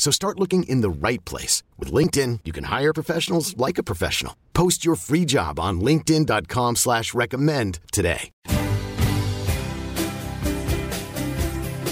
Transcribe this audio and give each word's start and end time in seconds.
So 0.00 0.10
start 0.10 0.40
looking 0.40 0.62
in 0.62 0.80
the 0.80 0.88
right 0.88 1.22
place. 1.26 1.62
With 1.78 1.92
LinkedIn, 1.92 2.40
you 2.46 2.52
can 2.52 2.64
hire 2.64 2.94
professionals 2.94 3.54
like 3.58 3.76
a 3.76 3.82
professional. 3.82 4.34
Post 4.54 4.82
your 4.82 4.96
free 4.96 5.26
job 5.26 5.60
on 5.60 5.82
linkedin.com 5.82 6.76
slash 6.76 7.12
recommend 7.12 7.80
today. 7.92 8.30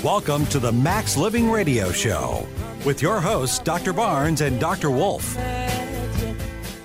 Welcome 0.03 0.47
to 0.47 0.59
the 0.59 0.73
Max 0.73 1.19
Living 1.19 1.51
Radio 1.51 1.93
Show 1.93 2.49
with 2.87 3.03
your 3.03 3.21
hosts, 3.21 3.59
Dr. 3.59 3.93
Barnes 3.93 4.41
and 4.41 4.59
Dr. 4.59 4.91
Wolf. 4.91 5.37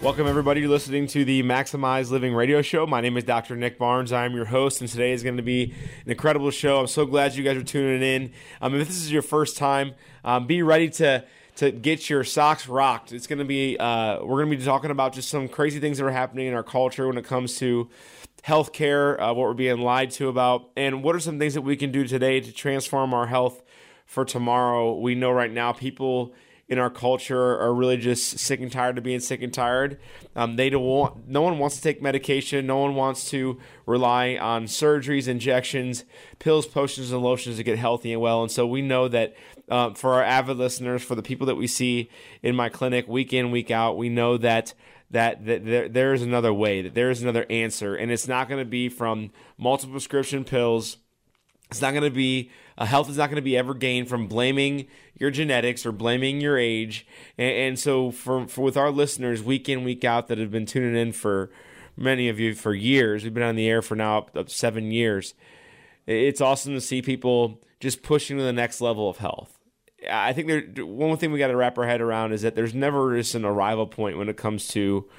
Welcome, 0.04 0.28
everybody. 0.28 0.60
You're 0.60 0.70
listening 0.70 1.08
to 1.08 1.24
the 1.24 1.44
Maximize 1.44 2.12
Living 2.12 2.36
Radio 2.36 2.62
Show. 2.62 2.86
My 2.86 3.00
name 3.00 3.16
is 3.16 3.24
Dr. 3.24 3.56
Nick 3.56 3.80
Barnes. 3.80 4.12
I 4.12 4.26
am 4.26 4.36
your 4.36 4.44
host, 4.44 4.82
and 4.82 4.90
today 4.90 5.14
is 5.14 5.24
going 5.24 5.38
to 5.38 5.44
be 5.44 5.74
an 6.04 6.12
incredible 6.12 6.52
show. 6.52 6.82
I'm 6.82 6.88
so 6.88 7.06
glad 7.06 7.36
you 7.36 7.44
guys 7.46 7.56
are 7.56 7.64
tuning 7.64 8.02
in. 8.02 8.34
Um, 8.60 8.76
if 8.76 8.86
this 8.86 8.98
is 8.98 9.14
your 9.14 9.22
first 9.22 9.56
time, 9.56 9.94
um, 10.26 10.46
be 10.46 10.62
ready 10.62 10.90
to 10.90 11.24
to 11.56 11.72
get 11.72 12.10
your 12.10 12.26
socks 12.26 12.68
rocked. 12.68 13.14
It's 13.14 13.28
going 13.28 13.40
to 13.40 13.46
be 13.46 13.78
uh, 13.78 14.22
we're 14.22 14.44
going 14.44 14.52
to 14.52 14.58
be 14.58 14.66
talking 14.66 14.92
about 14.92 15.14
just 15.14 15.30
some 15.30 15.48
crazy 15.48 15.80
things 15.80 16.00
that 16.00 16.06
are 16.06 16.12
happening 16.12 16.48
in 16.48 16.54
our 16.54 16.64
culture 16.64 17.08
when 17.08 17.18
it 17.18 17.24
comes 17.24 17.58
to 17.60 17.90
healthcare, 18.46 19.18
uh, 19.22 19.28
what 19.28 19.48
we're 19.48 19.54
being 19.54 19.80
lied 19.80 20.12
to 20.12 20.28
about, 20.28 20.70
and 20.76 21.02
what 21.02 21.16
are 21.16 21.22
some 21.22 21.40
things 21.40 21.54
that 21.54 21.62
we 21.62 21.78
can 21.78 21.94
do 21.94 22.06
today 22.06 22.42
to 22.42 22.52
transform 22.52 23.14
our 23.14 23.28
health 23.28 23.64
for 24.06 24.26
tomorrow. 24.26 25.00
We 25.00 25.16
know 25.16 25.32
right 25.32 25.52
now 25.52 25.72
people 25.72 26.34
in 26.70 26.80
our 26.80 26.90
culture 26.90 27.60
are 27.60 27.74
really 27.74 27.98
just 27.98 28.40
sick 28.40 28.60
and 28.60 28.72
tired 28.72 28.98
of 28.98 29.04
being 29.04 29.20
sick 29.20 29.42
and 29.42 29.54
tired. 29.54 30.00
Um, 30.36 30.56
they 30.56 30.70
don't 30.70 30.84
want. 30.84 31.28
No 31.28 31.42
one 31.42 31.60
wants 31.60 31.76
to 31.76 31.82
take 31.82 32.02
medication. 32.02 32.66
No 32.66 32.78
one 32.78 32.96
wants 32.96 33.30
to 33.32 33.60
rely 33.86 34.38
on 34.38 34.66
surgeries, 34.66 35.28
injections, 35.28 36.06
pills, 36.40 36.66
potions, 36.66 37.12
and 37.12 37.22
lotions 37.22 37.58
to 37.58 37.64
get 37.64 37.78
healthy 37.78 38.14
and 38.14 38.22
well. 38.22 38.42
And 38.42 38.52
so 38.52 38.66
we 38.66 38.82
know 38.82 39.08
that 39.10 39.36
uh, 39.70 39.94
for 39.94 40.14
our 40.14 40.24
avid 40.24 40.58
listeners, 40.58 41.04
for 41.04 41.16
the 41.16 41.22
people 41.22 41.48
that 41.48 41.56
we 41.56 41.68
see 41.68 42.10
in 42.42 42.56
my 42.56 42.70
clinic 42.70 43.08
week 43.08 43.34
in 43.34 43.52
week 43.52 43.70
out, 43.70 43.98
we 43.98 44.10
know 44.10 44.38
that 44.38 44.74
that, 45.12 45.46
that 45.46 45.64
there, 45.64 45.88
there 45.88 46.14
is 46.14 46.24
another 46.24 46.54
way, 46.54 46.82
that 46.82 46.96
there 46.96 47.12
is 47.12 47.22
another 47.22 47.46
answer, 47.50 47.96
and 47.96 48.12
it's 48.12 48.28
not 48.28 48.50
going 48.50 48.60
to 48.60 48.70
be 48.70 48.90
from 48.90 49.32
multiple 49.58 49.94
prescription 49.94 50.44
pills. 50.44 50.98
It's 51.74 51.82
not 51.82 51.92
going 51.92 52.04
to 52.04 52.12
be 52.12 52.52
uh, 52.78 52.86
health 52.86 53.10
is 53.10 53.18
not 53.18 53.30
going 53.30 53.38
to 53.38 53.42
be 53.42 53.58
ever 53.58 53.74
gained 53.74 54.08
from 54.08 54.28
blaming 54.28 54.88
your 55.20 55.32
genetics 55.32 55.86
or 55.86 55.92
blaming 55.92 56.42
your 56.42 56.58
age. 56.58 57.06
And, 57.38 57.52
and 57.52 57.80
so, 57.80 58.12
for, 58.12 58.48
for 58.48 58.62
with 58.62 58.78
our 58.78 58.92
listeners, 58.92 59.44
week 59.44 59.68
in 59.70 59.84
week 59.84 60.04
out, 60.04 60.28
that 60.28 60.38
have 60.38 60.52
been 60.52 60.66
tuning 60.66 60.96
in 60.96 61.12
for 61.12 61.52
many 61.96 62.30
of 62.30 62.40
you 62.40 62.56
for 62.56 62.74
years, 62.74 63.24
we've 63.24 63.34
been 63.34 63.44
on 63.44 63.56
the 63.56 63.68
air 63.68 63.82
for 63.82 63.96
now 63.96 64.20
up, 64.20 64.38
up 64.38 64.50
seven 64.50 64.92
years. 64.92 65.34
It's 66.06 66.42
awesome 66.42 66.74
to 66.74 66.82
see 66.82 67.02
people 67.02 67.62
just 67.80 68.04
pushing 68.04 68.38
to 68.38 68.44
the 68.44 68.54
next 68.54 68.82
level 68.82 69.10
of 69.10 69.18
health. 69.18 69.60
I 70.12 70.34
think 70.34 70.48
there 70.48 70.86
one 70.86 71.18
thing 71.18 71.32
we 71.32 71.40
got 71.40 71.48
to 71.48 71.56
wrap 71.56 71.78
our 71.78 71.88
head 71.88 72.02
around 72.02 72.34
is 72.34 72.42
that 72.42 72.56
there's 72.56 72.74
never 72.74 73.16
just 73.18 73.36
an 73.36 73.46
arrival 73.46 73.88
point 73.88 74.18
when 74.18 74.28
it 74.28 74.36
comes 74.36 74.68
to 74.70 75.10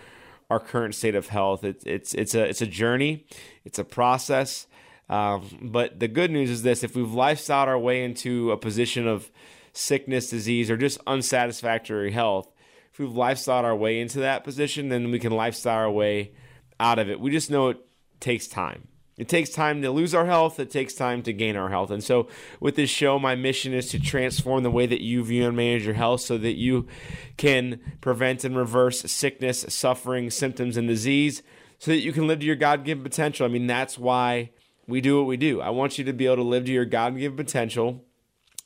our 0.50 0.60
current 0.60 0.94
state 0.94 1.14
of 1.14 1.28
health. 1.28 1.64
It's 1.64 1.84
it's 1.84 2.14
it's 2.14 2.34
a 2.34 2.44
it's 2.44 2.60
a 2.60 2.66
journey, 2.66 3.24
it's 3.64 3.78
a 3.78 3.84
process. 3.84 4.66
Um, 5.08 5.58
but 5.60 6.00
the 6.00 6.08
good 6.08 6.30
news 6.30 6.50
is 6.50 6.62
this: 6.62 6.82
if 6.82 6.96
we've 6.96 7.06
lifestyled 7.06 7.66
our 7.66 7.78
way 7.78 8.04
into 8.04 8.50
a 8.52 8.56
position 8.56 9.06
of 9.06 9.30
sickness, 9.72 10.30
disease, 10.30 10.70
or 10.70 10.76
just 10.76 10.98
unsatisfactory 11.06 12.12
health, 12.12 12.50
if 12.92 12.98
we've 12.98 13.10
lifestyled 13.10 13.64
our 13.64 13.76
way 13.76 14.00
into 14.00 14.20
that 14.20 14.44
position, 14.44 14.88
then 14.88 15.10
we 15.10 15.18
can 15.18 15.32
lifestyle 15.32 15.78
our 15.78 15.90
way 15.90 16.32
out 16.80 16.98
of 16.98 17.10
it. 17.10 17.20
We 17.20 17.30
just 17.30 17.50
know 17.50 17.68
it 17.68 17.78
takes 18.20 18.46
time. 18.46 18.88
It 19.16 19.28
takes 19.28 19.50
time 19.50 19.82
to 19.82 19.92
lose 19.92 20.12
our 20.12 20.26
health. 20.26 20.58
It 20.58 20.70
takes 20.70 20.94
time 20.94 21.22
to 21.22 21.32
gain 21.32 21.54
our 21.56 21.68
health. 21.68 21.90
And 21.92 22.02
so, 22.02 22.28
with 22.58 22.74
this 22.74 22.90
show, 22.90 23.18
my 23.18 23.36
mission 23.36 23.72
is 23.72 23.88
to 23.90 24.00
transform 24.00 24.64
the 24.64 24.70
way 24.70 24.86
that 24.86 25.02
you 25.02 25.24
view 25.24 25.46
and 25.46 25.56
manage 25.56 25.84
your 25.84 25.94
health 25.94 26.22
so 26.22 26.36
that 26.38 26.56
you 26.56 26.88
can 27.36 27.80
prevent 28.00 28.42
and 28.42 28.56
reverse 28.56 29.02
sickness, 29.02 29.64
suffering, 29.68 30.30
symptoms, 30.30 30.76
and 30.76 30.88
disease 30.88 31.42
so 31.78 31.90
that 31.90 32.00
you 32.00 32.12
can 32.12 32.26
live 32.26 32.40
to 32.40 32.46
your 32.46 32.56
God 32.56 32.84
given 32.84 33.04
potential. 33.04 33.46
I 33.46 33.50
mean, 33.50 33.66
that's 33.66 33.98
why 33.98 34.50
we 34.86 35.00
do 35.00 35.18
what 35.18 35.26
we 35.26 35.36
do. 35.36 35.60
I 35.60 35.70
want 35.70 35.98
you 35.98 36.04
to 36.04 36.12
be 36.12 36.26
able 36.26 36.36
to 36.36 36.42
live 36.42 36.66
to 36.66 36.72
your 36.72 36.84
God 36.84 37.16
given 37.16 37.36
potential, 37.36 38.04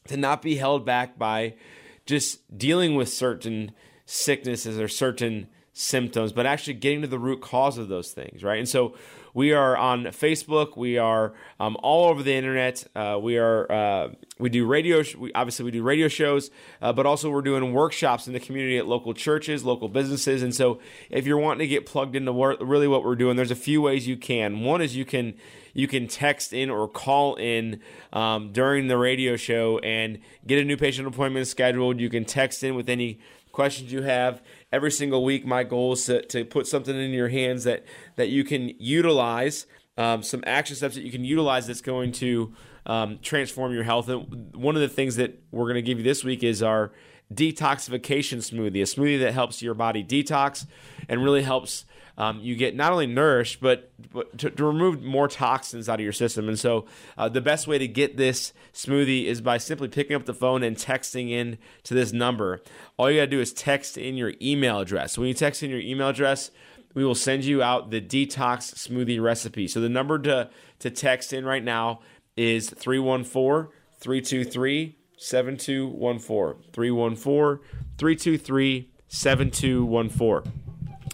to 0.08 0.16
not 0.16 0.42
be 0.42 0.56
held 0.56 0.84
back 0.84 1.18
by 1.18 1.54
just 2.06 2.56
dealing 2.56 2.94
with 2.94 3.08
certain 3.08 3.72
sicknesses 4.06 4.78
or 4.80 4.88
certain 4.88 5.48
symptoms, 5.72 6.32
but 6.32 6.46
actually 6.46 6.74
getting 6.74 7.02
to 7.02 7.06
the 7.06 7.18
root 7.18 7.40
cause 7.40 7.78
of 7.78 7.88
those 7.88 8.12
things, 8.12 8.42
right? 8.42 8.58
And 8.58 8.68
so, 8.68 8.94
we 9.38 9.52
are 9.52 9.76
on 9.76 10.06
Facebook. 10.06 10.76
We 10.76 10.98
are 10.98 11.32
um, 11.60 11.76
all 11.80 12.10
over 12.10 12.24
the 12.24 12.34
internet. 12.34 12.84
Uh, 12.96 13.20
we 13.22 13.38
are 13.38 13.70
uh, 13.70 14.08
we 14.40 14.50
do 14.50 14.66
radio. 14.66 15.04
Sh- 15.04 15.14
we, 15.14 15.32
obviously, 15.32 15.64
we 15.64 15.70
do 15.70 15.84
radio 15.84 16.08
shows, 16.08 16.50
uh, 16.82 16.92
but 16.92 17.06
also 17.06 17.30
we're 17.30 17.42
doing 17.42 17.72
workshops 17.72 18.26
in 18.26 18.32
the 18.32 18.40
community 18.40 18.78
at 18.78 18.88
local 18.88 19.14
churches, 19.14 19.64
local 19.64 19.88
businesses. 19.88 20.42
And 20.42 20.52
so, 20.52 20.80
if 21.08 21.24
you're 21.24 21.38
wanting 21.38 21.60
to 21.60 21.68
get 21.68 21.86
plugged 21.86 22.16
into 22.16 22.32
wor- 22.32 22.56
really 22.60 22.88
what 22.88 23.04
we're 23.04 23.14
doing, 23.14 23.36
there's 23.36 23.52
a 23.52 23.54
few 23.56 23.80
ways 23.80 24.08
you 24.08 24.16
can. 24.16 24.62
One 24.62 24.82
is 24.82 24.96
you 24.96 25.04
can 25.04 25.34
you 25.72 25.86
can 25.86 26.08
text 26.08 26.52
in 26.52 26.68
or 26.68 26.88
call 26.88 27.36
in 27.36 27.80
um, 28.12 28.50
during 28.50 28.88
the 28.88 28.98
radio 28.98 29.36
show 29.36 29.78
and 29.78 30.18
get 30.48 30.58
a 30.58 30.64
new 30.64 30.76
patient 30.76 31.06
appointment 31.06 31.46
scheduled. 31.46 32.00
You 32.00 32.10
can 32.10 32.24
text 32.24 32.64
in 32.64 32.74
with 32.74 32.88
any 32.88 33.20
questions 33.52 33.92
you 33.92 34.02
have 34.02 34.42
every 34.72 34.90
single 34.90 35.24
week. 35.24 35.46
My 35.46 35.64
goal 35.64 35.92
is 35.92 36.04
to, 36.04 36.22
to 36.26 36.44
put 36.44 36.66
something 36.66 36.96
in 36.96 37.10
your 37.10 37.28
hands 37.28 37.64
that 37.64 37.84
that 38.16 38.28
you 38.28 38.44
can 38.44 38.72
utilize, 38.78 39.66
um, 39.96 40.22
some 40.22 40.42
action 40.46 40.76
steps 40.76 40.94
that 40.94 41.02
you 41.02 41.10
can 41.10 41.24
utilize 41.24 41.66
that's 41.66 41.80
going 41.80 42.12
to 42.12 42.54
um, 42.86 43.18
transform 43.22 43.72
your 43.72 43.84
health. 43.84 44.08
And 44.08 44.54
one 44.54 44.74
of 44.74 44.82
the 44.82 44.88
things 44.88 45.16
that 45.16 45.42
we're 45.50 45.64
going 45.64 45.74
to 45.74 45.82
give 45.82 45.98
you 45.98 46.04
this 46.04 46.24
week 46.24 46.42
is 46.42 46.62
our 46.62 46.92
detoxification 47.32 48.38
smoothie, 48.38 48.80
a 48.80 48.84
smoothie 48.84 49.20
that 49.20 49.34
helps 49.34 49.60
your 49.60 49.74
body 49.74 50.02
detox 50.02 50.66
and 51.08 51.22
really 51.22 51.42
helps 51.42 51.84
um, 52.18 52.40
you 52.40 52.56
get 52.56 52.74
not 52.74 52.90
only 52.90 53.06
nourished, 53.06 53.60
but, 53.60 53.92
but 54.12 54.36
to, 54.38 54.50
to, 54.50 54.64
remove 54.64 55.02
more 55.04 55.28
toxins 55.28 55.88
out 55.88 56.00
of 56.00 56.04
your 56.04 56.12
system. 56.12 56.48
And 56.48 56.58
so, 56.58 56.84
uh, 57.16 57.28
the 57.28 57.40
best 57.40 57.68
way 57.68 57.78
to 57.78 57.86
get 57.86 58.16
this 58.16 58.52
smoothie 58.74 59.26
is 59.26 59.40
by 59.40 59.56
simply 59.56 59.86
picking 59.86 60.16
up 60.16 60.26
the 60.26 60.34
phone 60.34 60.64
and 60.64 60.76
texting 60.76 61.30
in 61.30 61.58
to 61.84 61.94
this 61.94 62.12
number. 62.12 62.60
All 62.96 63.08
you 63.08 63.20
got 63.20 63.26
to 63.26 63.30
do 63.30 63.40
is 63.40 63.52
text 63.52 63.96
in 63.96 64.16
your 64.16 64.34
email 64.42 64.80
address. 64.80 65.16
When 65.16 65.28
you 65.28 65.34
text 65.34 65.62
in 65.62 65.70
your 65.70 65.78
email 65.78 66.08
address, 66.08 66.50
we 66.92 67.04
will 67.04 67.14
send 67.14 67.44
you 67.44 67.62
out 67.62 67.90
the 67.90 68.00
detox 68.00 68.74
smoothie 68.74 69.22
recipe. 69.22 69.68
So, 69.68 69.80
the 69.80 69.88
number 69.88 70.18
to, 70.18 70.50
to 70.80 70.90
text 70.90 71.32
in 71.32 71.44
right 71.44 71.62
now 71.62 72.00
is 72.36 72.68
314 72.70 73.72
323 74.00 74.96
7214. 75.16 76.72
314 76.72 77.64
323 77.96 78.90
7214. 79.06 80.52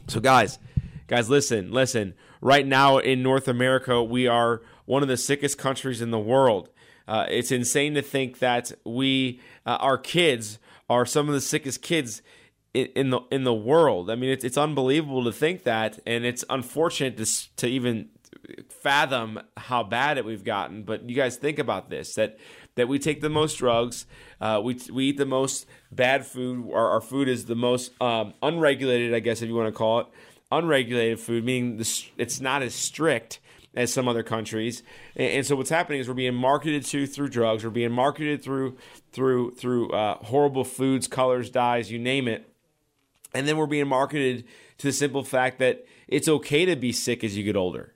So, 0.07 0.21
guys, 0.21 0.59
Guys, 1.07 1.29
listen, 1.29 1.71
listen. 1.71 2.15
Right 2.41 2.67
now 2.67 2.97
in 2.97 3.23
North 3.23 3.47
America, 3.47 4.03
we 4.03 4.27
are 4.27 4.63
one 4.87 5.03
of 5.03 5.09
the 5.09 5.19
sickest 5.19 5.59
countries 5.59 6.01
in 6.01 6.11
the 6.11 6.19
world. 6.19 6.71
Uh, 7.07 7.27
it's 7.29 7.53
insane 7.53 7.93
to 7.95 8.01
think 8.01 8.39
that 8.39 8.73
we, 8.87 9.41
uh, 9.67 9.77
our 9.81 9.99
kids, 9.99 10.59
are 10.89 11.05
some 11.05 11.29
of 11.29 11.35
the 11.35 11.43
sickest 11.43 11.83
kids 11.83 12.23
in, 12.73 13.11
the 13.11 13.21
in 13.31 13.45
the 13.45 13.55
world. 13.55 14.11
I 14.11 14.15
mean, 14.15 14.31
it's 14.31 14.45
it's 14.45 14.57
unbelievable 14.57 15.25
to 15.25 15.33
think 15.33 15.65
that, 15.65 15.99
and 16.07 16.25
it's 16.25 16.45
unfortunate 16.49 17.19
to 17.19 17.57
to 17.57 17.67
even 17.67 18.09
fathom 18.69 19.41
how 19.57 19.83
bad 19.83 20.17
it 20.17 20.25
we've 20.25 20.45
gotten. 20.45 20.83
But 20.85 21.09
you 21.09 21.15
guys 21.15 21.37
think 21.37 21.59
about 21.59 21.91
this: 21.91 22.15
that 22.15 22.39
that 22.77 22.89
we 22.89 22.99
take 22.99 23.21
the 23.21 23.31
most 23.31 23.59
drugs, 23.59 24.07
uh, 24.41 24.61
we 24.65 24.79
we 24.91 25.09
eat 25.09 25.19
the 25.19 25.27
most 25.27 25.67
bad 25.93 26.27
food. 26.27 26.71
Our, 26.73 26.93
our 26.93 27.01
food 27.03 27.29
is 27.29 27.45
the 27.45 27.55
most 27.55 27.93
um, 28.01 28.33
unregulated, 28.43 29.15
I 29.15 29.21
guess, 29.21 29.43
if 29.43 29.49
you 29.49 29.55
want 29.55 29.69
to 29.69 29.79
call 29.79 30.01
it 30.01 30.07
unregulated 30.59 31.21
food, 31.21 31.45
meaning 31.45 31.85
it's 32.17 32.41
not 32.41 32.63
as 32.63 32.75
strict 32.75 33.41
as 33.77 33.93
some 33.93 34.09
other 34.09 34.23
countries. 34.23 34.83
And, 35.17 35.31
and, 35.31 35.47
so 35.47 35.57
what's 35.57 35.71
happening 35.71 36.01
is 36.01 36.09
we're 36.09 36.15
being 36.15 36.35
marketed 36.35 36.85
to 36.87 37.07
through 37.07 37.29
drugs. 37.29 37.65
We're 37.65 37.71
being 37.71 37.93
marketed 37.93 38.43
through 38.43 38.77
through 39.13 39.53
through 39.53 39.91
uh, 39.91 40.17
horrible 40.25 40.65
foods, 40.65 41.09
colors, 41.09 41.51
dyes, 41.51 41.91
you 41.91 41.99
name 41.99 42.29
it. 42.29 42.49
And 43.35 43.49
then 43.49 43.57
we're 43.57 43.67
being 43.67 43.89
marketed 43.89 44.45
to 44.79 44.87
the 44.87 44.93
simple 44.93 45.25
fact 45.25 45.59
that 45.59 45.87
it's 46.07 46.29
okay 46.29 46.65
to 46.67 46.77
be 46.77 46.93
sick 46.93 47.25
as 47.25 47.37
you 47.37 47.43
get 47.43 47.57
older. 47.57 47.95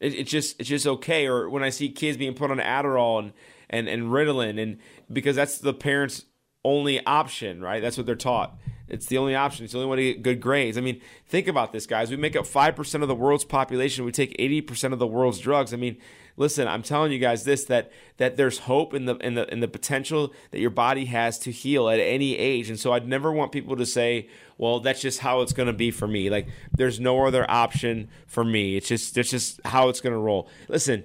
It, 0.00 0.14
it's 0.14 0.30
just 0.30 0.58
it's 0.58 0.68
just 0.68 0.86
okay. 0.86 1.26
Or 1.26 1.48
when 1.48 1.62
I 1.62 1.70
see 1.70 1.88
kids 1.88 2.16
being 2.16 2.34
put 2.34 2.50
on 2.50 2.58
Adderall 2.58 3.20
and 3.20 3.32
and 3.70 3.88
and 3.88 4.04
Ritalin, 4.04 4.60
and 4.60 4.78
because 5.12 5.36
that's 5.36 5.58
the 5.58 5.74
parents' 5.74 6.24
only 6.64 7.04
option, 7.06 7.60
right? 7.60 7.80
That's 7.80 7.96
what 7.96 8.06
they're 8.06 8.16
taught 8.16 8.56
It's 8.92 9.06
the 9.06 9.16
only 9.16 9.34
option. 9.34 9.64
It's 9.64 9.72
the 9.72 9.78
only 9.80 9.90
way 9.90 9.96
to 9.96 10.12
get 10.12 10.22
good 10.22 10.40
grades. 10.40 10.76
I 10.76 10.82
mean, 10.82 11.00
think 11.26 11.48
about 11.48 11.72
this, 11.72 11.86
guys. 11.86 12.10
We 12.10 12.16
make 12.16 12.36
up 12.36 12.44
5% 12.44 13.02
of 13.02 13.08
the 13.08 13.14
world's 13.14 13.44
population. 13.44 14.04
We 14.04 14.12
take 14.12 14.36
80% 14.36 14.92
of 14.92 14.98
the 14.98 15.06
world's 15.06 15.38
drugs. 15.38 15.72
I 15.72 15.78
mean, 15.78 15.96
listen, 16.36 16.68
I'm 16.68 16.82
telling 16.82 17.10
you 17.10 17.18
guys 17.18 17.44
this 17.44 17.64
that 17.64 17.90
that 18.18 18.36
there's 18.36 18.58
hope 18.60 18.92
in 18.92 19.06
the 19.06 19.16
in 19.16 19.34
the 19.34 19.50
in 19.50 19.60
the 19.60 19.68
potential 19.68 20.34
that 20.50 20.60
your 20.60 20.70
body 20.70 21.06
has 21.06 21.38
to 21.40 21.50
heal 21.50 21.88
at 21.88 22.00
any 22.00 22.36
age. 22.36 22.68
And 22.68 22.78
so 22.78 22.92
I'd 22.92 23.08
never 23.08 23.32
want 23.32 23.50
people 23.50 23.76
to 23.76 23.86
say, 23.86 24.28
"Well, 24.58 24.80
that's 24.80 25.00
just 25.00 25.20
how 25.20 25.40
it's 25.40 25.54
going 25.54 25.68
to 25.68 25.72
be 25.72 25.90
for 25.90 26.06
me." 26.06 26.28
Like 26.28 26.48
there's 26.76 27.00
no 27.00 27.26
other 27.26 27.50
option 27.50 28.08
for 28.26 28.44
me. 28.44 28.76
It's 28.76 28.88
just 28.88 29.16
it's 29.16 29.30
just 29.30 29.60
how 29.64 29.88
it's 29.88 30.02
going 30.02 30.14
to 30.14 30.18
roll. 30.18 30.50
Listen, 30.68 31.04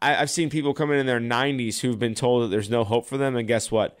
I, 0.00 0.14
have 0.14 0.30
seen 0.30 0.48
people 0.48 0.72
come 0.72 0.90
in 0.90 0.98
in 0.98 1.06
their 1.06 1.20
90s 1.20 1.80
who've 1.80 1.98
been 1.98 2.14
told 2.14 2.44
that 2.44 2.48
there's 2.48 2.70
no 2.70 2.82
hope 2.82 3.06
for 3.06 3.18
them, 3.18 3.36
and 3.36 3.46
guess 3.46 3.70
what? 3.70 3.98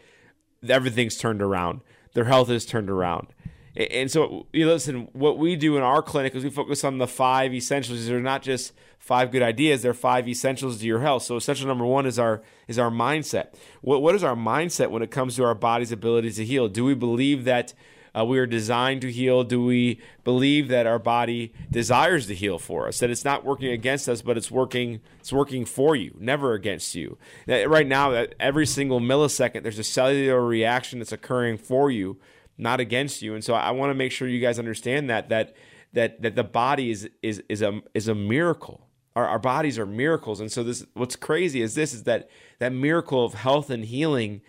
Everything's 0.66 1.18
turned 1.18 1.42
around 1.42 1.82
their 2.16 2.24
health 2.24 2.48
is 2.48 2.64
turned 2.64 2.88
around. 2.88 3.28
And 3.76 4.10
so, 4.10 4.46
you 4.50 4.66
listen, 4.66 5.08
what 5.12 5.36
we 5.36 5.54
do 5.54 5.76
in 5.76 5.82
our 5.82 6.00
clinic 6.00 6.34
is 6.34 6.42
we 6.42 6.48
focus 6.48 6.82
on 6.82 6.96
the 6.96 7.06
five 7.06 7.52
essentials. 7.52 8.06
They're 8.06 8.20
not 8.20 8.40
just 8.40 8.72
five 8.98 9.30
good 9.30 9.42
ideas; 9.42 9.82
they're 9.82 9.92
five 9.92 10.26
essentials 10.26 10.78
to 10.78 10.86
your 10.86 11.00
health. 11.00 11.24
So, 11.24 11.36
essential 11.36 11.66
number 11.68 11.84
one 11.84 12.06
is 12.06 12.18
our 12.18 12.40
is 12.68 12.78
our 12.78 12.90
mindset. 12.90 13.48
What 13.82 14.00
what 14.00 14.14
is 14.14 14.24
our 14.24 14.34
mindset 14.34 14.90
when 14.90 15.02
it 15.02 15.10
comes 15.10 15.36
to 15.36 15.44
our 15.44 15.54
body's 15.54 15.92
ability 15.92 16.32
to 16.32 16.44
heal? 16.46 16.68
Do 16.68 16.86
we 16.86 16.94
believe 16.94 17.44
that 17.44 17.74
uh, 18.16 18.24
we 18.24 18.38
are 18.38 18.46
designed 18.46 19.02
to 19.02 19.12
heal? 19.12 19.44
Do 19.44 19.62
we 19.62 20.00
believe 20.24 20.68
that 20.68 20.86
our 20.86 20.98
body 20.98 21.52
desires 21.70 22.26
to 22.28 22.34
heal 22.34 22.58
for 22.58 22.88
us? 22.88 22.98
That 23.00 23.10
it's 23.10 23.24
not 23.24 23.44
working 23.44 23.68
against 23.68 24.08
us, 24.08 24.22
but 24.22 24.36
it's 24.36 24.50
working 24.50 25.00
it's 25.20 25.32
working 25.32 25.64
for 25.64 25.94
you, 25.94 26.16
never 26.18 26.54
against 26.54 26.94
you. 26.94 27.18
That 27.46 27.68
right 27.68 27.86
now, 27.86 28.10
that 28.10 28.34
every 28.40 28.66
single 28.66 29.00
millisecond, 29.00 29.62
there's 29.62 29.78
a 29.78 29.84
cellular 29.84 30.44
reaction 30.44 31.00
that's 31.00 31.12
occurring 31.12 31.58
for 31.58 31.90
you, 31.90 32.18
not 32.56 32.80
against 32.80 33.20
you. 33.20 33.34
And 33.34 33.44
so 33.44 33.54
I 33.54 33.72
want 33.72 33.90
to 33.90 33.94
make 33.94 34.12
sure 34.12 34.28
you 34.28 34.40
guys 34.40 34.58
understand 34.58 35.10
that 35.10 35.28
that 35.28 35.54
that 35.92 36.22
that 36.22 36.36
the 36.36 36.44
body 36.44 36.90
is 36.90 37.10
is 37.22 37.42
is 37.48 37.60
a 37.60 37.82
is 37.92 38.08
a 38.08 38.14
miracle. 38.14 38.88
Our, 39.14 39.26
our 39.26 39.38
bodies 39.38 39.78
are 39.78 39.86
miracles, 39.86 40.40
and 40.40 40.50
so 40.50 40.62
this 40.62 40.86
what's 40.94 41.16
crazy 41.16 41.60
is 41.60 41.74
this 41.74 41.92
is 41.92 42.04
that 42.04 42.30
that 42.60 42.72
miracle 42.72 43.24
of 43.24 43.34
health 43.34 43.68
and 43.68 43.84
healing 43.84 44.40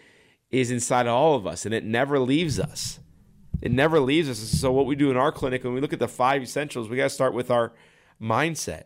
is 0.51 0.71
inside 0.71 1.07
all 1.07 1.35
of 1.35 1.45
us, 1.45 1.65
and 1.65 1.73
it 1.73 1.83
never 1.83 2.19
leaves 2.19 2.59
us. 2.59 2.99
It 3.61 3.71
never 3.71 3.99
leaves 3.99 4.29
us. 4.29 4.37
So 4.37 4.71
what 4.71 4.85
we 4.85 4.95
do 4.95 5.11
in 5.11 5.17
our 5.17 5.31
clinic 5.31 5.63
when 5.63 5.73
we 5.73 5.81
look 5.81 5.93
at 5.93 5.99
the 5.99 6.07
five 6.07 6.41
essentials, 6.41 6.89
we 6.89 6.97
got 6.97 7.03
to 7.03 7.09
start 7.09 7.33
with 7.33 7.49
our 7.49 7.73
mindset. 8.21 8.83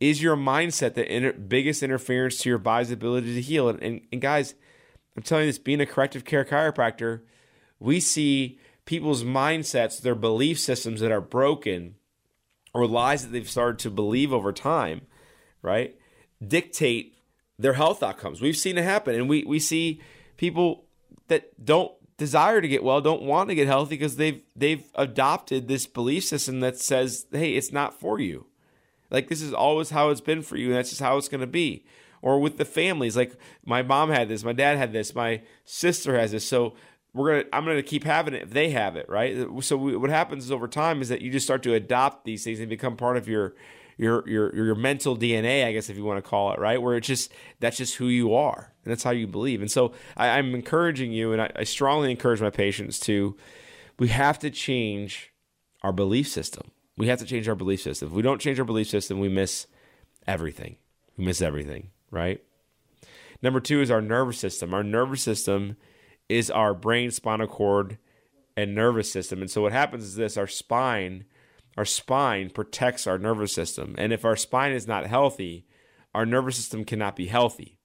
Is 0.00 0.22
your 0.22 0.36
mindset 0.36 0.94
the 0.94 1.10
inter- 1.10 1.32
biggest 1.32 1.82
interference 1.82 2.38
to 2.38 2.48
your 2.48 2.58
body's 2.58 2.90
ability 2.90 3.34
to 3.34 3.40
heal? 3.40 3.68
And, 3.68 3.82
and, 3.82 4.00
and 4.10 4.20
guys, 4.20 4.54
I'm 5.16 5.22
telling 5.22 5.44
you 5.44 5.50
this, 5.50 5.58
being 5.58 5.80
a 5.80 5.86
corrective 5.86 6.24
care 6.24 6.44
chiropractor, 6.44 7.20
we 7.78 8.00
see 8.00 8.58
people's 8.84 9.24
mindsets, 9.24 10.00
their 10.00 10.14
belief 10.14 10.58
systems 10.58 11.00
that 11.00 11.12
are 11.12 11.20
broken, 11.20 11.94
or 12.74 12.86
lies 12.86 13.22
that 13.22 13.32
they've 13.32 13.48
started 13.48 13.78
to 13.80 13.90
believe 13.90 14.32
over 14.32 14.52
time, 14.52 15.02
right, 15.60 15.96
dictate 16.46 17.14
their 17.58 17.74
health 17.74 18.02
outcomes. 18.02 18.40
We've 18.40 18.56
seen 18.56 18.78
it 18.78 18.84
happen, 18.84 19.14
and 19.14 19.28
we 19.28 19.44
we 19.44 19.58
see 19.58 20.00
people 20.36 20.86
that 21.28 21.64
don't 21.64 21.92
desire 22.16 22.60
to 22.60 22.68
get 22.68 22.84
well 22.84 23.00
don't 23.00 23.22
want 23.22 23.48
to 23.48 23.54
get 23.54 23.66
healthy 23.66 23.96
because 23.96 24.16
they've 24.16 24.42
they've 24.54 24.84
adopted 24.94 25.68
this 25.68 25.86
belief 25.86 26.24
system 26.24 26.60
that 26.60 26.78
says, 26.78 27.26
"Hey, 27.32 27.54
it's 27.54 27.72
not 27.72 27.98
for 27.98 28.18
you." 28.20 28.46
Like 29.10 29.28
this 29.28 29.42
is 29.42 29.52
always 29.52 29.90
how 29.90 30.10
it's 30.10 30.20
been 30.20 30.42
for 30.42 30.56
you, 30.56 30.68
and 30.68 30.76
that's 30.76 30.88
just 30.88 31.02
how 31.02 31.16
it's 31.18 31.28
going 31.28 31.42
to 31.42 31.46
be. 31.46 31.84
Or 32.22 32.40
with 32.40 32.56
the 32.56 32.64
families, 32.64 33.16
like 33.16 33.36
my 33.64 33.82
mom 33.82 34.10
had 34.10 34.28
this, 34.28 34.44
my 34.44 34.52
dad 34.52 34.78
had 34.78 34.92
this, 34.92 35.14
my 35.14 35.42
sister 35.64 36.18
has 36.18 36.30
this. 36.30 36.46
So 36.46 36.74
we're 37.12 37.32
gonna, 37.32 37.48
I'm 37.52 37.64
gonna 37.64 37.82
keep 37.82 38.04
having 38.04 38.32
it 38.34 38.42
if 38.42 38.50
they 38.50 38.70
have 38.70 38.96
it, 38.96 39.08
right? 39.08 39.46
So 39.60 39.76
we, 39.76 39.96
what 39.96 40.10
happens 40.10 40.44
is 40.44 40.52
over 40.52 40.68
time 40.68 41.02
is 41.02 41.08
that 41.08 41.20
you 41.20 41.30
just 41.30 41.44
start 41.44 41.62
to 41.64 41.74
adopt 41.74 42.24
these 42.24 42.44
things 42.44 42.60
and 42.60 42.68
become 42.68 42.96
part 42.96 43.16
of 43.16 43.28
your 43.28 43.54
your 43.96 44.28
your 44.28 44.54
your 44.54 44.74
mental 44.74 45.16
DNA, 45.16 45.64
I 45.66 45.72
guess 45.72 45.90
if 45.90 45.96
you 45.96 46.04
want 46.04 46.22
to 46.22 46.28
call 46.28 46.52
it, 46.52 46.58
right? 46.58 46.80
Where 46.80 46.96
it's 46.96 47.06
just 47.06 47.32
that's 47.60 47.76
just 47.76 47.96
who 47.96 48.06
you 48.06 48.34
are, 48.34 48.72
and 48.84 48.90
that's 48.90 49.02
how 49.02 49.10
you 49.10 49.26
believe. 49.26 49.60
And 49.60 49.70
so 49.70 49.92
I, 50.16 50.38
am 50.38 50.54
encouraging 50.54 51.12
you, 51.12 51.32
and 51.32 51.42
I, 51.42 51.50
I 51.56 51.64
strongly 51.64 52.10
encourage 52.10 52.40
my 52.40 52.50
patients 52.50 52.98
to 53.00 53.36
we 53.98 54.08
have 54.08 54.38
to 54.40 54.50
change 54.50 55.32
our 55.82 55.92
belief 55.92 56.28
system. 56.28 56.70
We 56.96 57.08
have 57.08 57.18
to 57.20 57.24
change 57.24 57.48
our 57.48 57.54
belief 57.54 57.80
system. 57.80 58.08
If 58.08 58.14
we 58.14 58.22
don't 58.22 58.40
change 58.40 58.58
our 58.58 58.64
belief 58.64 58.88
system, 58.88 59.18
we 59.18 59.28
miss 59.28 59.66
everything. 60.26 60.76
We 61.16 61.24
miss 61.24 61.40
everything, 61.40 61.90
right? 62.10 62.42
Number 63.42 63.60
two 63.60 63.80
is 63.80 63.90
our 63.90 64.00
nervous 64.02 64.38
system. 64.38 64.72
Our 64.72 64.84
nervous 64.84 65.22
system 65.22 65.76
is 66.28 66.50
our 66.50 66.74
brain, 66.74 67.10
spinal 67.10 67.48
cord, 67.48 67.98
and 68.56 68.74
nervous 68.74 69.10
system. 69.10 69.40
And 69.40 69.50
so 69.50 69.62
what 69.62 69.72
happens 69.72 70.04
is 70.04 70.16
this: 70.16 70.36
our 70.36 70.46
spine 70.46 71.24
our 71.76 71.84
spine 71.84 72.50
protects 72.50 73.06
our 73.06 73.18
nervous 73.18 73.52
system. 73.52 73.94
And 73.98 74.12
if 74.12 74.24
our 74.24 74.36
spine 74.36 74.72
is 74.72 74.86
not 74.86 75.06
healthy, 75.06 75.66
our 76.14 76.26
nervous 76.26 76.56
system 76.56 76.84
cannot 76.84 77.16
be 77.16 77.26
healthy. 77.26 77.78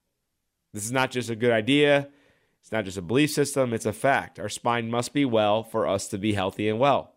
This 0.74 0.86
is 0.86 0.92
not 0.92 1.12
just 1.12 1.30
a 1.30 1.36
good 1.36 1.52
idea. 1.52 2.10
It's 2.62 2.72
not 2.72 2.86
just 2.86 2.98
a 2.98 3.02
belief 3.02 3.32
system, 3.32 3.74
it's 3.74 3.86
a 3.86 3.94
fact. 3.94 4.40
Our 4.40 4.50
spine 4.50 4.92
must 4.92 5.14
be 5.14 5.24
well 5.24 5.64
for 5.64 5.88
us 5.88 6.10
to 6.10 6.18
be 6.18 6.34
healthy 6.34 6.68
and 6.68 6.80
well. 6.80 7.14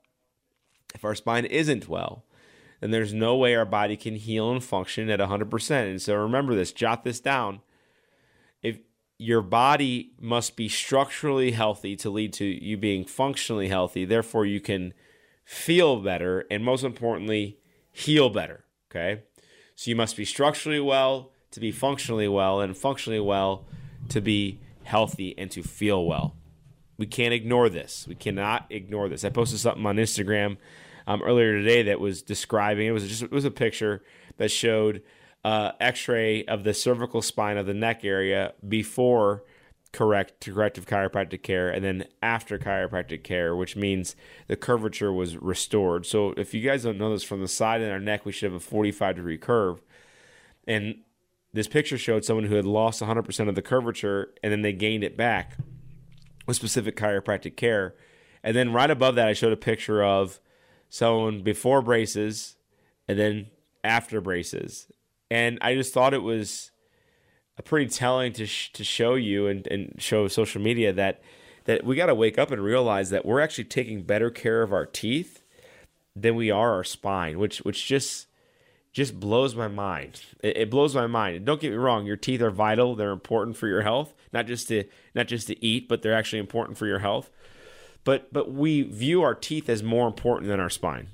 If 0.95 1.05
our 1.05 1.17
spine 1.17 1.45
isn't 1.45 1.89
well, 1.89 2.25
then 2.81 2.93
there's 2.93 3.13
no 3.13 3.37
way 3.37 3.57
our 3.57 3.65
body 3.65 3.97
can 3.97 4.15
heal 4.15 4.51
and 4.53 4.63
function 4.63 5.11
at 5.11 5.19
100%. 5.19 5.71
And 5.91 6.01
so 6.01 6.15
remember 6.15 6.55
this, 6.55 6.73
jot 6.73 7.03
this 7.03 7.19
down. 7.19 7.63
If 8.63 8.79
your 9.19 9.43
body 9.43 10.13
must 10.21 10.57
be 10.57 10.69
structurally 10.69 11.51
healthy 11.51 11.97
to 11.97 12.11
lead 12.11 12.33
to 12.35 12.45
you 12.45 12.77
being 12.77 13.05
functionally 13.05 13.69
healthy, 13.69 14.05
therefore 14.05 14.47
you 14.47 14.61
can 14.61 14.95
feel 15.51 15.97
better, 15.97 16.47
and 16.49 16.65
most 16.65 16.85
importantly, 16.85 17.59
heal 17.91 18.31
better. 18.31 18.65
Okay. 18.89 19.23
So 19.75 19.91
you 19.91 19.97
must 19.97 20.17
be 20.17 20.25
structurally 20.25 20.79
well 20.79 21.33
to 21.51 21.59
be 21.59 21.73
functionally 21.73 22.29
well, 22.29 22.61
and 22.61 22.77
functionally 22.77 23.19
well 23.19 23.67
to 24.11 24.21
be 24.21 24.61
healthy 24.85 25.37
and 25.37 25.51
to 25.51 25.65
feel 25.65 26.07
well. 26.07 26.37
We 26.99 27.07
can't 27.07 27.35
ignore 27.35 27.69
this. 27.69 28.07
We 28.07 28.15
cannot 28.15 28.67
ignore 28.71 29.09
this. 29.09 29.25
I 29.25 29.31
posted 29.31 29.59
something 29.59 29.85
on 29.85 29.97
Instagram 29.97 30.57
um, 31.09 31.21
earlier 31.21 31.59
today 31.59 31.83
that 31.83 31.99
was 31.99 32.23
describing 32.23 32.87
it 32.87 32.93
was 32.93 33.09
just 33.09 33.23
it 33.23 33.33
was 33.33 33.45
a 33.45 33.51
picture 33.51 34.05
that 34.37 34.53
showed 34.53 35.03
uh, 35.45 35.73
X-ray 35.81 36.45
of 36.45 36.63
the 36.63 36.75
cervical 36.75 37.23
spine 37.23 37.57
of 37.57 37.67
the 37.67 37.75
neck 37.75 38.05
area 38.05 38.53
before 38.69 39.43
correct 39.93 40.41
to 40.41 40.53
corrective 40.53 40.87
chiropractic 40.87 41.43
care 41.43 41.69
and 41.69 41.85
then 41.85 42.05
after 42.23 42.59
chiropractic 42.59 43.25
care 43.25 43.57
which 43.57 43.75
means 43.75 44.15
the 44.47 44.57
curvature 44.57 45.13
was 45.13 45.37
restored. 45.37 46.07
So 46.07 46.33
if 46.37 46.55
you 46.55 46.61
guys 46.61 46.85
don't 46.85 46.99
know 46.99 47.13
this 47.13 47.25
from 47.25 47.41
the 47.41 47.49
side 47.49 47.83
of 47.83 47.91
our 47.91 47.99
neck 47.99 48.25
we 48.25 48.33
should 48.33 48.53
have 48.53 48.61
a 48.61 48.65
45 48.65 49.17
degree 49.17 49.39
curve. 49.39 49.83
And 50.67 51.01
this 51.53 51.67
picture 51.67 51.99
showed 51.99 52.25
someone 52.25 52.45
who 52.45 52.55
had 52.55 52.67
lost 52.67 53.03
100% 53.03 53.49
of 53.49 53.55
the 53.57 53.63
curvature 53.63 54.33
and 54.45 54.53
then 54.53 54.63
they 54.63 54.73
gained 54.73 55.03
it 55.03 55.17
back 55.17 55.57
with 56.47 56.57
specific 56.57 56.97
chiropractic 56.97 57.57
care. 57.57 57.95
And 58.45 58.55
then 58.55 58.73
right 58.73 58.91
above 58.91 59.17
that 59.17 59.27
i 59.27 59.33
showed 59.33 59.53
a 59.53 59.57
picture 59.57 60.05
of 60.05 60.39
someone 60.89 61.43
before 61.43 61.83
braces 61.83 62.57
and 63.09 63.19
then 63.19 63.49
after 63.83 64.21
braces. 64.21 64.87
And 65.33 65.59
i 65.63 65.75
just 65.75 65.93
thought 65.93 66.15
it 66.15 66.23
was 66.23 66.70
pretty 67.65 67.91
telling 67.91 68.33
to 68.33 68.47
sh- 68.47 68.73
to 68.73 68.85
show 68.85 69.15
you 69.15 69.47
and, 69.47 69.67
and 69.67 69.95
show 69.99 70.29
social 70.29 70.61
media 70.61 70.93
that 70.93 71.21
that 71.65 71.85
we 71.85 71.95
got 71.95 72.07
to 72.07 72.15
wake 72.15 72.39
up 72.39 72.51
and 72.51 72.63
realize 72.63 73.11
that 73.11 73.25
we're 73.25 73.41
actually 73.41 73.65
taking 73.65 74.03
better 74.03 74.31
care 74.31 74.63
of 74.63 74.73
our 74.73 74.87
teeth 74.87 75.43
than 76.17 76.35
we 76.35 76.51
are 76.51 76.73
our 76.75 76.85
spine, 76.85 77.39
which 77.39 77.59
which 77.59 77.87
just 77.87 78.27
just 78.93 79.21
blows 79.21 79.55
my 79.55 79.69
mind. 79.69 80.21
It, 80.43 80.57
it, 80.57 80.71
blows 80.71 80.97
my 80.97 81.07
mind. 81.07 81.45
don't 81.45 81.61
get 81.61 81.71
me 81.71 81.77
wrong; 81.77 82.07
your 82.07 82.17
teeth 82.17 82.43
are 82.43 82.51
vital; 82.51 82.95
they're 82.97 83.13
important 83.13 83.57
for 83.57 83.69
your 83.69 83.83
health, 83.83 84.15
not 84.33 84.47
just 84.47 84.69
to 84.69 84.85
not 85.15 85.29
just 85.29 85.47
to 85.49 85.65
eat, 85.65 85.89
but 85.89 86.03
they're 86.03 86.15
actually 86.15 86.41
important 86.41 86.79
for 86.79 86.87
your 86.87 86.99
health. 87.01 87.31
But 88.05 88.33
but 88.33 88.51
we 88.53 88.83
view 88.83 89.23
our 89.23 89.35
teeth 89.35 89.69
as 89.69 89.83
more 89.83 90.07
important 90.07 90.49
than 90.49 90.61
our 90.61 90.71
spine 90.71 91.09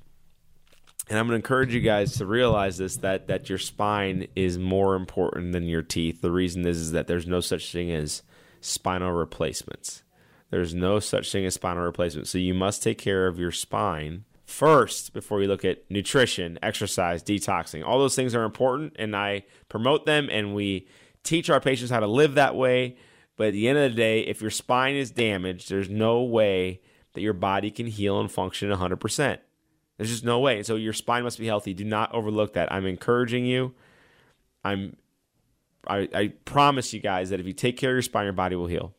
and 1.08 1.18
I'm 1.18 1.26
going 1.26 1.40
to 1.40 1.44
encourage 1.44 1.72
you 1.72 1.80
guys 1.80 2.16
to 2.16 2.26
realize 2.26 2.78
this 2.78 2.96
that 2.98 3.28
that 3.28 3.48
your 3.48 3.58
spine 3.58 4.26
is 4.34 4.58
more 4.58 4.96
important 4.96 5.52
than 5.52 5.64
your 5.64 5.82
teeth. 5.82 6.20
The 6.20 6.32
reason 6.32 6.66
is, 6.66 6.78
is 6.78 6.92
that 6.92 7.06
there's 7.06 7.26
no 7.26 7.40
such 7.40 7.70
thing 7.72 7.90
as 7.92 8.22
spinal 8.60 9.12
replacements. 9.12 10.02
There's 10.50 10.74
no 10.74 10.98
such 10.98 11.30
thing 11.30 11.44
as 11.44 11.54
spinal 11.54 11.84
replacement. 11.84 12.28
So 12.28 12.38
you 12.38 12.54
must 12.54 12.82
take 12.82 12.98
care 12.98 13.26
of 13.26 13.38
your 13.38 13.52
spine 13.52 14.24
first 14.44 15.12
before 15.12 15.42
you 15.42 15.48
look 15.48 15.64
at 15.64 15.88
nutrition, 15.90 16.58
exercise, 16.62 17.22
detoxing. 17.22 17.84
All 17.84 17.98
those 17.98 18.14
things 18.14 18.34
are 18.34 18.44
important 18.44 18.94
and 18.98 19.14
I 19.14 19.44
promote 19.68 20.06
them 20.06 20.28
and 20.30 20.54
we 20.54 20.88
teach 21.24 21.50
our 21.50 21.60
patients 21.60 21.90
how 21.90 22.00
to 22.00 22.06
live 22.06 22.34
that 22.34 22.54
way. 22.54 22.96
But 23.36 23.48
at 23.48 23.52
the 23.52 23.68
end 23.68 23.78
of 23.78 23.90
the 23.90 23.96
day, 23.96 24.20
if 24.20 24.40
your 24.40 24.50
spine 24.50 24.94
is 24.94 25.10
damaged, 25.10 25.68
there's 25.68 25.90
no 25.90 26.22
way 26.22 26.80
that 27.12 27.20
your 27.20 27.34
body 27.34 27.70
can 27.70 27.86
heal 27.86 28.20
and 28.20 28.30
function 28.30 28.70
100%. 28.70 29.38
There's 29.96 30.10
just 30.10 30.24
no 30.24 30.40
way. 30.40 30.62
So 30.62 30.76
your 30.76 30.92
spine 30.92 31.22
must 31.22 31.38
be 31.38 31.46
healthy. 31.46 31.72
Do 31.74 31.84
not 31.84 32.12
overlook 32.14 32.52
that. 32.54 32.72
I'm 32.72 32.86
encouraging 32.86 33.46
you. 33.46 33.74
I'm 34.64 34.96
I, 35.86 36.08
I 36.12 36.32
promise 36.44 36.92
you 36.92 37.00
guys 37.00 37.30
that 37.30 37.40
if 37.40 37.46
you 37.46 37.52
take 37.52 37.76
care 37.76 37.90
of 37.90 37.94
your 37.94 38.02
spine, 38.02 38.24
your 38.24 38.32
body 38.32 38.56
will 38.56 38.66
heal. 38.66 38.94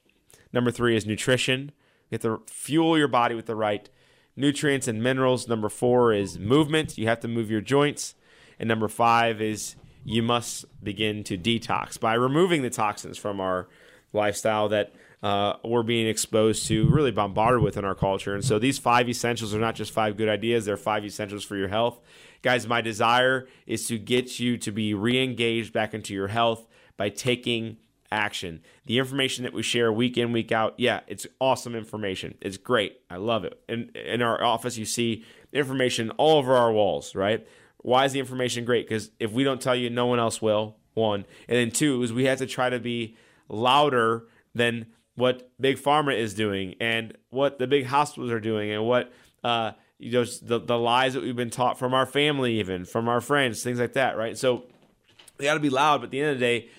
Number 0.54 0.72
three 0.72 0.96
is 0.96 1.06
nutrition. 1.06 1.72
You 2.10 2.16
have 2.16 2.22
to 2.22 2.42
fuel 2.48 2.98
your 2.98 3.10
body 3.10 3.36
with 3.36 3.46
the 3.46 3.56
right 3.56 3.89
nutrients 4.36 4.88
and 4.88 5.04
minerals. 5.04 5.48
Number 5.48 5.68
four 5.68 6.13
is 6.13 6.39
movement. 6.39 6.98
You 6.98 7.08
have 7.08 7.20
to 7.22 7.27
move 7.27 7.51
your 7.51 7.62
joints. 7.62 8.16
And 8.60 8.68
number 8.68 8.88
five 8.88 9.42
is 9.42 9.75
you 10.06 10.24
must 10.24 10.66
begin 10.82 11.24
to 11.25 11.38
detox 11.38 12.00
by 12.00 12.13
removing 12.13 12.62
the 12.62 12.70
toxins 12.70 13.18
from 13.18 13.42
our 13.42 13.68
lifestyle 14.13 14.70
that 14.70 14.94
uh, 15.24 15.53
we're 15.63 15.83
being 15.83 16.07
exposed 16.07 16.67
to, 16.67 16.88
really 16.89 17.12
bombarded 17.12 17.63
with 17.63 17.77
in 17.77 17.86
our 17.86 17.95
culture. 17.95 18.36
And 18.36 18.45
so 18.45 18.59
these 18.59 18.77
five 18.77 19.09
essentials 19.09 19.53
are 19.53 19.59
not 19.59 19.75
just 19.75 19.91
five 19.91 20.17
good 20.17 20.29
ideas, 20.29 20.65
they're 20.65 20.77
five 20.77 21.03
essentials 21.03 21.43
for 21.43 21.55
your 21.55 21.67
health. 21.67 22.00
Guys, 22.43 22.67
my 22.67 22.81
desire 22.81 23.47
is 23.65 23.88
to 23.88 23.97
get 23.97 24.39
you 24.39 24.57
to 24.57 24.71
be 24.71 24.93
re 24.93 25.24
engaged 25.24 25.74
back 25.74 25.93
into 25.93 26.13
your 26.13 26.27
health 26.27 26.67
by 26.95 27.09
taking 27.09 27.77
action. 28.12 28.62
The 28.86 29.00
information 29.00 29.43
that 29.43 29.53
we 29.53 29.63
share 29.63 29.91
week 29.91 30.17
in, 30.17 30.31
week 30.31 30.51
out, 30.51 30.75
yeah, 30.77 31.01
it's 31.07 31.25
awesome 31.41 31.75
information. 31.75 32.36
It's 32.41 32.57
great. 32.57 33.00
I 33.09 33.17
love 33.17 33.43
it. 33.43 33.59
In, 33.67 33.89
in 33.95 34.21
our 34.21 34.41
office, 34.43 34.77
you 34.77 34.86
see 34.86 35.25
information 35.51 36.12
all 36.12 36.38
over 36.38 36.55
our 36.55 36.71
walls, 36.71 37.15
right? 37.15 37.45
Why 37.77 38.05
is 38.05 38.13
the 38.13 38.19
information 38.19 38.65
great? 38.65 38.88
Because 38.88 39.12
if 39.19 39.31
we 39.31 39.43
don't 39.43 39.62
tell 39.62 39.75
you, 39.75 39.89
no 39.89 40.05
one 40.05 40.19
else 40.19 40.41
will, 40.41 40.77
one. 40.93 41.25
And 41.47 41.57
then 41.57 41.71
two 41.71 42.01
is 42.03 42.13
we 42.13 42.25
have 42.25 42.39
to 42.39 42.47
try 42.47 42.69
to 42.69 42.79
be 42.79 43.17
louder 43.50 44.27
than 44.53 44.88
what 45.17 45.50
big 45.59 45.79
pharma 45.79 46.15
is 46.15 46.36
doing 46.36 46.75
and 46.79 47.17
what 47.31 47.57
the 47.57 47.65
big 47.65 47.88
hospitals 47.88 48.31
are 48.31 48.39
doing 48.39 48.71
and 48.71 48.86
what 48.86 49.12
uh, 49.43 49.71
the, 50.00 50.62
the 50.63 50.77
lies 50.77 51.15
that 51.15 51.24
we've 51.24 51.36
been 51.36 51.50
taught 51.50 51.79
from 51.79 51.95
our 51.95 52.05
family 52.05 52.59
even 52.59 52.86
from 52.86 53.09
our 53.09 53.19
friends 53.19 53.63
things 53.63 53.79
like 53.79 53.93
that 53.93 54.15
right? 54.15 54.38
So 54.38 54.65
they 55.38 55.45
got 55.45 55.55
to 55.55 55.59
be 55.59 55.71
loud 55.71 56.01
but 56.01 56.05
at 56.05 56.12
the 56.12 56.21
end 56.21 56.29
of 56.29 56.39
the 56.39 56.45
day 56.45 56.69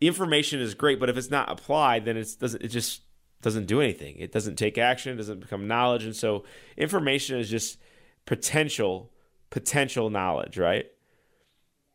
information 0.00 0.60
is 0.60 0.74
great 0.74 1.00
but 1.00 1.10
if 1.10 1.16
it's 1.16 1.30
not 1.30 1.50
applied 1.50 2.04
then 2.04 2.16
it 2.16 2.28
doesn't 2.38 2.62
it 2.62 2.68
just 2.68 3.02
doesn't 3.42 3.66
do 3.66 3.80
anything. 3.80 4.16
It 4.18 4.30
doesn't 4.30 4.54
take 4.54 4.78
action 4.78 5.14
it 5.14 5.16
doesn't 5.16 5.40
become 5.40 5.66
knowledge 5.66 6.04
and 6.04 6.14
so 6.14 6.44
information 6.76 7.36
is 7.36 7.50
just 7.50 7.78
potential 8.26 9.10
potential 9.50 10.08
knowledge 10.08 10.56
right? 10.56 10.86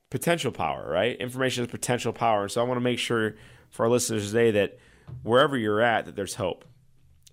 Potential 0.09 0.51
power 0.51 0.85
right? 0.91 1.15
Information 1.15 1.63
is 1.63 1.71
potential 1.71 2.11
power 2.11 2.49
so 2.49 2.59
i 2.59 2.65
want 2.65 2.75
to 2.75 2.83
make 2.83 2.99
sure 2.99 3.35
for 3.69 3.85
our 3.85 3.89
listeners 3.89 4.27
today 4.27 4.51
that 4.51 4.77
wherever 5.21 5.57
you're 5.57 5.81
at 5.81 6.05
that 6.05 6.15
there's 6.15 6.35
hope. 6.35 6.65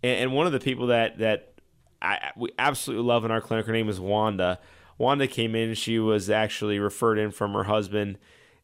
And, 0.02 0.20
and 0.20 0.32
one 0.34 0.46
of 0.46 0.52
the 0.52 0.60
people 0.60 0.88
that 0.88 1.18
that 1.18 1.54
I, 2.02 2.32
we 2.36 2.50
absolutely 2.58 3.04
love 3.06 3.24
in 3.24 3.30
our 3.30 3.40
clinic, 3.40 3.66
her 3.66 3.72
name 3.72 3.88
is 3.88 4.00
Wanda. 4.00 4.58
Wanda 4.98 5.26
came 5.26 5.54
in. 5.54 5.74
She 5.74 5.98
was 5.98 6.28
actually 6.28 6.78
referred 6.78 7.18
in 7.18 7.30
from 7.30 7.52
her 7.54 7.64
husband, 7.64 8.18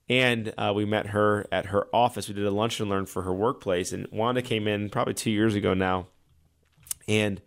and 0.09 0.53
uh, 0.59 0.73
we 0.75 0.85
met 0.85 1.09
her 1.09 1.47
at 1.51 1.67
her 1.67 1.87
office. 1.95 2.29
We 2.29 2.35
did 2.35 2.47
a 2.47 2.51
lunch 2.51 2.81
and 2.81 2.91
learn 2.91 3.07
for 3.07 3.23
her 3.23 3.33
workplace, 3.33 3.93
and 3.93 4.07
Wanda 4.11 4.43
came 4.43 4.69
in 4.69 4.91
probably 4.91 5.15
two 5.15 5.31
years 5.31 5.55
ago 5.55 5.75
now, 5.75 6.09
and 7.09 7.41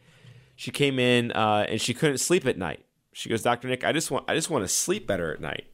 she 0.56 0.72
came 0.72 1.00
in 1.00 1.32
uh, 1.32 1.66
and 1.70 1.80
she 1.80 1.94
couldn't 1.94 2.18
sleep 2.18 2.46
at 2.46 2.58
night. 2.58 2.84
She 3.14 3.30
goes, 3.30 3.42
Doctor 3.42 3.68
Nick, 3.68 3.84
I 3.84 3.92
just 3.92 4.12
want 4.12 4.26
I 4.28 4.36
just 4.36 4.50
want 4.50 4.64
to 4.64 4.68
sleep 4.68 5.08
better 5.08 5.34
at 5.34 5.42
night. 5.42 5.66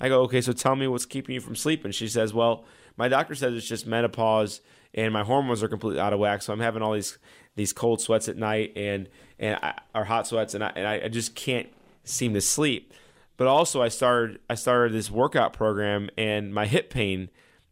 I 0.00 0.08
go, 0.08 0.22
okay, 0.22 0.40
so 0.40 0.52
tell 0.52 0.74
me 0.74 0.88
what's 0.88 1.06
keeping 1.06 1.34
you 1.34 1.40
from 1.40 1.54
sleeping. 1.54 1.92
She 1.92 2.08
says, 2.08 2.34
well, 2.34 2.64
my 2.96 3.08
doctor 3.08 3.36
says 3.36 3.54
it's 3.54 3.68
just 3.68 3.86
menopause 3.86 4.60
and 4.94 5.12
my 5.12 5.22
hormones 5.22 5.62
are 5.62 5.68
completely 5.68 6.00
out 6.00 6.12
of 6.12 6.18
whack. 6.18 6.42
So 6.42 6.52
I'm 6.52 6.60
having 6.60 6.82
all 6.82 6.92
these 6.92 7.18
these 7.54 7.72
cold 7.72 8.00
sweats 8.00 8.28
at 8.28 8.36
night 8.36 8.72
and 8.76 9.08
and 9.38 9.58
I, 9.62 9.74
or 9.94 10.04
hot 10.04 10.26
sweats, 10.26 10.54
and 10.54 10.62
I 10.64 10.72
and 10.76 10.86
I 10.86 11.08
just 11.08 11.34
can't 11.34 11.68
seem 12.04 12.34
to 12.34 12.40
sleep. 12.40 12.92
But 13.36 13.46
also, 13.46 13.82
I 13.82 13.88
started 13.88 14.40
I 14.48 14.54
started 14.54 14.92
this 14.92 15.10
workout 15.10 15.52
program, 15.52 16.10
and 16.16 16.54
my 16.54 16.66
hip 16.66 16.90
pain 16.90 17.30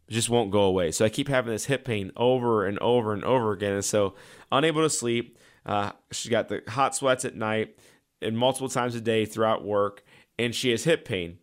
just 0.09 0.29
won't 0.29 0.51
go 0.51 0.63
away. 0.63 0.91
So 0.91 1.05
I 1.05 1.09
keep 1.09 1.27
having 1.27 1.53
this 1.53 1.65
hip 1.65 1.85
pain 1.85 2.11
over 2.17 2.65
and 2.65 2.77
over 2.79 3.13
and 3.13 3.23
over 3.23 3.51
again, 3.53 3.73
and 3.73 3.85
so 3.85 4.15
unable 4.51 4.81
to 4.81 4.89
sleep. 4.89 5.37
Uh, 5.65 5.91
she 6.11 6.29
got 6.29 6.49
the 6.49 6.63
hot 6.67 6.95
sweats 6.95 7.23
at 7.23 7.35
night 7.35 7.77
and 8.21 8.37
multiple 8.37 8.67
times 8.67 8.95
a 8.95 9.01
day 9.01 9.25
throughout 9.25 9.63
work, 9.63 10.03
and 10.37 10.53
she 10.53 10.71
has 10.71 10.83
hip 10.83 11.05
pain 11.05 11.37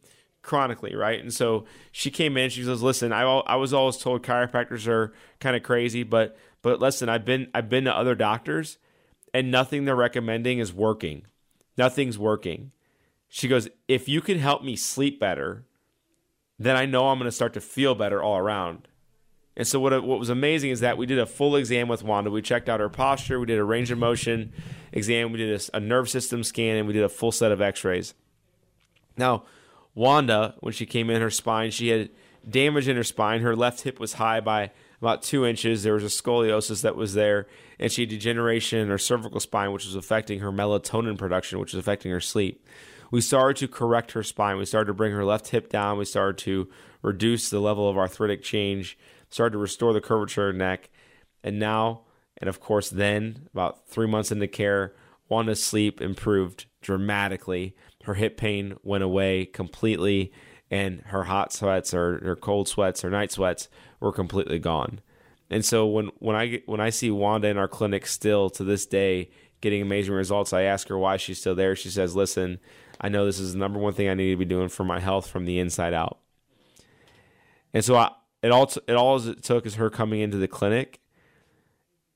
chronically, 0.48 0.96
right? 0.96 1.20
And 1.20 1.32
so 1.32 1.66
she 1.92 2.10
came 2.10 2.36
in. 2.38 2.48
She 2.48 2.64
says, 2.64 2.82
"Listen, 2.82 3.12
I 3.12 3.22
I 3.22 3.56
was 3.56 3.74
always 3.74 3.98
told 3.98 4.22
chiropractors 4.22 4.88
are 4.88 5.12
kind 5.40 5.54
of 5.54 5.62
crazy, 5.62 6.02
but 6.02 6.36
but 6.62 6.80
listen, 6.80 7.08
I've 7.08 7.26
been 7.26 7.48
I've 7.54 7.68
been 7.68 7.84
to 7.84 7.94
other 7.94 8.14
doctors, 8.14 8.78
and 9.34 9.50
nothing 9.50 9.84
they're 9.84 9.94
recommending 9.94 10.58
is 10.58 10.72
working. 10.72 11.26
Nothing's 11.76 12.18
working." 12.18 12.72
She 13.28 13.46
goes, 13.46 13.68
"If 13.86 14.08
you 14.08 14.22
can 14.22 14.38
help 14.38 14.64
me 14.64 14.74
sleep 14.74 15.20
better, 15.20 15.66
then 16.58 16.76
I 16.76 16.86
know 16.86 17.08
I'm 17.08 17.18
going 17.18 17.28
to 17.28 17.32
start 17.32 17.52
to 17.52 17.60
feel 17.60 17.94
better 17.94 18.22
all 18.22 18.38
around." 18.38 18.88
And 19.54 19.66
so 19.66 19.78
what 19.78 19.92
what 20.02 20.18
was 20.18 20.30
amazing 20.30 20.70
is 20.70 20.80
that 20.80 20.96
we 20.96 21.04
did 21.04 21.18
a 21.18 21.26
full 21.26 21.56
exam 21.56 21.88
with 21.88 22.02
Wanda. 22.02 22.30
We 22.30 22.40
checked 22.40 22.70
out 22.70 22.80
her 22.80 22.88
posture, 22.88 23.38
we 23.38 23.46
did 23.46 23.58
a 23.58 23.64
range 23.64 23.90
of 23.90 23.98
motion 23.98 24.52
exam, 24.92 25.30
we 25.30 25.38
did 25.38 25.60
a, 25.60 25.76
a 25.76 25.80
nerve 25.80 26.08
system 26.08 26.42
scan, 26.42 26.76
and 26.76 26.86
we 26.86 26.94
did 26.94 27.04
a 27.04 27.08
full 27.08 27.32
set 27.32 27.52
of 27.52 27.60
X-rays. 27.60 28.14
Now, 29.18 29.44
Wanda, 29.98 30.54
when 30.60 30.72
she 30.72 30.86
came 30.86 31.10
in, 31.10 31.20
her 31.20 31.28
spine, 31.28 31.72
she 31.72 31.88
had 31.88 32.10
damage 32.48 32.86
in 32.86 32.94
her 32.94 33.02
spine. 33.02 33.40
Her 33.40 33.56
left 33.56 33.80
hip 33.80 33.98
was 33.98 34.12
high 34.12 34.38
by 34.38 34.70
about 35.02 35.24
two 35.24 35.44
inches. 35.44 35.82
There 35.82 35.94
was 35.94 36.04
a 36.04 36.06
scoliosis 36.06 36.82
that 36.82 36.94
was 36.94 37.14
there, 37.14 37.48
and 37.80 37.90
she 37.90 38.02
had 38.02 38.10
degeneration 38.10 38.78
in 38.78 38.90
her 38.90 38.98
cervical 38.98 39.40
spine, 39.40 39.72
which 39.72 39.84
was 39.84 39.96
affecting 39.96 40.38
her 40.38 40.52
melatonin 40.52 41.18
production, 41.18 41.58
which 41.58 41.72
was 41.72 41.80
affecting 41.80 42.12
her 42.12 42.20
sleep. 42.20 42.64
We 43.10 43.20
started 43.20 43.56
to 43.56 43.66
correct 43.66 44.12
her 44.12 44.22
spine. 44.22 44.56
We 44.56 44.66
started 44.66 44.86
to 44.86 44.94
bring 44.94 45.12
her 45.14 45.24
left 45.24 45.48
hip 45.48 45.68
down. 45.68 45.98
We 45.98 46.04
started 46.04 46.38
to 46.44 46.68
reduce 47.02 47.50
the 47.50 47.58
level 47.58 47.90
of 47.90 47.98
arthritic 47.98 48.44
change, 48.44 48.96
started 49.30 49.54
to 49.54 49.58
restore 49.58 49.92
the 49.92 50.00
curvature 50.00 50.48
of 50.48 50.54
her 50.54 50.58
neck. 50.58 50.90
And 51.42 51.58
now, 51.58 52.02
and 52.36 52.48
of 52.48 52.60
course, 52.60 52.88
then, 52.88 53.48
about 53.52 53.88
three 53.88 54.06
months 54.06 54.30
into 54.30 54.46
care, 54.46 54.94
Wanda's 55.28 55.62
sleep 55.62 56.00
improved 56.00 56.66
dramatically 56.82 57.74
her 58.08 58.14
hip 58.14 58.38
pain 58.38 58.74
went 58.82 59.04
away 59.04 59.44
completely, 59.44 60.32
and 60.70 61.02
her 61.08 61.24
hot 61.24 61.52
sweats 61.52 61.92
or 61.92 62.18
her 62.24 62.36
cold 62.36 62.66
sweats 62.66 63.04
or 63.04 63.10
night 63.10 63.30
sweats 63.30 63.68
were 64.00 64.12
completely 64.12 64.58
gone. 64.58 65.00
And 65.50 65.62
so 65.62 65.86
when 65.86 66.06
when 66.18 66.34
I 66.34 66.62
when 66.64 66.80
I 66.80 66.88
see 66.88 67.10
Wanda 67.10 67.48
in 67.48 67.58
our 67.58 67.68
clinic 67.68 68.06
still 68.06 68.48
to 68.50 68.64
this 68.64 68.86
day 68.86 69.28
getting 69.60 69.82
amazing 69.82 70.14
results, 70.14 70.54
I 70.54 70.62
ask 70.62 70.88
her 70.88 70.96
why 70.96 71.18
she's 71.18 71.38
still 71.38 71.54
there. 71.54 71.76
She 71.76 71.90
says, 71.90 72.16
"Listen, 72.16 72.60
I 72.98 73.10
know 73.10 73.26
this 73.26 73.38
is 73.38 73.52
the 73.52 73.58
number 73.58 73.78
one 73.78 73.92
thing 73.92 74.08
I 74.08 74.14
need 74.14 74.30
to 74.30 74.36
be 74.36 74.46
doing 74.46 74.70
for 74.70 74.84
my 74.84 75.00
health 75.00 75.28
from 75.28 75.44
the 75.44 75.58
inside 75.58 75.92
out." 75.92 76.18
And 77.74 77.84
so 77.84 77.94
I, 77.94 78.12
it 78.42 78.50
all 78.50 78.72
it 78.88 78.94
all 78.94 79.18
it 79.28 79.42
took 79.42 79.66
is 79.66 79.74
her 79.74 79.90
coming 79.90 80.20
into 80.20 80.38
the 80.38 80.48
clinic, 80.48 81.00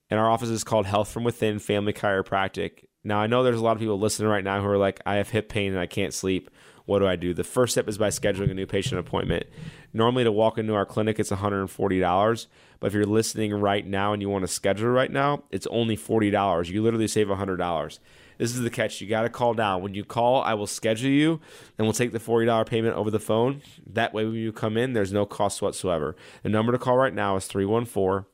and 0.09 0.19
our 0.19 0.27
office 0.27 0.49
is 0.49 0.63
called 0.63 0.87
Health 0.87 1.11
from 1.11 1.23
Within 1.23 1.59
Family 1.59 1.93
Chiropractic. 1.93 2.85
Now, 3.03 3.19
I 3.19 3.27
know 3.27 3.43
there's 3.43 3.59
a 3.59 3.63
lot 3.63 3.73
of 3.73 3.79
people 3.79 3.99
listening 3.99 4.29
right 4.29 4.43
now 4.43 4.61
who 4.61 4.67
are 4.67 4.77
like, 4.77 5.01
I 5.05 5.15
have 5.15 5.29
hip 5.29 5.49
pain 5.49 5.71
and 5.71 5.79
I 5.79 5.87
can't 5.87 6.13
sleep. 6.13 6.49
What 6.85 6.99
do 6.99 7.07
I 7.07 7.15
do? 7.15 7.33
The 7.33 7.43
first 7.43 7.73
step 7.73 7.87
is 7.87 7.97
by 7.97 8.09
scheduling 8.09 8.51
a 8.51 8.53
new 8.53 8.65
patient 8.65 8.99
appointment. 8.99 9.45
Normally, 9.93 10.23
to 10.23 10.31
walk 10.31 10.57
into 10.57 10.73
our 10.73 10.85
clinic, 10.85 11.19
it's 11.19 11.31
$140. 11.31 12.47
But 12.79 12.87
if 12.87 12.93
you're 12.93 13.05
listening 13.05 13.53
right 13.53 13.85
now 13.85 14.11
and 14.11 14.21
you 14.21 14.29
want 14.29 14.43
to 14.43 14.47
schedule 14.47 14.89
right 14.89 15.11
now, 15.11 15.43
it's 15.51 15.67
only 15.67 15.95
$40. 15.95 16.69
You 16.69 16.81
literally 16.83 17.07
save 17.07 17.27
$100. 17.27 17.99
This 18.37 18.55
is 18.55 18.61
the 18.61 18.69
catch. 18.69 18.99
You 18.99 19.07
got 19.07 19.21
to 19.21 19.29
call 19.29 19.53
down. 19.53 19.81
When 19.81 19.93
you 19.93 20.03
call, 20.03 20.41
I 20.41 20.53
will 20.55 20.67
schedule 20.67 21.09
you 21.09 21.39
and 21.77 21.85
we'll 21.85 21.93
take 21.93 22.11
the 22.11 22.19
$40 22.19 22.65
payment 22.65 22.95
over 22.95 23.11
the 23.11 23.19
phone. 23.19 23.61
That 23.85 24.13
way, 24.13 24.25
when 24.25 24.35
you 24.35 24.51
come 24.51 24.75
in, 24.75 24.93
there's 24.93 25.13
no 25.13 25.25
cost 25.25 25.61
whatsoever. 25.61 26.15
The 26.41 26.49
number 26.49 26.71
to 26.71 26.77
call 26.77 26.97
right 26.97 27.13
now 27.13 27.37
is 27.37 27.47
314 27.47 28.25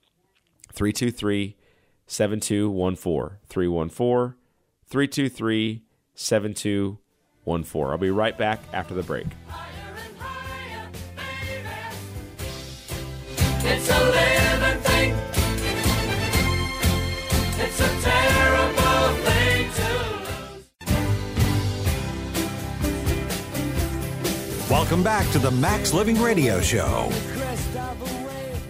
323 0.73 1.55
7214. 2.07 3.37
314 3.47 4.38
323 4.89 5.83
7214. 6.15 7.91
I'll 7.91 7.97
be 7.97 8.09
right 8.09 8.37
back 8.37 8.59
after 8.73 8.93
the 8.93 9.03
break. 9.03 9.27
It's 13.61 13.89
a 13.89 13.99
living 14.05 14.81
thing. 14.81 15.15
It's 17.59 17.79
a 17.79 17.89
terrible 18.01 19.15
thing 19.25 19.69
to 19.75 19.89
lose. 24.57 24.69
Welcome 24.69 25.03
back 25.03 25.29
to 25.31 25.39
the 25.39 25.51
Max 25.51 25.93
Living 25.93 26.19
Radio 26.19 26.61
Show. 26.61 27.11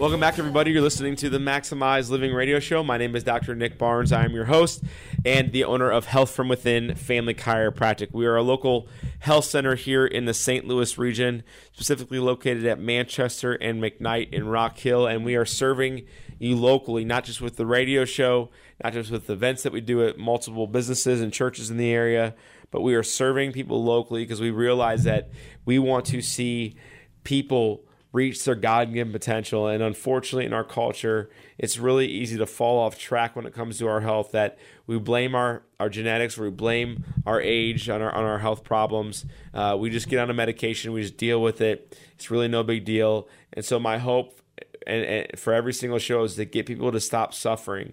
Welcome 0.00 0.20
back, 0.20 0.38
everybody. 0.38 0.70
You're 0.70 0.80
listening 0.80 1.14
to 1.16 1.28
the 1.28 1.36
Maximize 1.36 2.08
Living 2.08 2.32
Radio 2.32 2.58
Show. 2.58 2.82
My 2.82 2.96
name 2.96 3.14
is 3.14 3.22
Dr. 3.22 3.54
Nick 3.54 3.76
Barnes. 3.76 4.12
I 4.12 4.24
am 4.24 4.32
your 4.32 4.46
host 4.46 4.82
and 5.26 5.52
the 5.52 5.64
owner 5.64 5.90
of 5.90 6.06
Health 6.06 6.30
from 6.30 6.48
Within 6.48 6.94
Family 6.94 7.34
Chiropractic. 7.34 8.08
We 8.10 8.24
are 8.24 8.36
a 8.36 8.42
local 8.42 8.88
health 9.18 9.44
center 9.44 9.74
here 9.74 10.06
in 10.06 10.24
the 10.24 10.32
St. 10.32 10.66
Louis 10.66 10.96
region, 10.96 11.42
specifically 11.72 12.18
located 12.18 12.64
at 12.64 12.80
Manchester 12.80 13.52
and 13.52 13.82
McKnight 13.82 14.32
in 14.32 14.48
Rock 14.48 14.78
Hill, 14.78 15.06
and 15.06 15.22
we 15.22 15.36
are 15.36 15.44
serving 15.44 16.06
you 16.38 16.56
locally, 16.56 17.04
not 17.04 17.24
just 17.24 17.42
with 17.42 17.56
the 17.56 17.66
radio 17.66 18.06
show, 18.06 18.48
not 18.82 18.94
just 18.94 19.10
with 19.10 19.28
events 19.28 19.64
that 19.64 19.72
we 19.74 19.82
do 19.82 20.02
at 20.08 20.16
multiple 20.16 20.66
businesses 20.66 21.20
and 21.20 21.30
churches 21.30 21.68
in 21.70 21.76
the 21.76 21.92
area, 21.92 22.34
but 22.70 22.80
we 22.80 22.94
are 22.94 23.02
serving 23.02 23.52
people 23.52 23.84
locally 23.84 24.24
because 24.24 24.40
we 24.40 24.50
realize 24.50 25.04
that 25.04 25.28
we 25.66 25.78
want 25.78 26.06
to 26.06 26.22
see 26.22 26.74
people 27.22 27.84
reach 28.12 28.44
their 28.44 28.54
God 28.54 28.92
given 28.92 29.12
potential. 29.12 29.68
And 29.68 29.82
unfortunately, 29.82 30.44
in 30.44 30.52
our 30.52 30.64
culture, 30.64 31.30
it's 31.58 31.78
really 31.78 32.06
easy 32.06 32.36
to 32.38 32.46
fall 32.46 32.78
off 32.78 32.98
track 32.98 33.36
when 33.36 33.46
it 33.46 33.54
comes 33.54 33.78
to 33.78 33.86
our 33.86 34.00
health 34.00 34.32
that 34.32 34.58
we 34.86 34.98
blame 34.98 35.34
our, 35.34 35.62
our 35.78 35.88
genetics, 35.88 36.36
we 36.36 36.50
blame 36.50 37.04
our 37.24 37.40
age 37.40 37.88
on 37.88 38.02
our, 38.02 38.12
on 38.12 38.24
our 38.24 38.38
health 38.38 38.64
problems. 38.64 39.24
Uh, 39.54 39.76
we 39.78 39.90
just 39.90 40.08
get 40.08 40.18
on 40.18 40.30
a 40.30 40.34
medication, 40.34 40.92
we 40.92 41.02
just 41.02 41.16
deal 41.16 41.40
with 41.40 41.60
it. 41.60 41.96
It's 42.14 42.30
really 42.30 42.48
no 42.48 42.62
big 42.62 42.84
deal. 42.84 43.28
And 43.52 43.64
so, 43.64 43.78
my 43.78 43.98
hope 43.98 44.40
and, 44.86 45.04
and 45.04 45.38
for 45.38 45.52
every 45.52 45.72
single 45.72 45.98
show 45.98 46.22
is 46.24 46.34
to 46.36 46.44
get 46.44 46.66
people 46.66 46.90
to 46.92 47.00
stop 47.00 47.34
suffering. 47.34 47.92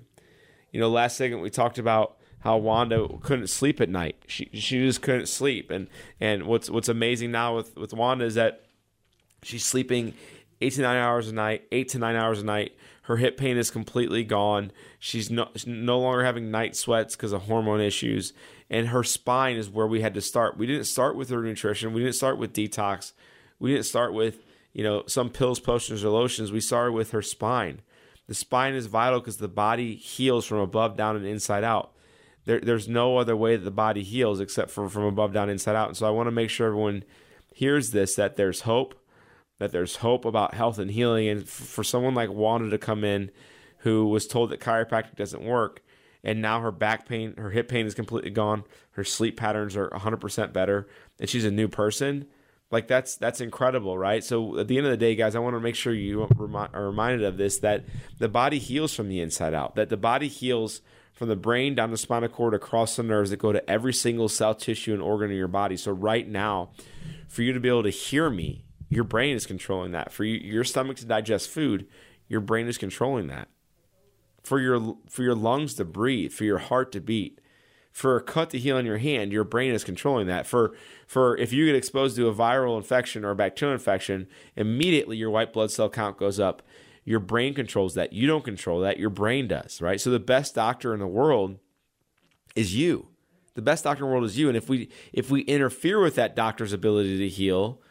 You 0.71 0.79
know, 0.79 0.89
last 0.89 1.17
segment 1.17 1.43
we 1.43 1.49
talked 1.49 1.77
about 1.77 2.17
how 2.39 2.57
Wanda 2.57 3.07
couldn't 3.21 3.47
sleep 3.47 3.81
at 3.81 3.89
night. 3.89 4.15
She 4.27 4.49
she 4.53 4.79
just 4.79 5.01
couldn't 5.01 5.27
sleep. 5.27 5.71
And 5.71 5.87
and 6.19 6.43
what's 6.43 6.69
what's 6.69 6.89
amazing 6.89 7.31
now 7.31 7.55
with 7.55 7.75
with 7.77 7.93
Wanda 7.93 8.25
is 8.25 8.35
that 8.35 8.63
she's 9.47 9.65
sleeping 9.65 10.13
eight 10.61 10.73
to 10.73 10.81
nine 10.81 10.97
hours 10.97 11.27
a 11.27 11.33
night, 11.33 11.63
eight 11.71 11.89
to 11.89 11.99
nine 11.99 12.15
hours 12.15 12.41
a 12.41 12.45
night. 12.45 12.75
Her 13.03 13.17
hip 13.17 13.37
pain 13.37 13.57
is 13.57 13.71
completely 13.71 14.23
gone. 14.23 14.71
She's 14.99 15.31
no, 15.31 15.49
no 15.65 15.99
longer 15.99 16.25
having 16.25 16.51
night 16.51 16.75
sweats 16.75 17.15
because 17.15 17.31
of 17.31 17.43
hormone 17.43 17.79
issues. 17.79 18.33
And 18.69 18.89
her 18.89 19.03
spine 19.03 19.55
is 19.55 19.69
where 19.69 19.87
we 19.87 20.01
had 20.01 20.13
to 20.15 20.21
start. 20.21 20.57
We 20.57 20.67
didn't 20.67 20.85
start 20.85 21.15
with 21.15 21.29
her 21.29 21.41
nutrition. 21.41 21.93
We 21.93 22.01
didn't 22.01 22.15
start 22.15 22.37
with 22.37 22.53
detox. 22.53 23.13
We 23.59 23.71
didn't 23.71 23.85
start 23.85 24.13
with 24.13 24.43
you 24.73 24.83
know 24.83 25.03
some 25.07 25.29
pills, 25.29 25.59
potions, 25.59 26.03
or 26.03 26.09
lotions. 26.09 26.51
We 26.51 26.59
started 26.59 26.91
with 26.91 27.11
her 27.11 27.21
spine. 27.21 27.81
The 28.27 28.33
spine 28.33 28.73
is 28.73 28.87
vital 28.87 29.19
because 29.19 29.37
the 29.37 29.47
body 29.47 29.95
heals 29.95 30.45
from 30.45 30.59
above 30.59 30.97
down 30.97 31.15
and 31.15 31.25
inside 31.25 31.63
out. 31.63 31.93
There, 32.43 32.59
there's 32.59 32.87
no 32.87 33.17
other 33.17 33.35
way 33.35 33.55
that 33.55 33.63
the 33.63 33.71
body 33.71 34.03
heals 34.03 34.39
except 34.41 34.69
for 34.69 34.89
from 34.89 35.03
above 35.03 35.33
down, 35.33 35.49
inside 35.49 35.75
out. 35.75 35.87
And 35.87 35.97
so 35.97 36.05
I 36.05 36.11
want 36.11 36.27
to 36.27 36.31
make 36.31 36.49
sure 36.49 36.67
everyone 36.67 37.03
hears 37.53 37.91
this 37.91 38.15
that 38.15 38.35
there's 38.35 38.61
hope, 38.61 38.93
that 39.59 39.71
there's 39.71 39.97
hope 39.97 40.25
about 40.25 40.53
health 40.53 40.79
and 40.79 40.91
healing. 40.91 41.27
And 41.27 41.47
for 41.47 41.83
someone 41.83 42.15
like 42.15 42.29
Wanda 42.29 42.69
to 42.69 42.77
come 42.77 43.03
in 43.03 43.31
who 43.79 44.07
was 44.07 44.27
told 44.27 44.49
that 44.49 44.59
chiropractic 44.59 45.15
doesn't 45.15 45.43
work, 45.43 45.83
and 46.23 46.41
now 46.41 46.61
her 46.61 46.71
back 46.71 47.07
pain, 47.07 47.35
her 47.37 47.51
hip 47.51 47.69
pain 47.69 47.85
is 47.85 47.93
completely 47.93 48.31
gone, 48.31 48.63
her 48.91 49.03
sleep 49.03 49.37
patterns 49.37 49.75
are 49.75 49.89
100% 49.89 50.53
better, 50.53 50.87
and 51.19 51.29
she's 51.29 51.45
a 51.45 51.51
new 51.51 51.67
person 51.67 52.27
like 52.71 52.87
that's 52.87 53.15
that's 53.15 53.41
incredible 53.41 53.97
right 53.97 54.23
so 54.23 54.59
at 54.59 54.67
the 54.67 54.77
end 54.77 54.85
of 54.85 54.91
the 54.91 54.97
day 54.97 55.15
guys 55.15 55.35
i 55.35 55.39
want 55.39 55.55
to 55.55 55.59
make 55.59 55.75
sure 55.75 55.93
you 55.93 56.23
are 56.23 56.85
reminded 56.85 57.23
of 57.23 57.37
this 57.37 57.59
that 57.59 57.85
the 58.19 58.27
body 58.27 58.59
heals 58.59 58.93
from 58.93 59.09
the 59.09 59.21
inside 59.21 59.53
out 59.53 59.75
that 59.75 59.89
the 59.89 59.97
body 59.97 60.27
heals 60.27 60.81
from 61.13 61.29
the 61.29 61.35
brain 61.35 61.73
down 61.73 61.91
the 61.91 61.97
spinal 61.97 62.29
cord 62.29 62.53
across 62.53 62.95
the 62.95 63.03
nerves 63.03 63.29
that 63.29 63.37
go 63.37 63.51
to 63.51 63.69
every 63.69 63.93
single 63.93 64.29
cell 64.29 64.53
tissue 64.53 64.93
and 64.93 65.01
organ 65.01 65.31
in 65.31 65.37
your 65.37 65.47
body 65.47 65.77
so 65.77 65.91
right 65.91 66.27
now 66.27 66.69
for 67.27 67.41
you 67.41 67.53
to 67.53 67.59
be 67.59 67.69
able 67.69 67.83
to 67.83 67.89
hear 67.89 68.29
me 68.29 68.65
your 68.89 69.03
brain 69.03 69.35
is 69.35 69.45
controlling 69.45 69.91
that 69.91 70.11
for 70.11 70.23
you, 70.23 70.37
your 70.37 70.63
stomach 70.63 70.97
to 70.97 71.05
digest 71.05 71.49
food 71.49 71.87
your 72.27 72.41
brain 72.41 72.67
is 72.67 72.77
controlling 72.77 73.27
that 73.27 73.47
for 74.43 74.59
your 74.59 74.97
for 75.09 75.23
your 75.23 75.35
lungs 75.35 75.73
to 75.75 75.85
breathe 75.85 76.31
for 76.31 76.43
your 76.43 76.57
heart 76.57 76.91
to 76.91 76.99
beat 76.99 77.39
for 77.97 78.15
a 78.15 78.21
cut 78.21 78.51
to 78.51 78.59
heal 78.59 78.77
on 78.77 78.85
your 78.85 78.99
hand, 78.99 79.31
your 79.31 79.43
brain 79.43 79.73
is 79.73 79.83
controlling 79.83 80.27
that. 80.27 80.45
For 80.45 80.75
for 81.07 81.35
if 81.37 81.51
you 81.51 81.65
get 81.65 81.73
exposed 81.73 82.15
to 82.17 82.27
a 82.27 82.33
viral 82.33 82.77
infection 82.77 83.25
or 83.25 83.31
a 83.31 83.35
bacterial 83.35 83.73
infection, 83.73 84.27
immediately 84.55 85.17
your 85.17 85.31
white 85.31 85.51
blood 85.51 85.71
cell 85.71 85.89
count 85.89 86.15
goes 86.15 86.39
up. 86.39 86.61
Your 87.05 87.19
brain 87.19 87.55
controls 87.55 87.95
that. 87.95 88.13
You 88.13 88.27
don't 88.27 88.45
control 88.45 88.81
that. 88.81 88.99
Your 88.99 89.09
brain 89.09 89.47
does, 89.47 89.81
right? 89.81 89.99
So 89.99 90.11
the 90.11 90.19
best 90.19 90.53
doctor 90.53 90.93
in 90.93 90.99
the 90.99 91.07
world 91.07 91.57
is 92.55 92.75
you. 92.75 93.07
The 93.55 93.63
best 93.63 93.83
doctor 93.83 94.03
in 94.03 94.09
the 94.11 94.13
world 94.13 94.25
is 94.25 94.37
you. 94.37 94.47
And 94.47 94.55
if 94.55 94.69
we 94.69 94.89
if 95.11 95.31
we 95.31 95.41
interfere 95.41 95.99
with 95.99 96.13
that 96.15 96.35
doctor's 96.35 96.73
ability 96.73 97.17
to 97.17 97.27
heal, 97.27 97.81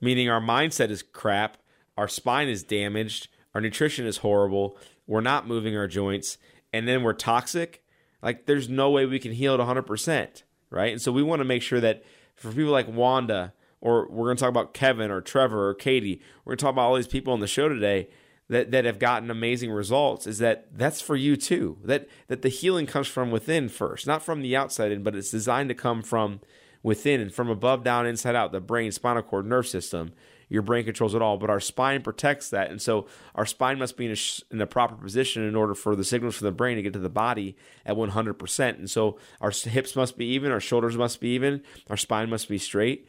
meaning 0.00 0.28
our 0.28 0.40
mindset 0.40 0.90
is 0.90 1.02
crap, 1.02 1.58
our 1.96 2.08
spine 2.08 2.48
is 2.48 2.62
damaged, 2.62 3.28
our 3.54 3.60
nutrition 3.60 4.06
is 4.06 4.18
horrible, 4.18 4.78
we're 5.06 5.20
not 5.20 5.46
moving 5.46 5.76
our 5.76 5.86
joints, 5.86 6.38
and 6.72 6.88
then 6.88 7.02
we're 7.02 7.12
toxic, 7.12 7.82
like 8.22 8.46
there's 8.46 8.68
no 8.68 8.90
way 8.90 9.06
we 9.06 9.18
can 9.18 9.32
heal 9.32 9.54
it 9.54 9.58
100%, 9.58 10.42
right? 10.70 10.92
And 10.92 11.02
so 11.02 11.12
we 11.12 11.22
want 11.22 11.40
to 11.40 11.44
make 11.44 11.62
sure 11.62 11.80
that 11.80 12.02
for 12.34 12.50
people 12.50 12.72
like 12.72 12.88
Wanda, 12.88 13.52
or 13.80 14.08
we're 14.08 14.26
going 14.26 14.36
to 14.36 14.40
talk 14.40 14.48
about 14.48 14.74
Kevin 14.74 15.10
or 15.10 15.20
Trevor 15.20 15.68
or 15.68 15.74
Katie, 15.74 16.20
we're 16.44 16.52
going 16.52 16.58
to 16.58 16.62
talk 16.62 16.72
about 16.72 16.88
all 16.88 16.96
these 16.96 17.06
people 17.06 17.32
on 17.32 17.40
the 17.40 17.46
show 17.46 17.68
today 17.68 18.08
that, 18.48 18.70
that 18.70 18.84
have 18.84 18.98
gotten 18.98 19.30
amazing 19.30 19.70
results 19.70 20.26
is 20.26 20.38
that 20.38 20.66
that's 20.76 21.00
for 21.00 21.16
you 21.16 21.36
too. 21.36 21.78
That 21.84 22.08
that 22.28 22.42
the 22.42 22.48
healing 22.48 22.86
comes 22.86 23.06
from 23.06 23.30
within 23.30 23.68
first, 23.68 24.06
not 24.06 24.22
from 24.22 24.42
the 24.42 24.56
outside 24.56 24.92
in, 24.92 25.02
but 25.02 25.14
it's 25.14 25.30
designed 25.30 25.70
to 25.70 25.74
come 25.74 26.02
from 26.02 26.40
within 26.84 27.20
and 27.20 27.34
from 27.34 27.50
above 27.50 27.82
down, 27.82 28.06
inside 28.06 28.36
out, 28.36 28.52
the 28.52 28.60
brain, 28.60 28.92
spinal 28.92 29.22
cord, 29.22 29.44
nerve 29.44 29.66
system 29.66 30.12
your 30.48 30.62
brain 30.62 30.84
controls 30.84 31.14
it 31.14 31.22
all, 31.22 31.36
but 31.36 31.50
our 31.50 31.60
spine 31.60 32.02
protects 32.02 32.50
that. 32.50 32.70
And 32.70 32.80
so 32.80 33.06
our 33.34 33.46
spine 33.46 33.78
must 33.78 33.96
be 33.96 34.06
in, 34.06 34.12
a, 34.12 34.16
in 34.50 34.58
the 34.58 34.66
proper 34.66 34.94
position 34.94 35.42
in 35.42 35.56
order 35.56 35.74
for 35.74 35.96
the 35.96 36.04
signals 36.04 36.36
from 36.36 36.46
the 36.46 36.52
brain 36.52 36.76
to 36.76 36.82
get 36.82 36.92
to 36.92 36.98
the 36.98 37.08
body 37.08 37.56
at 37.84 37.96
100%. 37.96 38.78
And 38.78 38.90
so 38.90 39.18
our 39.40 39.50
hips 39.50 39.96
must 39.96 40.16
be 40.16 40.26
even, 40.26 40.52
our 40.52 40.60
shoulders 40.60 40.96
must 40.96 41.20
be 41.20 41.28
even, 41.30 41.62
our 41.88 41.96
spine 41.96 42.30
must 42.30 42.48
be 42.48 42.58
straight 42.58 43.08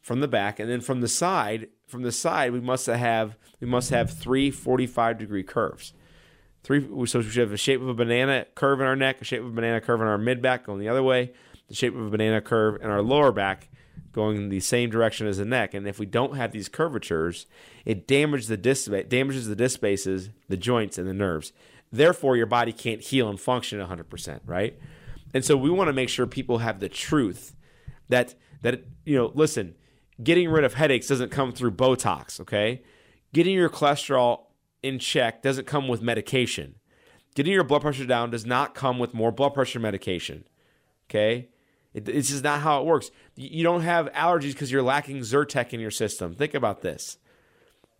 from 0.00 0.20
the 0.20 0.28
back. 0.28 0.58
And 0.58 0.70
then 0.70 0.80
from 0.80 1.00
the 1.00 1.08
side, 1.08 1.68
from 1.86 2.02
the 2.02 2.12
side, 2.12 2.52
we 2.52 2.60
must 2.60 2.86
have 2.86 3.36
we 3.60 3.66
must 3.66 3.90
have 3.90 4.10
three 4.10 4.50
45 4.50 5.18
degree 5.18 5.42
curves. 5.42 5.92
Three, 6.62 6.86
so 7.06 7.20
we 7.20 7.24
should 7.24 7.40
have 7.40 7.52
a 7.52 7.56
shape 7.56 7.80
of 7.80 7.88
a 7.88 7.94
banana 7.94 8.46
curve 8.54 8.80
in 8.80 8.86
our 8.86 8.96
neck, 8.96 9.20
a 9.20 9.24
shape 9.24 9.40
of 9.40 9.46
a 9.46 9.52
banana 9.52 9.80
curve 9.80 10.00
in 10.00 10.06
our 10.06 10.18
mid 10.18 10.42
back 10.42 10.66
going 10.66 10.80
the 10.80 10.88
other 10.88 11.02
way, 11.02 11.32
the 11.68 11.74
shape 11.74 11.94
of 11.94 12.06
a 12.06 12.10
banana 12.10 12.40
curve 12.40 12.80
in 12.82 12.90
our 12.90 13.02
lower 13.02 13.32
back, 13.32 13.68
going 14.12 14.36
in 14.36 14.48
the 14.48 14.60
same 14.60 14.90
direction 14.90 15.26
as 15.26 15.38
the 15.38 15.44
neck. 15.44 15.74
And 15.74 15.86
if 15.86 15.98
we 15.98 16.06
don't 16.06 16.36
have 16.36 16.52
these 16.52 16.68
curvatures, 16.68 17.46
it 17.84 18.06
damages 18.06 18.48
the 18.48 18.56
disc 18.56 18.90
damages 19.08 19.46
the 19.46 19.56
disc 19.56 19.74
spaces, 19.74 20.30
the 20.48 20.56
joints, 20.56 20.98
and 20.98 21.06
the 21.06 21.14
nerves. 21.14 21.52
Therefore, 21.92 22.36
your 22.36 22.46
body 22.46 22.72
can't 22.72 23.00
heal 23.00 23.28
and 23.28 23.40
function 23.40 23.78
100%, 23.80 24.40
right? 24.44 24.78
And 25.32 25.44
so 25.44 25.56
we 25.56 25.70
want 25.70 25.88
to 25.88 25.92
make 25.92 26.08
sure 26.08 26.26
people 26.26 26.58
have 26.58 26.80
the 26.80 26.88
truth 26.88 27.54
that 28.08 28.34
that 28.62 28.82
you 29.04 29.16
know, 29.16 29.30
listen, 29.34 29.74
getting 30.22 30.50
rid 30.50 30.64
of 30.64 30.74
headaches 30.74 31.06
doesn't 31.06 31.30
come 31.30 31.52
through 31.52 31.72
Botox, 31.72 32.40
okay? 32.40 32.82
Getting 33.32 33.54
your 33.54 33.68
cholesterol 33.68 34.46
in 34.82 34.98
check 34.98 35.42
doesn't 35.42 35.66
come 35.66 35.86
with 35.86 36.00
medication. 36.00 36.76
Getting 37.34 37.52
your 37.52 37.64
blood 37.64 37.82
pressure 37.82 38.06
down 38.06 38.30
does 38.30 38.46
not 38.46 38.74
come 38.74 38.98
with 38.98 39.14
more 39.14 39.30
blood 39.30 39.54
pressure 39.54 39.78
medication. 39.78 40.44
Okay? 41.08 41.48
It, 41.94 42.08
it's 42.08 42.28
just 42.28 42.44
not 42.44 42.60
how 42.60 42.80
it 42.80 42.86
works. 42.86 43.10
You 43.36 43.62
don't 43.62 43.82
have 43.82 44.12
allergies 44.12 44.52
because 44.52 44.70
you're 44.70 44.82
lacking 44.82 45.18
Zyrtec 45.20 45.72
in 45.72 45.80
your 45.80 45.90
system. 45.90 46.34
Think 46.34 46.54
about 46.54 46.82
this. 46.82 47.18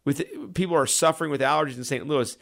With 0.05 0.55
people 0.55 0.77
are 0.77 0.87
suffering 0.87 1.31
with 1.31 1.41
allergies 1.41 1.77
in 1.77 1.85
St. 1.85 2.07
Louis. 2.07 2.37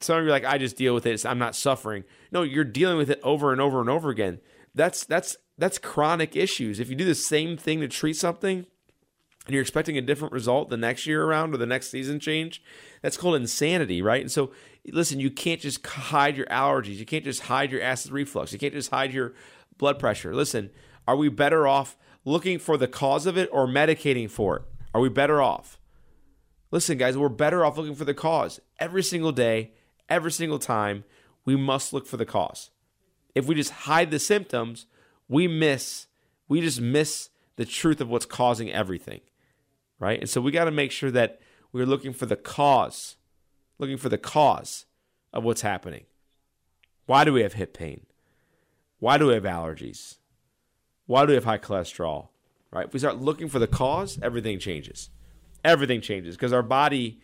Some 0.00 0.18
of 0.18 0.24
you 0.24 0.28
are 0.28 0.32
like, 0.32 0.44
I 0.44 0.56
just 0.56 0.76
deal 0.76 0.94
with 0.94 1.04
it. 1.04 1.26
I'm 1.26 1.38
not 1.38 1.54
suffering. 1.54 2.04
No, 2.32 2.42
you're 2.42 2.64
dealing 2.64 2.96
with 2.96 3.10
it 3.10 3.20
over 3.22 3.52
and 3.52 3.60
over 3.60 3.80
and 3.80 3.90
over 3.90 4.08
again. 4.08 4.40
That's 4.74 5.04
that's 5.04 5.36
that's 5.58 5.78
chronic 5.78 6.36
issues. 6.36 6.80
If 6.80 6.88
you 6.88 6.96
do 6.96 7.04
the 7.04 7.14
same 7.14 7.56
thing 7.56 7.80
to 7.80 7.88
treat 7.88 8.16
something 8.16 8.64
and 9.46 9.54
you're 9.54 9.60
expecting 9.60 9.98
a 9.98 10.02
different 10.02 10.32
result 10.32 10.70
the 10.70 10.76
next 10.76 11.06
year 11.06 11.24
around 11.24 11.52
or 11.52 11.58
the 11.58 11.66
next 11.66 11.90
season 11.90 12.20
change, 12.20 12.62
that's 13.02 13.16
called 13.16 13.36
insanity, 13.36 14.00
right? 14.00 14.22
And 14.22 14.30
so, 14.30 14.52
listen, 14.86 15.20
you 15.20 15.30
can't 15.30 15.60
just 15.60 15.84
hide 15.86 16.36
your 16.36 16.46
allergies. 16.46 16.96
You 16.96 17.04
can't 17.04 17.24
just 17.24 17.42
hide 17.42 17.70
your 17.72 17.82
acid 17.82 18.12
reflux. 18.12 18.52
You 18.52 18.58
can't 18.58 18.72
just 18.72 18.90
hide 18.90 19.12
your 19.12 19.34
blood 19.76 19.98
pressure. 19.98 20.34
Listen, 20.34 20.70
are 21.10 21.16
we 21.16 21.28
better 21.28 21.66
off 21.66 21.96
looking 22.24 22.56
for 22.56 22.76
the 22.76 22.86
cause 22.86 23.26
of 23.26 23.36
it 23.36 23.48
or 23.50 23.66
medicating 23.66 24.30
for 24.30 24.58
it? 24.58 24.62
Are 24.94 25.00
we 25.00 25.08
better 25.08 25.42
off? 25.42 25.80
Listen, 26.70 26.98
guys, 26.98 27.18
we're 27.18 27.28
better 27.28 27.64
off 27.64 27.76
looking 27.76 27.96
for 27.96 28.04
the 28.04 28.14
cause. 28.14 28.60
Every 28.78 29.02
single 29.02 29.32
day, 29.32 29.72
every 30.08 30.30
single 30.30 30.60
time, 30.60 31.02
we 31.44 31.56
must 31.56 31.92
look 31.92 32.06
for 32.06 32.16
the 32.16 32.24
cause. 32.24 32.70
If 33.34 33.48
we 33.48 33.56
just 33.56 33.72
hide 33.72 34.12
the 34.12 34.20
symptoms, 34.20 34.86
we 35.28 35.48
miss, 35.48 36.06
we 36.46 36.60
just 36.60 36.80
miss 36.80 37.30
the 37.56 37.64
truth 37.64 38.00
of 38.00 38.08
what's 38.08 38.24
causing 38.24 38.70
everything. 38.70 39.20
Right? 39.98 40.20
And 40.20 40.30
so 40.30 40.40
we 40.40 40.52
got 40.52 40.66
to 40.66 40.70
make 40.70 40.92
sure 40.92 41.10
that 41.10 41.40
we're 41.72 41.86
looking 41.86 42.12
for 42.12 42.26
the 42.26 42.36
cause, 42.36 43.16
looking 43.80 43.96
for 43.96 44.10
the 44.10 44.16
cause 44.16 44.86
of 45.32 45.42
what's 45.42 45.62
happening. 45.62 46.04
Why 47.06 47.24
do 47.24 47.32
we 47.32 47.42
have 47.42 47.54
hip 47.54 47.74
pain? 47.74 48.06
Why 49.00 49.18
do 49.18 49.26
we 49.26 49.34
have 49.34 49.42
allergies? 49.42 50.18
Why 51.10 51.26
do 51.26 51.30
we 51.30 51.34
have 51.34 51.42
high 51.42 51.58
cholesterol? 51.58 52.28
Right? 52.70 52.86
If 52.86 52.92
we 52.92 53.00
start 53.00 53.20
looking 53.20 53.48
for 53.48 53.58
the 53.58 53.66
cause, 53.66 54.16
everything 54.22 54.60
changes. 54.60 55.10
Everything 55.64 56.00
changes 56.00 56.36
because 56.36 56.52
our 56.52 56.62
body 56.62 57.20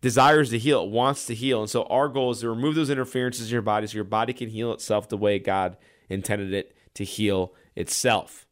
desires 0.00 0.50
to 0.50 0.58
heal, 0.58 0.84
it 0.84 0.90
wants 0.90 1.26
to 1.26 1.34
heal. 1.34 1.62
And 1.62 1.68
so 1.68 1.82
our 1.86 2.06
goal 2.06 2.30
is 2.30 2.42
to 2.42 2.48
remove 2.48 2.76
those 2.76 2.90
interferences 2.90 3.48
in 3.48 3.52
your 3.52 3.60
body 3.60 3.88
so 3.88 3.96
your 3.96 4.04
body 4.04 4.32
can 4.32 4.50
heal 4.50 4.72
itself 4.72 5.08
the 5.08 5.16
way 5.16 5.40
God 5.40 5.78
intended 6.08 6.54
it 6.54 6.76
to 6.94 7.02
heal 7.02 7.54
itself. 7.74 8.46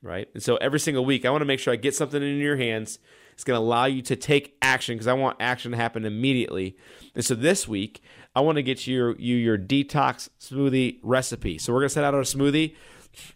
Right? 0.00 0.28
And 0.32 0.42
so 0.42 0.56
every 0.56 0.80
single 0.80 1.04
week, 1.04 1.26
I 1.26 1.30
want 1.30 1.42
to 1.42 1.46
make 1.46 1.60
sure 1.60 1.74
I 1.74 1.76
get 1.76 1.94
something 1.94 2.22
in 2.22 2.38
your 2.38 2.56
hands. 2.56 3.00
It's 3.34 3.44
going 3.44 3.58
to 3.58 3.62
allow 3.62 3.84
you 3.84 4.00
to 4.00 4.16
take 4.16 4.56
action 4.62 4.94
because 4.94 5.08
I 5.08 5.12
want 5.12 5.36
action 5.40 5.72
to 5.72 5.76
happen 5.76 6.06
immediately. 6.06 6.74
And 7.14 7.22
so 7.22 7.34
this 7.34 7.68
week, 7.68 8.02
I 8.34 8.40
want 8.40 8.56
to 8.56 8.62
get 8.62 8.86
you 8.86 9.14
you 9.18 9.36
your 9.36 9.58
detox 9.58 10.30
smoothie 10.40 11.00
recipe. 11.02 11.58
So 11.58 11.74
we're 11.74 11.80
going 11.80 11.90
to 11.90 11.94
set 11.94 12.04
out 12.04 12.14
our 12.14 12.22
smoothie 12.22 12.76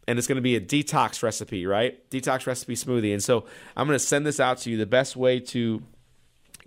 and 0.06 0.18
it's 0.18 0.28
going 0.28 0.36
to 0.36 0.42
be 0.42 0.56
a 0.56 0.60
detox 0.60 1.22
recipe, 1.22 1.66
right? 1.66 2.08
Detox 2.10 2.46
recipe 2.46 2.74
smoothie. 2.74 3.12
And 3.12 3.22
so 3.22 3.44
I'm 3.76 3.86
going 3.86 3.98
to 3.98 4.04
send 4.04 4.26
this 4.26 4.40
out 4.40 4.58
to 4.58 4.70
you. 4.70 4.76
The 4.76 4.86
best 4.86 5.16
way 5.16 5.40
to 5.40 5.82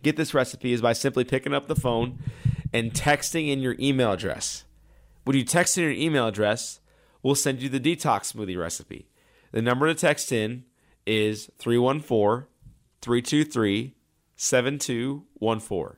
get 0.03 0.17
this 0.17 0.33
recipe 0.33 0.73
is 0.73 0.81
by 0.81 0.93
simply 0.93 1.23
picking 1.23 1.53
up 1.53 1.67
the 1.67 1.75
phone 1.75 2.19
and 2.73 2.93
texting 2.93 3.49
in 3.49 3.59
your 3.59 3.75
email 3.79 4.11
address. 4.11 4.65
When 5.23 5.35
you 5.35 5.43
text 5.43 5.77
in 5.77 5.83
your 5.83 5.93
email 5.93 6.27
address, 6.27 6.79
we'll 7.21 7.35
send 7.35 7.61
you 7.61 7.69
the 7.69 7.79
detox 7.79 8.33
smoothie 8.33 8.57
recipe. 8.57 9.07
The 9.51 9.61
number 9.61 9.87
to 9.87 9.95
text 9.95 10.31
in 10.31 10.63
is 11.05 11.51
314 11.59 12.47
323 13.01 13.93
7214. 14.35 15.97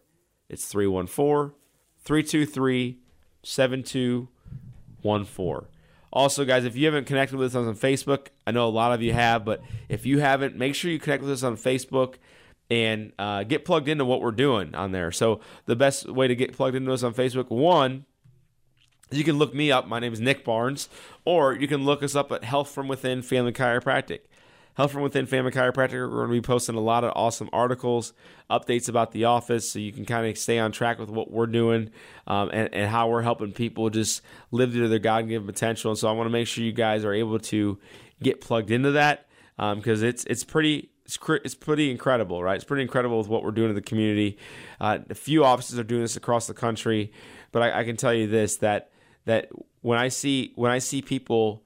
It's 0.49 0.65
314 0.65 1.55
323 2.03 2.99
7214. 3.43 5.78
Also, 6.11 6.43
guys, 6.43 6.65
if 6.65 6.75
you 6.75 6.85
haven't 6.85 7.05
connected 7.05 7.37
with 7.37 7.55
us 7.55 7.67
on 7.67 7.75
Facebook, 7.75 8.27
I 8.47 8.51
know 8.51 8.67
a 8.67 8.69
lot 8.69 8.93
of 8.93 9.01
you 9.01 9.13
have, 9.13 9.45
but 9.45 9.61
if 9.87 10.05
you 10.05 10.19
haven't, 10.19 10.55
make 10.55 10.73
sure 10.75 10.89
you 10.89 10.99
connect 10.99 11.23
with 11.23 11.31
us 11.31 11.43
on 11.43 11.55
Facebook 11.55 12.15
and 12.69 13.13
uh, 13.19 13.43
get 13.43 13.65
plugged 13.65 13.87
into 13.87 14.05
what 14.05 14.21
we're 14.21 14.31
doing 14.31 14.73
on 14.75 14.91
there. 14.91 15.11
So, 15.11 15.39
the 15.65 15.75
best 15.75 16.09
way 16.09 16.27
to 16.27 16.35
get 16.35 16.53
plugged 16.53 16.75
into 16.75 16.91
us 16.91 17.03
on 17.03 17.13
Facebook, 17.13 17.49
one, 17.49 18.05
you 19.11 19.23
can 19.23 19.37
look 19.37 19.53
me 19.53 19.71
up. 19.71 19.87
My 19.87 19.99
name 19.99 20.13
is 20.13 20.19
Nick 20.19 20.43
Barnes, 20.43 20.89
or 21.25 21.53
you 21.53 21.67
can 21.67 21.85
look 21.85 22.03
us 22.03 22.15
up 22.15 22.31
at 22.31 22.43
Health 22.43 22.71
from 22.71 22.87
Within 22.87 23.21
Family 23.21 23.51
Chiropractic. 23.51 24.21
Health 24.79 24.93
from 24.93 25.01
Within 25.01 25.25
Family 25.25 25.51
Chiropractic, 25.51 25.91
we're 25.91 26.07
going 26.07 26.29
to 26.29 26.31
be 26.31 26.41
posting 26.41 26.75
a 26.75 26.79
lot 26.79 27.03
of 27.03 27.11
awesome 27.13 27.49
articles, 27.51 28.13
updates 28.49 28.87
about 28.87 29.11
the 29.11 29.25
office, 29.25 29.69
so 29.69 29.77
you 29.77 29.91
can 29.91 30.05
kind 30.05 30.25
of 30.25 30.37
stay 30.37 30.57
on 30.57 30.71
track 30.71 30.99
with 30.99 31.09
what 31.09 31.29
we're 31.29 31.47
doing 31.47 31.91
um, 32.27 32.49
and, 32.53 32.73
and 32.73 32.89
how 32.89 33.09
we're 33.09 33.21
helping 33.21 33.51
people 33.51 33.89
just 33.89 34.21
live 34.51 34.71
to 34.71 34.87
their 34.87 34.97
God 34.97 35.27
given 35.27 35.45
potential. 35.45 35.91
And 35.91 35.97
so 35.97 36.07
I 36.07 36.13
want 36.13 36.27
to 36.27 36.31
make 36.31 36.47
sure 36.47 36.63
you 36.63 36.71
guys 36.71 37.03
are 37.03 37.13
able 37.13 37.39
to 37.39 37.77
get 38.23 38.39
plugged 38.39 38.71
into 38.71 38.91
that 38.91 39.27
because 39.57 40.01
um, 40.01 40.07
it's 40.07 40.23
it's 40.23 40.45
pretty 40.45 40.91
it's, 41.03 41.19
it's 41.27 41.55
pretty 41.55 41.91
incredible, 41.91 42.41
right? 42.41 42.55
It's 42.55 42.63
pretty 42.63 42.83
incredible 42.83 43.17
with 43.17 43.27
what 43.27 43.43
we're 43.43 43.51
doing 43.51 43.67
in 43.67 43.75
the 43.75 43.81
community. 43.81 44.37
Uh, 44.79 44.99
a 45.09 45.13
few 45.13 45.43
offices 45.43 45.77
are 45.77 45.83
doing 45.83 46.03
this 46.03 46.15
across 46.15 46.47
the 46.47 46.53
country, 46.53 47.11
but 47.51 47.61
I, 47.61 47.81
I 47.81 47.83
can 47.83 47.97
tell 47.97 48.13
you 48.13 48.27
this 48.27 48.55
that 48.59 48.91
that 49.25 49.49
when 49.81 49.99
I 49.99 50.07
see 50.07 50.53
when 50.55 50.71
I 50.71 50.79
see 50.79 51.01
people 51.01 51.65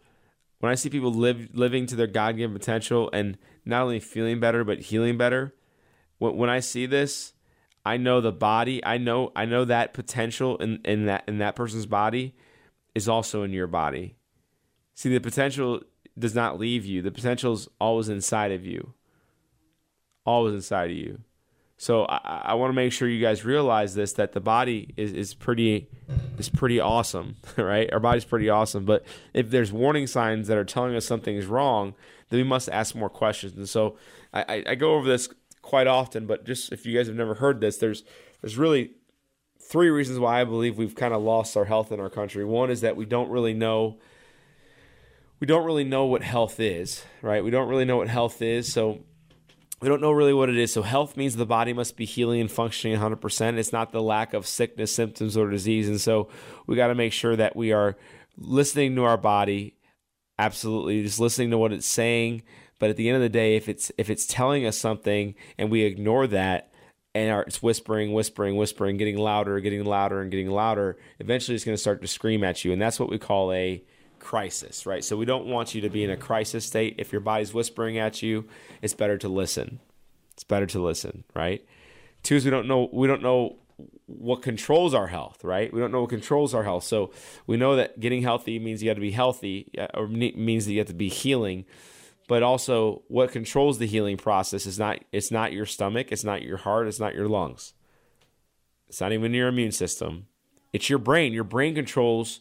when 0.64 0.72
I 0.72 0.76
see 0.76 0.90
people 0.90 1.12
live 1.12 1.50
living 1.52 1.88
to 1.88 1.98
their 1.98 2.08
God 2.08 2.38
given 2.38 2.58
potential 2.58 3.10
and 3.12 3.38
not 3.66 3.82
only 3.82 4.00
feeling 4.00 4.40
better 4.40 4.64
but 4.64 4.80
healing 4.80 5.18
better, 5.18 5.54
when, 6.20 6.38
when 6.38 6.50
I 6.50 6.62
see 6.62 6.86
this, 6.86 7.34
I 7.86 7.98
know 7.98 8.22
the 8.22 8.32
body. 8.32 8.82
I 8.86 8.98
know 8.98 9.34
I 9.36 9.44
know 9.44 9.66
that 9.66 9.94
potential 9.94 10.56
in, 10.60 10.80
in 10.86 11.06
that 11.08 11.26
in 11.28 11.40
that 11.40 11.58
person's 11.58 11.86
body 11.86 12.34
is 12.96 13.10
also 13.10 13.44
in 13.44 13.52
your 13.52 13.68
body. 13.68 14.16
See, 14.94 15.10
the 15.10 15.20
potential 15.20 15.82
does 16.18 16.34
not 16.34 16.58
leave 16.58 16.86
you. 16.86 17.02
The 17.02 17.12
potential 17.12 17.52
is 17.52 17.68
always 17.82 18.08
inside 18.08 18.54
of 18.54 18.66
you. 18.66 18.94
Always 20.26 20.54
inside 20.54 20.92
of 20.92 20.96
you. 20.96 21.20
So 21.78 22.06
I, 22.06 22.42
I 22.46 22.54
want 22.54 22.70
to 22.70 22.76
make 22.76 22.92
sure 22.94 23.08
you 23.08 23.22
guys 23.22 23.44
realize 23.44 23.96
this 23.96 24.14
that 24.14 24.34
the 24.34 24.40
body 24.40 24.94
is, 24.96 25.12
is 25.14 25.34
pretty 25.34 25.90
is 26.38 26.50
pretty 26.50 26.80
awesome, 26.80 27.36
right? 27.58 27.92
Our 27.92 28.00
body's 28.00 28.26
pretty 28.26 28.50
awesome. 28.50 28.86
But 28.86 29.06
if 29.34 29.50
there's 29.50 29.72
warning 29.72 30.08
signs 30.08 30.48
that 30.48 30.58
are 30.58 30.66
telling 30.66 30.96
us 30.96 31.06
something 31.06 31.36
is 31.36 31.46
wrong, 31.46 31.96
then 32.30 32.40
we 32.40 32.44
must 32.44 32.70
ask 32.70 32.96
more 32.96 33.10
questions. 33.10 33.58
And 33.58 33.68
so 33.68 33.98
I, 34.34 34.64
I 34.68 34.76
go 34.76 34.96
over 34.96 35.08
this 35.08 35.30
quite 35.62 35.88
often, 35.88 36.26
but 36.26 36.46
just 36.46 36.72
if 36.72 36.86
you 36.86 36.98
guys 36.98 37.08
have 37.08 37.16
never 37.16 37.36
heard 37.36 37.60
this, 37.60 37.78
there's 37.78 38.04
there's 38.42 38.58
really 38.58 38.92
three 39.60 39.90
reasons 39.90 40.20
why 40.20 40.42
I 40.42 40.44
believe 40.44 40.78
we've 40.78 40.96
kind 40.96 41.14
of 41.14 41.22
lost 41.22 41.56
our 41.58 41.66
health 41.66 41.92
in 41.92 42.00
our 42.00 42.10
country. 42.10 42.46
One 42.46 42.70
is 42.70 42.82
that 42.82 42.96
we 42.96 43.06
don't 43.06 43.30
really 43.30 43.54
know 43.54 43.98
we 45.40 45.48
don't 45.48 45.66
really 45.66 45.84
know 45.84 46.06
what 46.06 46.24
health 46.24 46.60
is, 46.60 47.04
right? 47.22 47.44
We 47.44 47.52
don't 47.52 47.68
really 47.68 47.84
know 47.84 47.98
what 47.98 48.08
health 48.08 48.42
is. 48.42 48.72
So 48.72 49.02
we 49.84 49.90
don't 49.90 50.02
know 50.02 50.12
really 50.14 50.34
what 50.34 50.48
it 50.48 50.58
is. 50.58 50.72
So 50.72 50.82
health 50.82 51.18
means 51.18 51.36
the 51.36 51.46
body 51.46 51.74
must 51.74 51.98
be 51.98 52.06
healing 52.06 52.40
and 52.40 52.50
functioning 52.50 52.98
100%. 52.98 53.58
It's 53.58 53.74
not 53.74 53.92
the 53.92 54.02
lack 54.02 54.34
of 54.34 54.48
sickness, 54.48 54.96
symptoms, 54.96 55.36
or 55.36 55.50
disease. 55.50 55.90
And 55.90 56.00
so 56.00 56.30
we 56.66 56.78
got 56.78 56.88
to 56.88 56.96
make 56.96 57.12
sure 57.12 57.36
that 57.36 57.58
we 57.58 57.74
are 57.74 57.98
listening 58.38 58.96
to 58.96 59.04
our 59.04 59.18
body, 59.18 59.76
absolutely, 60.40 61.04
just 61.04 61.20
listening 61.20 61.52
to 61.52 61.58
what 61.58 61.74
it's 61.74 61.86
saying. 61.86 62.44
But 62.80 62.92
at 62.92 62.96
the 62.96 63.10
end 63.10 63.18
of 63.18 63.22
the 63.22 63.28
day, 63.28 63.58
if 63.58 63.68
it's 63.68 63.92
if 63.98 64.10
it's 64.10 64.26
telling 64.26 64.66
us 64.66 64.78
something 64.78 65.36
and 65.58 65.70
we 65.70 65.82
ignore 65.82 66.28
that, 66.28 66.72
and 67.14 67.44
it's 67.46 67.62
whispering, 67.62 68.14
whispering, 68.14 68.56
whispering, 68.56 68.96
getting 68.96 69.18
louder, 69.18 69.60
getting 69.60 69.84
louder, 69.84 70.22
and 70.22 70.32
getting 70.32 70.50
louder, 70.50 70.98
eventually 71.20 71.56
it's 71.56 71.66
going 71.66 71.76
to 71.76 71.82
start 71.82 72.02
to 72.02 72.08
scream 72.08 72.42
at 72.46 72.64
you, 72.64 72.72
and 72.72 72.82
that's 72.82 73.02
what 73.02 73.10
we 73.10 73.20
call 73.20 73.52
a 73.52 73.84
crisis, 74.24 74.86
right? 74.86 75.04
So 75.04 75.18
we 75.18 75.26
don't 75.26 75.46
want 75.46 75.76
you 75.76 75.82
to 75.82 75.90
be 75.90 76.04
in 76.04 76.10
a 76.10 76.18
crisis 76.18 76.66
state. 76.66 76.96
If 76.98 77.12
your 77.12 77.22
body's 77.22 77.54
whispering 77.54 77.98
at 77.98 78.24
you, 78.24 78.46
it's 78.82 78.94
better 78.94 79.18
to 79.20 79.28
listen. 79.28 79.80
It's 80.34 80.44
better 80.44 80.66
to 80.68 80.82
listen, 80.82 81.26
right? 81.36 81.64
Two 82.24 82.38
is 82.38 82.46
we 82.46 82.52
don't 82.52 82.68
know 82.68 82.90
we 82.92 83.06
don't 83.06 83.22
know 83.22 83.58
what 84.06 84.42
controls 84.42 84.94
our 84.94 85.08
health, 85.08 85.44
right? 85.44 85.72
We 85.74 85.80
don't 85.80 85.92
know 85.92 86.02
what 86.02 86.10
controls 86.10 86.54
our 86.54 86.64
health. 86.64 86.86
So 86.86 87.12
we 87.48 87.58
know 87.58 87.76
that 87.76 88.00
getting 88.00 88.22
healthy 88.22 88.60
means 88.60 88.82
you 88.82 88.90
got 88.90 88.96
to 88.96 89.02
be 89.02 89.12
healthy, 89.12 89.70
uh, 89.78 89.88
or 89.94 90.08
means 90.08 90.66
that 90.66 90.72
you 90.72 90.80
have 90.80 90.88
to 90.88 90.94
be 90.94 91.10
healing. 91.10 91.66
But 92.30 92.42
also, 92.42 93.04
what 93.10 93.34
controls 93.34 93.78
the 93.78 93.86
healing 93.88 94.16
process 94.16 94.66
is 94.66 94.80
not 94.80 95.04
it's 95.12 95.32
not 95.32 95.52
your 95.52 95.66
stomach, 95.66 96.12
it's 96.12 96.24
not 96.24 96.42
your 96.42 96.58
heart, 96.58 96.88
it's 96.88 97.00
not 97.00 97.14
your 97.14 97.28
lungs, 97.28 97.74
it's 98.88 99.02
not 99.02 99.12
even 99.12 99.34
your 99.34 99.50
immune 99.50 99.74
system. 99.74 100.28
It's 100.72 100.90
your 100.90 101.00
brain. 101.00 101.34
Your 101.34 101.44
brain 101.44 101.76
controls 101.76 102.40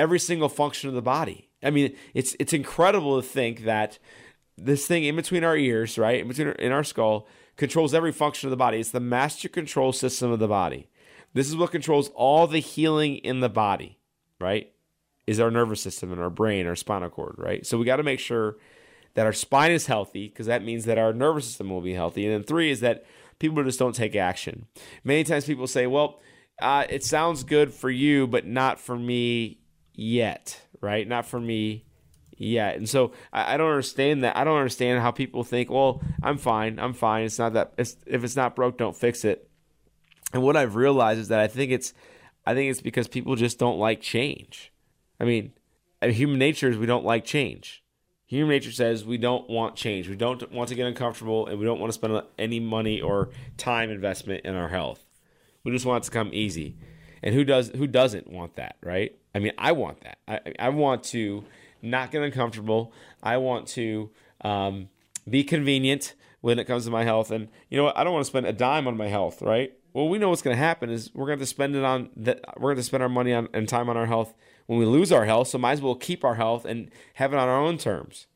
every 0.00 0.18
single 0.18 0.48
function 0.48 0.88
of 0.88 0.94
the 0.94 1.02
body. 1.02 1.50
I 1.62 1.70
mean, 1.70 1.94
it's 2.14 2.34
it's 2.40 2.54
incredible 2.54 3.20
to 3.20 3.26
think 3.26 3.64
that 3.64 3.98
this 4.56 4.86
thing 4.86 5.04
in 5.04 5.14
between 5.14 5.44
our 5.44 5.56
ears, 5.56 5.98
right, 5.98 6.20
in 6.20 6.28
between 6.28 6.48
our, 6.48 6.54
in 6.54 6.72
our 6.72 6.84
skull, 6.84 7.28
controls 7.56 7.92
every 7.92 8.12
function 8.12 8.46
of 8.48 8.50
the 8.50 8.56
body. 8.56 8.80
It's 8.80 8.90
the 8.90 9.00
master 9.00 9.48
control 9.48 9.92
system 9.92 10.32
of 10.32 10.38
the 10.38 10.48
body. 10.48 10.88
This 11.34 11.48
is 11.48 11.56
what 11.56 11.70
controls 11.70 12.08
all 12.14 12.46
the 12.46 12.60
healing 12.60 13.16
in 13.16 13.40
the 13.40 13.50
body, 13.50 13.98
right? 14.40 14.72
Is 15.26 15.38
our 15.38 15.50
nervous 15.50 15.82
system 15.82 16.10
and 16.12 16.20
our 16.20 16.30
brain, 16.30 16.66
our 16.66 16.74
spinal 16.74 17.10
cord, 17.10 17.34
right? 17.36 17.64
So 17.66 17.76
we 17.76 17.84
got 17.84 17.96
to 17.96 18.02
make 18.02 18.20
sure 18.20 18.56
that 19.14 19.26
our 19.26 19.32
spine 19.34 19.70
is 19.70 19.86
healthy 19.86 20.28
because 20.28 20.46
that 20.46 20.64
means 20.64 20.86
that 20.86 20.98
our 20.98 21.12
nervous 21.12 21.44
system 21.44 21.68
will 21.68 21.82
be 21.82 21.94
healthy. 21.94 22.24
And 22.24 22.34
then 22.34 22.42
three 22.42 22.70
is 22.70 22.80
that 22.80 23.04
people 23.38 23.62
just 23.62 23.78
don't 23.78 23.94
take 23.94 24.16
action. 24.16 24.66
Many 25.04 25.24
times 25.24 25.44
people 25.44 25.66
say, 25.66 25.86
well, 25.86 26.20
uh, 26.60 26.84
it 26.88 27.04
sounds 27.04 27.44
good 27.44 27.72
for 27.72 27.90
you, 27.90 28.26
but 28.26 28.46
not 28.46 28.80
for 28.80 28.96
me 28.96 29.59
yet, 29.94 30.60
right? 30.80 31.06
Not 31.06 31.26
for 31.26 31.40
me 31.40 31.84
yet. 32.36 32.76
And 32.76 32.88
so 32.88 33.12
I, 33.32 33.54
I, 33.54 33.56
don't 33.56 33.70
understand 33.70 34.24
that. 34.24 34.36
I 34.36 34.44
don't 34.44 34.56
understand 34.56 35.00
how 35.00 35.10
people 35.10 35.44
think, 35.44 35.70
well, 35.70 36.02
I'm 36.22 36.38
fine. 36.38 36.78
I'm 36.78 36.94
fine. 36.94 37.24
It's 37.24 37.38
not 37.38 37.52
that, 37.52 37.74
it's, 37.76 37.96
if 38.06 38.24
it's 38.24 38.36
not 38.36 38.56
broke, 38.56 38.78
don't 38.78 38.96
fix 38.96 39.24
it. 39.24 39.48
And 40.32 40.42
what 40.42 40.56
I've 40.56 40.74
realized 40.74 41.20
is 41.20 41.28
that 41.28 41.40
I 41.40 41.48
think 41.48 41.70
it's, 41.70 41.92
I 42.46 42.54
think 42.54 42.70
it's 42.70 42.80
because 42.80 43.08
people 43.08 43.36
just 43.36 43.58
don't 43.58 43.78
like 43.78 44.00
change. 44.00 44.72
I 45.20 45.24
mean, 45.24 45.52
uh, 46.00 46.08
human 46.08 46.38
nature 46.38 46.68
is 46.68 46.78
we 46.78 46.86
don't 46.86 47.04
like 47.04 47.24
change. 47.24 47.84
Human 48.26 48.50
nature 48.50 48.72
says 48.72 49.04
we 49.04 49.18
don't 49.18 49.50
want 49.50 49.76
change. 49.76 50.08
We 50.08 50.16
don't 50.16 50.50
want 50.52 50.68
to 50.68 50.74
get 50.74 50.86
uncomfortable 50.86 51.46
and 51.46 51.58
we 51.58 51.64
don't 51.64 51.80
want 51.80 51.90
to 51.90 51.94
spend 51.94 52.22
any 52.38 52.60
money 52.60 53.00
or 53.00 53.30
time 53.58 53.90
investment 53.90 54.44
in 54.44 54.54
our 54.54 54.68
health. 54.68 55.04
We 55.64 55.72
just 55.72 55.84
want 55.84 56.04
it 56.04 56.06
to 56.06 56.12
come 56.12 56.30
easy. 56.32 56.76
And 57.22 57.34
who 57.34 57.44
does 57.44 57.70
who 57.70 57.86
doesn't 57.86 58.30
want 58.30 58.56
that, 58.56 58.76
right? 58.82 59.19
I 59.34 59.38
mean, 59.38 59.52
I 59.58 59.72
want 59.72 60.00
that. 60.02 60.18
I, 60.26 60.40
I 60.58 60.68
want 60.70 61.04
to 61.04 61.44
not 61.82 62.10
get 62.10 62.22
uncomfortable. 62.22 62.92
I 63.22 63.36
want 63.36 63.68
to 63.68 64.10
um, 64.42 64.88
be 65.28 65.44
convenient 65.44 66.14
when 66.40 66.58
it 66.58 66.64
comes 66.64 66.84
to 66.86 66.90
my 66.90 67.04
health. 67.04 67.30
And 67.30 67.48
you 67.68 67.76
know 67.76 67.84
what? 67.84 67.96
I 67.96 68.04
don't 68.04 68.12
want 68.12 68.24
to 68.24 68.30
spend 68.30 68.46
a 68.46 68.52
dime 68.52 68.86
on 68.88 68.96
my 68.96 69.08
health, 69.08 69.42
right? 69.42 69.72
Well, 69.92 70.08
we 70.08 70.18
know 70.18 70.28
what's 70.28 70.42
going 70.42 70.56
to 70.56 70.62
happen 70.62 70.90
is 70.90 71.10
we're 71.14 71.26
going 71.26 71.40
to 71.40 71.46
spend 71.46 71.74
it 71.74 71.84
on 71.84 72.10
that. 72.16 72.40
We're 72.56 72.70
going 72.70 72.76
to 72.76 72.82
spend 72.82 73.02
our 73.02 73.08
money 73.08 73.32
on 73.32 73.48
and 73.52 73.68
time 73.68 73.88
on 73.88 73.96
our 73.96 74.06
health 74.06 74.34
when 74.66 74.78
we 74.78 74.84
lose 74.84 75.10
our 75.12 75.24
health. 75.24 75.48
So 75.48 75.58
might 75.58 75.72
as 75.72 75.82
well 75.82 75.94
keep 75.94 76.24
our 76.24 76.36
health 76.36 76.64
and 76.64 76.90
have 77.14 77.32
it 77.32 77.38
on 77.38 77.48
our 77.48 77.60
own 77.60 77.78
terms. 77.78 78.26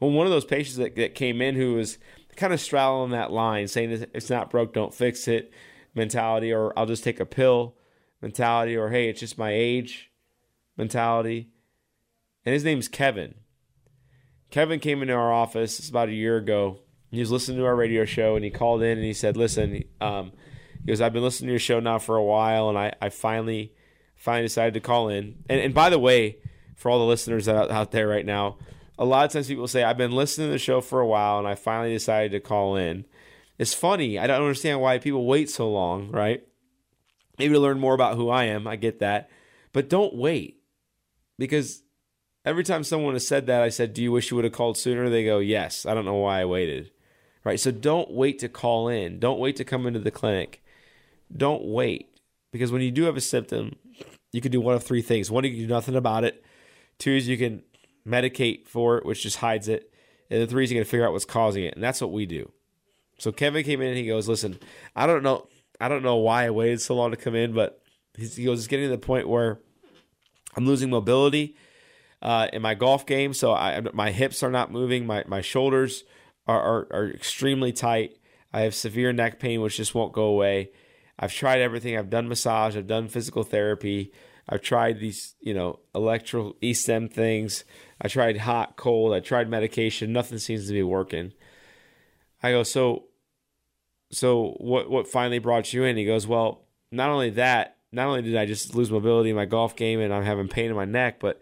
Well, 0.00 0.10
one 0.10 0.26
of 0.26 0.32
those 0.32 0.44
patients 0.44 0.76
that, 0.76 0.96
that 0.96 1.14
came 1.14 1.40
in 1.40 1.54
who 1.54 1.74
was 1.74 1.98
kind 2.36 2.52
of 2.52 2.60
straddling 2.60 3.12
that 3.12 3.32
line, 3.32 3.66
saying 3.66 4.06
it's 4.12 4.28
not 4.28 4.50
broke, 4.50 4.74
don't 4.74 4.92
fix 4.92 5.26
it 5.26 5.52
mentality, 5.94 6.52
or 6.52 6.78
I'll 6.78 6.86
just 6.86 7.02
take 7.02 7.20
a 7.20 7.24
pill 7.24 7.74
mentality, 8.20 8.76
or 8.76 8.90
hey, 8.90 9.08
it's 9.08 9.20
just 9.20 9.38
my 9.38 9.50
age 9.52 10.05
mentality. 10.76 11.50
And 12.44 12.52
his 12.52 12.64
name's 12.64 12.88
Kevin. 12.88 13.34
Kevin 14.50 14.80
came 14.80 15.02
into 15.02 15.14
our 15.14 15.32
office 15.32 15.88
about 15.88 16.08
a 16.08 16.14
year 16.14 16.36
ago. 16.36 16.80
He 17.10 17.20
was 17.20 17.30
listening 17.30 17.58
to 17.58 17.64
our 17.64 17.76
radio 17.76 18.04
show 18.04 18.36
and 18.36 18.44
he 18.44 18.50
called 18.50 18.82
in 18.82 18.98
and 18.98 19.04
he 19.04 19.12
said, 19.12 19.36
Listen, 19.36 19.84
um, 20.00 20.32
he 20.80 20.86
goes, 20.86 21.00
I've 21.00 21.12
been 21.12 21.22
listening 21.22 21.48
to 21.48 21.52
your 21.52 21.60
show 21.60 21.80
now 21.80 21.98
for 21.98 22.16
a 22.16 22.24
while 22.24 22.68
and 22.68 22.78
I, 22.78 22.92
I 23.00 23.08
finally 23.08 23.72
finally 24.14 24.46
decided 24.46 24.74
to 24.74 24.80
call 24.80 25.08
in. 25.08 25.44
And, 25.48 25.60
and 25.60 25.74
by 25.74 25.90
the 25.90 25.98
way, 25.98 26.38
for 26.74 26.90
all 26.90 26.98
the 26.98 27.04
listeners 27.04 27.48
out, 27.48 27.70
out 27.70 27.90
there 27.90 28.08
right 28.08 28.24
now, 28.24 28.58
a 28.98 29.04
lot 29.04 29.26
of 29.26 29.32
times 29.32 29.48
people 29.48 29.68
say, 29.68 29.82
I've 29.82 29.98
been 29.98 30.12
listening 30.12 30.48
to 30.48 30.52
the 30.52 30.58
show 30.58 30.80
for 30.80 31.00
a 31.00 31.06
while 31.06 31.38
and 31.38 31.46
I 31.46 31.54
finally 31.54 31.92
decided 31.92 32.32
to 32.32 32.40
call 32.40 32.76
in. 32.76 33.04
It's 33.58 33.74
funny. 33.74 34.18
I 34.18 34.26
don't 34.26 34.42
understand 34.42 34.80
why 34.80 34.98
people 34.98 35.26
wait 35.26 35.50
so 35.50 35.70
long, 35.70 36.10
right? 36.10 36.42
Maybe 37.38 37.54
to 37.54 37.60
learn 37.60 37.78
more 37.78 37.94
about 37.94 38.16
who 38.16 38.30
I 38.30 38.44
am. 38.44 38.66
I 38.66 38.76
get 38.76 39.00
that. 39.00 39.30
But 39.72 39.88
don't 39.88 40.14
wait 40.14 40.55
because 41.38 41.82
every 42.44 42.64
time 42.64 42.84
someone 42.84 43.14
has 43.14 43.26
said 43.26 43.46
that, 43.46 43.62
I 43.62 43.68
said, 43.68 43.94
"Do 43.94 44.02
you 44.02 44.12
wish 44.12 44.30
you 44.30 44.36
would 44.36 44.44
have 44.44 44.52
called 44.52 44.78
sooner?" 44.78 45.08
They 45.08 45.24
go, 45.24 45.38
"Yes." 45.38 45.86
I 45.86 45.94
don't 45.94 46.04
know 46.04 46.14
why 46.14 46.40
I 46.40 46.44
waited. 46.44 46.90
right? 47.44 47.60
So 47.60 47.70
don't 47.70 48.10
wait 48.10 48.40
to 48.40 48.48
call 48.48 48.88
in. 48.88 49.20
Don't 49.20 49.38
wait 49.38 49.56
to 49.56 49.64
come 49.64 49.86
into 49.86 50.00
the 50.00 50.10
clinic. 50.10 50.64
Don't 51.34 51.64
wait 51.64 52.18
because 52.52 52.72
when 52.72 52.82
you 52.82 52.90
do 52.90 53.04
have 53.04 53.16
a 53.16 53.20
symptom, 53.20 53.76
you 54.32 54.40
can 54.40 54.50
do 54.52 54.60
one 54.60 54.74
of 54.74 54.82
three 54.82 55.02
things. 55.02 55.30
One, 55.30 55.44
you 55.44 55.50
can 55.50 55.60
do 55.60 55.66
nothing 55.66 55.94
about 55.94 56.24
it. 56.24 56.44
Two 56.98 57.12
is 57.12 57.28
you 57.28 57.38
can 57.38 57.62
medicate 58.06 58.66
for 58.66 58.98
it, 58.98 59.06
which 59.06 59.22
just 59.22 59.36
hides 59.36 59.68
it. 59.68 59.92
And 60.28 60.42
the 60.42 60.46
three 60.46 60.64
is 60.64 60.72
you 60.72 60.78
can 60.78 60.84
figure 60.84 61.06
out 61.06 61.12
what's 61.12 61.24
causing 61.24 61.64
it. 61.64 61.74
And 61.74 61.84
that's 61.84 62.00
what 62.00 62.12
we 62.12 62.26
do. 62.26 62.50
So 63.18 63.30
Kevin 63.32 63.64
came 63.64 63.80
in 63.80 63.88
and 63.88 63.96
he 63.96 64.06
goes, 64.06 64.28
Listen, 64.28 64.58
I 64.94 65.06
don't 65.06 65.22
know 65.22 65.48
I 65.80 65.88
don't 65.88 66.02
know 66.02 66.16
why 66.16 66.46
I 66.46 66.50
waited 66.50 66.80
so 66.80 66.94
long 66.94 67.10
to 67.10 67.16
come 67.16 67.34
in, 67.34 67.52
but 67.52 67.82
he 68.16 68.44
goes, 68.44 68.60
it's 68.60 68.66
getting 68.66 68.86
to 68.86 68.90
the 68.90 68.98
point 68.98 69.28
where 69.28 69.58
I'm 70.56 70.66
losing 70.66 70.90
mobility 70.90 71.56
uh, 72.22 72.48
in 72.52 72.62
my 72.62 72.74
golf 72.74 73.06
game. 73.06 73.34
So 73.34 73.52
I, 73.52 73.80
my 73.92 74.10
hips 74.10 74.42
are 74.42 74.50
not 74.50 74.72
moving. 74.72 75.06
My, 75.06 75.24
my 75.26 75.40
shoulders 75.40 76.04
are, 76.46 76.60
are, 76.60 76.88
are 76.90 77.10
extremely 77.10 77.72
tight. 77.72 78.16
I 78.52 78.60
have 78.62 78.74
severe 78.74 79.12
neck 79.12 79.38
pain, 79.38 79.60
which 79.60 79.76
just 79.76 79.94
won't 79.94 80.12
go 80.12 80.24
away. 80.24 80.70
I've 81.18 81.32
tried 81.32 81.60
everything. 81.60 81.96
I've 81.96 82.10
done 82.10 82.28
massage. 82.28 82.76
I've 82.76 82.86
done 82.86 83.08
physical 83.08 83.42
therapy. 83.42 84.12
I've 84.48 84.62
tried 84.62 85.00
these, 85.00 85.34
you 85.40 85.54
know, 85.54 85.80
electro 85.94 86.54
e-stim 86.60 87.08
things. 87.08 87.64
I 88.00 88.08
tried 88.08 88.38
hot, 88.38 88.76
cold. 88.76 89.12
I 89.12 89.20
tried 89.20 89.48
medication. 89.48 90.12
Nothing 90.12 90.38
seems 90.38 90.66
to 90.68 90.72
be 90.72 90.82
working. 90.82 91.32
I 92.42 92.52
go, 92.52 92.62
so, 92.62 93.06
so 94.12 94.54
what? 94.58 94.88
What 94.88 95.08
finally 95.08 95.40
brought 95.40 95.72
you 95.72 95.84
in? 95.84 95.96
He 95.96 96.04
goes, 96.04 96.26
well, 96.26 96.66
not 96.92 97.10
only 97.10 97.30
that, 97.30 97.75
not 97.96 98.08
only 98.08 98.22
did 98.22 98.36
I 98.36 98.44
just 98.44 98.74
lose 98.74 98.90
mobility 98.90 99.30
in 99.30 99.36
my 99.36 99.46
golf 99.46 99.74
game 99.74 100.00
and 100.00 100.12
I'm 100.12 100.22
having 100.22 100.48
pain 100.48 100.70
in 100.70 100.76
my 100.76 100.84
neck, 100.84 101.18
but 101.18 101.40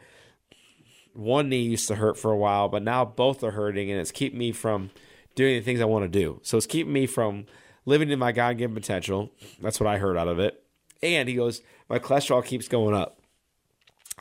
one 1.12 1.49
knee 1.49 1.62
used 1.62 1.88
to 1.88 1.97
hurt 1.97 2.17
for 2.17 2.31
a 2.31 2.37
while, 2.37 2.69
but 2.69 2.83
now 2.83 3.05
both 3.05 3.43
are 3.45 3.51
hurting, 3.51 3.90
and 3.90 4.01
it's 4.01 4.11
keeping 4.12 4.38
me 4.38 4.53
from 4.53 4.90
doing 5.35 5.57
the 5.57 5.64
things 5.64 5.81
I 5.81 5.85
want 5.85 6.05
to 6.05 6.09
do. 6.09 6.40
So 6.43 6.57
it's 6.57 6.67
keeping 6.67 6.93
me 6.93 7.07
from 7.07 7.47
living 7.87 8.11
in 8.11 8.19
my 8.19 8.33
God 8.33 8.57
given 8.57 8.75
potential. 8.75 9.31
That's 9.61 9.81
what 9.81 9.88
I 9.88 9.99
heard 9.99 10.17
out 10.17 10.29
of 10.29 10.38
it. 10.38 10.62
And 11.03 11.29
he 11.29 11.35
goes, 11.35 11.61
my 11.88 11.99
cholesterol 11.99 12.45
keeps 12.45 12.69
going 12.69 12.95
up. 12.95 13.19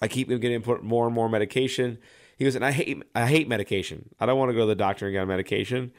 I 0.01 0.07
keep 0.07 0.27
getting 0.27 0.61
put 0.61 0.83
more 0.83 1.05
and 1.05 1.15
more 1.15 1.29
medication. 1.29 1.99
He 2.37 2.45
goes, 2.45 2.55
and 2.55 2.65
I 2.65 2.71
hate 2.71 3.01
I 3.13 3.27
hate 3.27 3.47
medication. 3.47 4.09
I 4.19 4.25
don't 4.25 4.39
want 4.39 4.49
to 4.49 4.55
go 4.55 4.61
to 4.61 4.65
the 4.65 4.75
doctor 4.75 5.05
and 5.05 5.13
get 5.13 5.21
on 5.21 5.27
medication. 5.27 5.93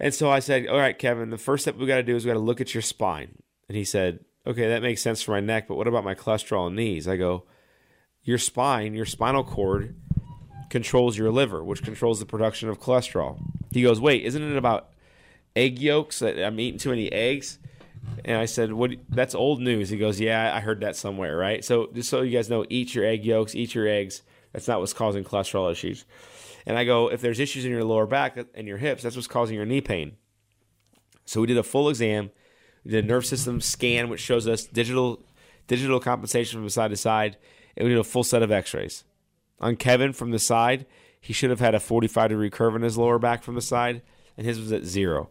And 0.00 0.14
so 0.14 0.30
I 0.30 0.38
said, 0.38 0.66
All 0.66 0.78
right, 0.78 0.98
Kevin, 0.98 1.30
the 1.30 1.38
first 1.38 1.64
step 1.64 1.76
we 1.76 1.86
got 1.86 1.96
to 1.96 2.02
do 2.02 2.16
is 2.16 2.24
we 2.24 2.30
got 2.30 2.34
to 2.34 2.40
look 2.40 2.60
at 2.60 2.74
your 2.74 2.82
spine. 2.82 3.42
And 3.68 3.76
he 3.76 3.84
said, 3.84 4.20
Okay, 4.48 4.68
that 4.68 4.82
makes 4.82 5.02
sense 5.02 5.20
for 5.20 5.32
my 5.32 5.40
neck, 5.40 5.68
but 5.68 5.76
what 5.76 5.86
about 5.86 6.04
my 6.04 6.14
cholesterol 6.14 6.68
and 6.68 6.76
knees? 6.76 7.06
I 7.06 7.16
go, 7.16 7.44
Your 8.22 8.38
spine, 8.38 8.94
your 8.94 9.04
spinal 9.04 9.44
cord 9.44 9.94
controls 10.70 11.18
your 11.18 11.30
liver, 11.30 11.62
which 11.62 11.82
controls 11.82 12.18
the 12.18 12.26
production 12.26 12.70
of 12.70 12.80
cholesterol. 12.80 13.38
He 13.72 13.82
goes, 13.82 14.00
Wait, 14.00 14.24
isn't 14.24 14.42
it 14.42 14.56
about 14.56 14.88
egg 15.54 15.78
yolks 15.78 16.20
that 16.20 16.42
I'm 16.42 16.58
eating 16.58 16.78
too 16.78 16.90
many 16.90 17.12
eggs? 17.12 17.58
And 18.24 18.38
I 18.38 18.46
said, 18.46 18.72
"What? 18.72 18.92
That's 19.08 19.34
old 19.34 19.60
news." 19.60 19.90
He 19.90 19.98
goes, 19.98 20.18
"Yeah, 20.18 20.54
I 20.54 20.60
heard 20.60 20.80
that 20.80 20.96
somewhere, 20.96 21.36
right?" 21.36 21.64
So 21.64 21.90
just 21.92 22.08
so 22.08 22.22
you 22.22 22.36
guys 22.36 22.48
know, 22.48 22.64
eat 22.70 22.94
your 22.94 23.04
egg 23.04 23.24
yolks, 23.24 23.54
eat 23.54 23.74
your 23.74 23.86
eggs. 23.86 24.22
That's 24.52 24.66
not 24.66 24.80
what's 24.80 24.92
causing 24.92 25.24
cholesterol 25.24 25.70
issues. 25.70 26.04
And 26.66 26.76
I 26.78 26.84
go, 26.84 27.08
if 27.08 27.20
there's 27.20 27.40
issues 27.40 27.64
in 27.64 27.70
your 27.70 27.84
lower 27.84 28.06
back 28.06 28.38
and 28.54 28.66
your 28.66 28.78
hips, 28.78 29.02
that's 29.02 29.16
what's 29.16 29.28
causing 29.28 29.56
your 29.56 29.66
knee 29.66 29.80
pain. 29.80 30.16
So 31.24 31.40
we 31.40 31.46
did 31.46 31.58
a 31.58 31.62
full 31.62 31.88
exam. 31.88 32.30
Did 32.86 33.06
nerve 33.06 33.26
system 33.26 33.60
scan, 33.60 34.08
which 34.08 34.20
shows 34.20 34.48
us 34.48 34.64
digital 34.64 35.22
digital 35.66 36.00
compensation 36.00 36.60
from 36.60 36.68
side 36.68 36.90
to 36.90 36.96
side, 36.96 37.36
and 37.76 37.84
we 37.84 37.90
did 37.92 38.00
a 38.00 38.04
full 38.04 38.24
set 38.24 38.42
of 38.42 38.50
X-rays. 38.50 39.04
On 39.60 39.76
Kevin 39.76 40.12
from 40.12 40.30
the 40.30 40.38
side, 40.38 40.86
he 41.20 41.32
should 41.32 41.50
have 41.50 41.60
had 41.60 41.74
a 41.74 41.80
45 41.80 42.30
degree 42.30 42.50
curve 42.50 42.74
in 42.74 42.82
his 42.82 42.96
lower 42.96 43.18
back 43.18 43.42
from 43.42 43.54
the 43.54 43.60
side, 43.60 44.02
and 44.36 44.46
his 44.46 44.58
was 44.58 44.72
at 44.72 44.84
zero. 44.84 45.30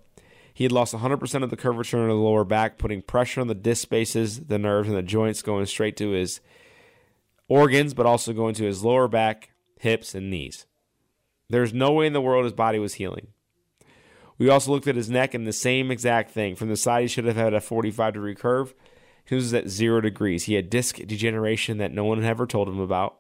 He 0.54 0.64
had 0.64 0.72
lost 0.72 0.94
100% 0.94 1.44
of 1.44 1.50
the 1.50 1.58
curvature 1.58 2.02
in 2.02 2.10
the 2.10 2.16
lower 2.16 2.44
back, 2.44 2.78
putting 2.78 3.04
pressure 3.04 3.42
on 3.42 3.48
the 3.48 3.56
disc 3.56 3.84
spaces, 3.84 4.40
the 4.42 4.58
nerves, 4.58 4.88
and 4.88 4.98
the 4.98 5.04
joints, 5.04 5.42
going 5.42 5.66
straight 5.68 5.96
to 5.98 6.12
his 6.12 6.42
organs, 7.48 7.94
but 7.94 8.06
also 8.06 8.34
going 8.34 8.56
to 8.56 8.66
his 8.66 8.84
lower 8.84 9.08
back, 9.08 9.52
hips, 9.80 10.16
and 10.16 10.30
knees. 10.30 10.66
There's 11.50 11.74
no 11.74 11.92
way 11.92 12.08
in 12.08 12.14
the 12.14 12.22
world 12.22 12.44
his 12.44 12.54
body 12.54 12.80
was 12.80 12.96
healing. 12.96 13.28
We 14.38 14.50
also 14.50 14.72
looked 14.72 14.88
at 14.88 14.96
his 14.96 15.10
neck 15.10 15.34
and 15.34 15.48
the 15.48 15.54
same 15.54 15.92
exact 15.92 16.32
thing. 16.32 16.56
From 16.56 16.70
the 16.70 16.78
side, 16.78 17.02
he 17.02 17.08
should 17.08 17.26
have 17.26 17.36
had 17.36 17.54
a 17.54 17.62
45 17.62 18.14
degree 18.14 18.36
curve. 18.36 18.74
He 19.26 19.36
was 19.36 19.54
at 19.54 19.68
zero 19.68 20.00
degrees. 20.00 20.46
He 20.46 20.54
had 20.54 20.70
disc 20.70 20.98
degeneration 20.98 21.80
that 21.80 21.94
no 21.94 22.06
one 22.06 22.22
had 22.22 22.30
ever 22.30 22.46
told 22.46 22.70
him 22.70 22.80
about. 22.80 23.18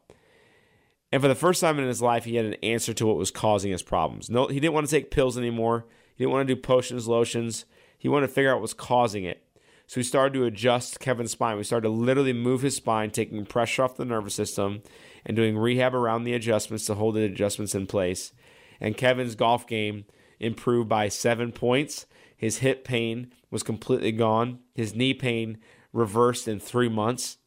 And 1.12 1.22
for 1.22 1.28
the 1.28 1.36
first 1.36 1.62
time 1.62 1.80
in 1.80 1.88
his 1.88 2.02
life, 2.02 2.26
he 2.26 2.36
had 2.36 2.46
an 2.46 2.56
answer 2.56 2.94
to 2.94 3.06
what 3.06 3.18
was 3.18 3.32
causing 3.32 3.72
his 3.72 3.84
problems. 3.84 4.30
No, 4.30 4.48
he 4.48 4.60
didn't 4.60 4.74
want 4.74 4.88
to 4.88 4.92
take 4.92 5.12
pills 5.12 5.38
anymore. 5.38 5.86
He 6.16 6.24
didn't 6.24 6.34
want 6.34 6.48
to 6.48 6.56
do 6.56 6.62
potions, 6.62 7.08
lotions. 7.08 7.66
He 7.98 8.10
wanted 8.10 8.28
to 8.28 8.34
figure 8.34 8.52
out 8.52 8.56
what 8.56 8.64
was 8.64 8.74
causing 8.74 9.24
it. 9.24 9.44
So 9.88 10.00
we 10.00 10.04
started 10.04 10.34
to 10.34 10.46
adjust 10.46 11.00
Kevin's 11.00 11.32
spine. 11.32 11.56
We 11.56 11.64
started 11.64 11.88
to 11.88 11.94
literally 11.94 12.34
move 12.34 12.62
his 12.62 12.76
spine, 12.76 13.10
taking 13.10 13.46
pressure 13.46 13.84
off 13.84 13.96
the 13.96 14.04
nervous 14.04 14.34
system 14.34 14.82
and 15.26 15.36
doing 15.36 15.58
rehab 15.58 15.96
around 15.96 16.26
the 16.26 16.34
adjustments 16.34 16.86
to 16.86 16.96
hold 16.96 17.16
the 17.16 17.24
adjustments 17.24 17.74
in 17.74 17.88
place. 17.88 18.34
And 18.82 18.98
Kevin's 18.98 19.36
golf 19.36 19.66
game 19.66 20.06
improved 20.40 20.90
by 20.90 21.10
seven 21.10 21.52
points. 21.52 22.06
His 22.36 22.60
hip 22.60 22.84
pain 22.84 23.32
was 23.50 23.64
completely 23.64 24.12
gone. 24.12 24.60
His 24.76 24.96
knee 24.96 25.14
pain 25.14 25.58
reversed 25.94 26.48
in 26.48 26.60
three 26.60 26.90
months. 26.90 27.38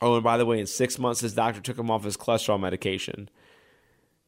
Oh, 0.00 0.14
and 0.14 0.24
by 0.24 0.36
the 0.36 0.46
way, 0.46 0.58
in 0.58 0.66
six 0.66 0.98
months, 0.98 1.20
his 1.20 1.34
doctor 1.34 1.60
took 1.60 1.78
him 1.78 1.90
off 1.90 2.04
his 2.04 2.16
cholesterol 2.16 2.60
medication. 2.60 3.30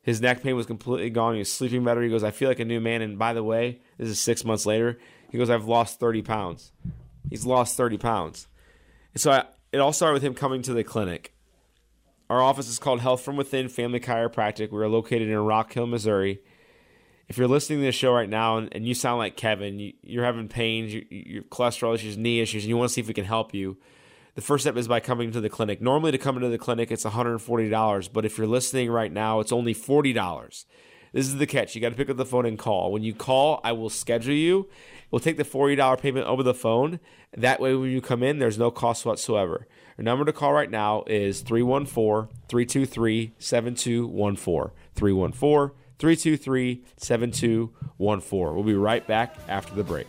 His 0.02 0.20
neck 0.20 0.42
pain 0.42 0.54
was 0.54 0.66
completely 0.66 1.10
gone. 1.10 1.34
He 1.34 1.38
was 1.40 1.52
sleeping 1.52 1.82
better. 1.82 2.02
He 2.02 2.10
goes, 2.10 2.22
I 2.22 2.30
feel 2.30 2.48
like 2.48 2.60
a 2.60 2.64
new 2.64 2.80
man. 2.80 3.02
And 3.02 3.18
by 3.18 3.32
the 3.32 3.42
way, 3.42 3.80
this 3.98 4.08
is 4.08 4.20
six 4.20 4.44
months 4.44 4.66
later. 4.66 4.98
He 5.30 5.38
goes, 5.38 5.50
I've 5.50 5.64
lost 5.64 5.98
30 5.98 6.22
pounds. 6.22 6.72
He's 7.28 7.46
lost 7.46 7.76
30 7.76 7.98
pounds. 7.98 8.46
And 9.14 9.20
so 9.20 9.32
I, 9.32 9.44
it 9.72 9.78
all 9.78 9.92
started 9.92 10.14
with 10.14 10.22
him 10.22 10.34
coming 10.34 10.62
to 10.62 10.74
the 10.74 10.84
clinic. 10.84 11.34
Our 12.30 12.42
office 12.42 12.68
is 12.68 12.78
called 12.78 13.00
Health 13.00 13.22
from 13.22 13.36
Within 13.36 13.68
Family 13.68 13.98
Chiropractic. 13.98 14.70
We 14.70 14.80
are 14.80 14.88
located 14.88 15.28
in 15.28 15.38
Rock 15.38 15.72
Hill, 15.72 15.86
Missouri. 15.86 16.40
If 17.28 17.38
you're 17.38 17.48
listening 17.48 17.80
to 17.80 17.86
this 17.86 17.94
show 17.94 18.12
right 18.12 18.28
now 18.28 18.58
and, 18.58 18.68
and 18.72 18.86
you 18.86 18.94
sound 18.94 19.18
like 19.18 19.36
Kevin, 19.36 19.78
you, 19.78 20.20
are 20.20 20.24
having 20.24 20.48
pains, 20.48 20.92
you, 20.92 21.06
your 21.10 21.42
cholesterol 21.44 21.94
issues, 21.94 22.18
knee 22.18 22.40
issues, 22.40 22.64
and 22.64 22.68
you 22.68 22.76
want 22.76 22.90
to 22.90 22.92
see 22.92 23.00
if 23.00 23.08
we 23.08 23.14
can 23.14 23.24
help 23.24 23.54
you, 23.54 23.78
the 24.34 24.42
first 24.42 24.64
step 24.64 24.76
is 24.76 24.88
by 24.88 25.00
coming 25.00 25.30
to 25.32 25.40
the 25.40 25.48
clinic. 25.48 25.80
Normally, 25.80 26.12
to 26.12 26.18
come 26.18 26.36
into 26.36 26.48
the 26.48 26.58
clinic, 26.58 26.90
it's 26.90 27.04
$140, 27.04 28.12
but 28.12 28.24
if 28.24 28.36
you're 28.36 28.46
listening 28.46 28.90
right 28.90 29.12
now, 29.12 29.40
it's 29.40 29.52
only 29.52 29.74
$40. 29.74 30.64
This 31.12 31.28
is 31.28 31.36
the 31.36 31.46
catch. 31.46 31.74
You 31.74 31.80
got 31.80 31.90
to 31.90 31.94
pick 31.94 32.10
up 32.10 32.16
the 32.16 32.26
phone 32.26 32.44
and 32.44 32.58
call. 32.58 32.90
When 32.90 33.04
you 33.04 33.14
call, 33.14 33.60
I 33.62 33.70
will 33.70 33.88
schedule 33.88 34.34
you. 34.34 34.68
We'll 35.12 35.20
take 35.20 35.36
the 35.36 35.44
$40 35.44 36.00
payment 36.00 36.26
over 36.26 36.42
the 36.42 36.52
phone. 36.52 36.98
That 37.36 37.60
way, 37.60 37.76
when 37.76 37.90
you 37.90 38.00
come 38.00 38.24
in, 38.24 38.40
there's 38.40 38.58
no 38.58 38.72
cost 38.72 39.06
whatsoever. 39.06 39.68
Our 39.96 40.02
number 40.02 40.24
to 40.24 40.32
call 40.32 40.52
right 40.52 40.70
now 40.70 41.04
is 41.06 41.42
314 41.42 42.34
323 42.48 43.34
7214. 43.38 44.72
314 44.96 45.76
323 46.04 46.84
7214. 46.98 48.54
We'll 48.54 48.62
be 48.62 48.74
right 48.74 49.06
back 49.06 49.36
after 49.48 49.74
the 49.74 49.82
break. 49.82 50.06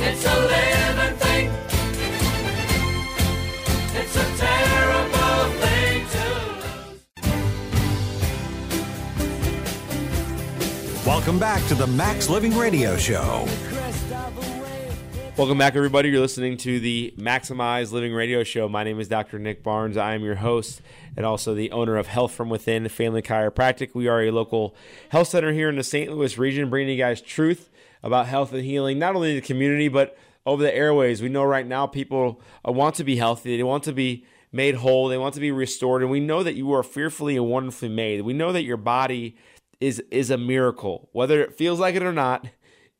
It's 0.00 0.26
a 0.26 0.40
living 0.40 1.16
thing. 1.16 1.52
It's 3.94 4.16
a 4.16 4.24
terrible 4.36 5.52
thing 5.60 6.04
to 6.08 6.24
lose. 10.90 11.06
Welcome 11.06 11.38
back 11.38 11.64
to 11.68 11.76
the 11.76 11.86
Max 11.86 12.28
Living 12.28 12.56
Radio 12.56 12.96
Show. 12.96 13.46
Welcome 15.36 15.58
back, 15.58 15.74
everybody. 15.74 16.10
You're 16.10 16.20
listening 16.20 16.56
to 16.58 16.78
the 16.78 17.12
Maximize 17.18 17.90
Living 17.90 18.14
Radio 18.14 18.44
Show. 18.44 18.68
My 18.68 18.84
name 18.84 19.00
is 19.00 19.08
Dr. 19.08 19.40
Nick 19.40 19.64
Barnes. 19.64 19.96
I 19.96 20.14
am 20.14 20.22
your 20.22 20.36
host 20.36 20.80
and 21.16 21.26
also 21.26 21.54
the 21.54 21.72
owner 21.72 21.96
of 21.96 22.06
Health 22.06 22.30
from 22.30 22.50
Within 22.50 22.88
Family 22.88 23.20
Chiropractic. 23.20 23.96
We 23.96 24.06
are 24.06 24.22
a 24.22 24.30
local 24.30 24.76
health 25.08 25.26
center 25.26 25.52
here 25.52 25.68
in 25.68 25.74
the 25.74 25.82
St. 25.82 26.08
Louis 26.12 26.38
region, 26.38 26.70
bringing 26.70 26.96
you 26.96 27.02
guys 27.02 27.20
truth 27.20 27.68
about 28.00 28.28
health 28.28 28.52
and 28.52 28.62
healing, 28.62 29.00
not 29.00 29.16
only 29.16 29.30
in 29.30 29.34
the 29.34 29.42
community, 29.42 29.88
but 29.88 30.16
over 30.46 30.62
the 30.62 30.72
airways. 30.72 31.20
We 31.20 31.30
know 31.30 31.42
right 31.42 31.66
now 31.66 31.88
people 31.88 32.40
want 32.64 32.94
to 32.94 33.04
be 33.04 33.16
healthy, 33.16 33.56
they 33.56 33.64
want 33.64 33.82
to 33.84 33.92
be 33.92 34.24
made 34.52 34.76
whole, 34.76 35.08
they 35.08 35.18
want 35.18 35.34
to 35.34 35.40
be 35.40 35.50
restored, 35.50 36.02
and 36.02 36.12
we 36.12 36.20
know 36.20 36.44
that 36.44 36.54
you 36.54 36.72
are 36.72 36.84
fearfully 36.84 37.36
and 37.36 37.46
wonderfully 37.46 37.88
made. 37.88 38.20
We 38.20 38.34
know 38.34 38.52
that 38.52 38.62
your 38.62 38.76
body 38.76 39.36
is 39.80 39.98
is 40.12 40.30
a 40.30 40.38
miracle, 40.38 41.08
whether 41.10 41.42
it 41.42 41.54
feels 41.54 41.80
like 41.80 41.96
it 41.96 42.04
or 42.04 42.12
not. 42.12 42.46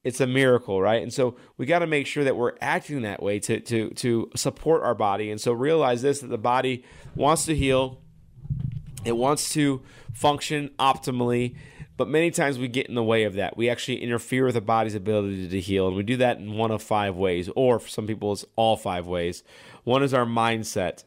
It's 0.04 0.20
a 0.20 0.26
miracle, 0.26 0.80
right? 0.80 1.02
And 1.02 1.12
so 1.12 1.36
we 1.56 1.66
got 1.66 1.80
to 1.80 1.86
make 1.86 2.06
sure 2.06 2.24
that 2.24 2.36
we're 2.36 2.52
acting 2.60 3.02
that 3.02 3.22
way 3.22 3.40
to 3.40 3.60
to 3.60 3.90
to 3.90 4.30
support 4.36 4.82
our 4.82 4.94
body. 4.94 5.30
And 5.30 5.40
so 5.40 5.52
realize 5.52 6.02
this 6.02 6.20
that 6.20 6.28
the 6.28 6.38
body 6.38 6.84
wants 7.16 7.46
to 7.46 7.56
heal, 7.56 8.02
it 9.04 9.16
wants 9.16 9.52
to 9.54 9.82
function 10.12 10.70
optimally, 10.78 11.56
but 11.96 12.08
many 12.08 12.30
times 12.30 12.58
we 12.58 12.68
get 12.68 12.86
in 12.86 12.94
the 12.94 13.02
way 13.02 13.24
of 13.24 13.34
that. 13.34 13.56
We 13.56 13.70
actually 13.70 14.02
interfere 14.02 14.44
with 14.44 14.54
the 14.54 14.60
body's 14.60 14.94
ability 14.94 15.48
to 15.48 15.60
heal. 15.60 15.86
And 15.86 15.96
we 15.96 16.02
do 16.02 16.16
that 16.18 16.38
in 16.38 16.56
one 16.56 16.70
of 16.70 16.82
five 16.82 17.16
ways, 17.16 17.48
or 17.54 17.78
for 17.78 17.88
some 17.88 18.06
people, 18.06 18.32
it's 18.32 18.44
all 18.56 18.76
five 18.76 19.06
ways. 19.06 19.44
One 19.84 20.02
is 20.02 20.12
our 20.12 20.26
mindset. 20.26 21.04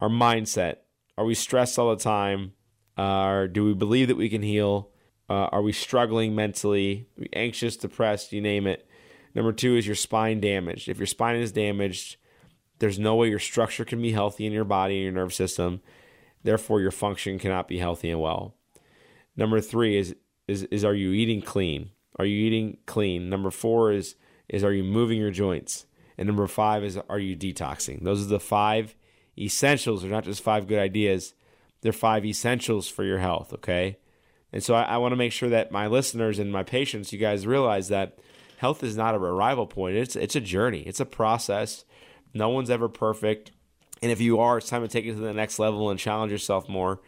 Our 0.00 0.08
mindset. 0.08 0.76
Are 1.18 1.24
we 1.24 1.34
stressed 1.34 1.78
all 1.78 1.90
the 1.90 2.02
time? 2.02 2.52
Uh, 2.96 3.46
do 3.46 3.64
we 3.64 3.74
believe 3.74 4.08
that 4.08 4.16
we 4.16 4.28
can 4.28 4.42
heal? 4.42 4.90
Uh, 5.30 5.48
are 5.52 5.62
we 5.62 5.72
struggling 5.72 6.34
mentally? 6.34 7.06
Anxious, 7.32 7.76
depressed, 7.76 8.32
you 8.32 8.40
name 8.40 8.66
it. 8.66 8.88
Number 9.32 9.52
two 9.52 9.76
is 9.76 9.86
your 9.86 9.94
spine 9.94 10.40
damaged. 10.40 10.88
If 10.88 10.98
your 10.98 11.06
spine 11.06 11.36
is 11.36 11.52
damaged, 11.52 12.16
there's 12.80 12.98
no 12.98 13.14
way 13.14 13.28
your 13.28 13.38
structure 13.38 13.84
can 13.84 14.02
be 14.02 14.10
healthy 14.10 14.44
in 14.44 14.52
your 14.52 14.64
body 14.64 14.96
and 14.96 15.04
your 15.04 15.12
nervous 15.12 15.36
system. 15.36 15.82
Therefore, 16.42 16.80
your 16.80 16.90
function 16.90 17.38
cannot 17.38 17.68
be 17.68 17.78
healthy 17.78 18.10
and 18.10 18.20
well. 18.20 18.56
Number 19.36 19.60
three 19.60 19.96
is 19.96 20.16
is 20.48 20.64
is 20.64 20.84
are 20.84 20.94
you 20.94 21.12
eating 21.12 21.42
clean? 21.42 21.90
Are 22.18 22.24
you 22.24 22.46
eating 22.46 22.78
clean? 22.86 23.28
Number 23.28 23.52
four 23.52 23.92
is 23.92 24.16
is 24.48 24.64
are 24.64 24.72
you 24.72 24.82
moving 24.82 25.18
your 25.18 25.30
joints? 25.30 25.86
And 26.18 26.26
number 26.26 26.48
five 26.48 26.82
is 26.82 26.98
are 27.08 27.20
you 27.20 27.36
detoxing? 27.36 28.02
Those 28.02 28.24
are 28.24 28.28
the 28.28 28.40
five 28.40 28.96
essentials. 29.38 30.02
They're 30.02 30.10
not 30.10 30.24
just 30.24 30.42
five 30.42 30.66
good 30.66 30.80
ideas. 30.80 31.34
They're 31.82 31.92
five 31.92 32.26
essentials 32.26 32.88
for 32.88 33.04
your 33.04 33.18
health. 33.18 33.52
Okay. 33.52 33.98
And 34.52 34.62
so 34.62 34.74
I, 34.74 34.82
I 34.82 34.96
want 34.98 35.12
to 35.12 35.16
make 35.16 35.32
sure 35.32 35.48
that 35.50 35.70
my 35.70 35.86
listeners 35.86 36.38
and 36.38 36.52
my 36.52 36.62
patients, 36.62 37.12
you 37.12 37.18
guys 37.18 37.46
realize 37.46 37.88
that 37.88 38.18
health 38.58 38.82
is 38.82 38.96
not 38.96 39.14
a 39.14 39.18
arrival 39.18 39.66
point. 39.66 39.96
It's 39.96 40.16
it's 40.16 40.36
a 40.36 40.40
journey. 40.40 40.80
It's 40.80 41.00
a 41.00 41.06
process. 41.06 41.84
No 42.34 42.48
one's 42.48 42.70
ever 42.70 42.88
perfect. 42.88 43.52
And 44.02 44.10
if 44.10 44.20
you 44.20 44.38
are, 44.38 44.58
it's 44.58 44.68
time 44.68 44.82
to 44.82 44.88
take 44.88 45.04
it 45.04 45.14
to 45.14 45.20
the 45.20 45.34
next 45.34 45.58
level 45.58 45.90
and 45.90 45.98
challenge 45.98 46.32
yourself 46.32 46.68
more. 46.68 47.00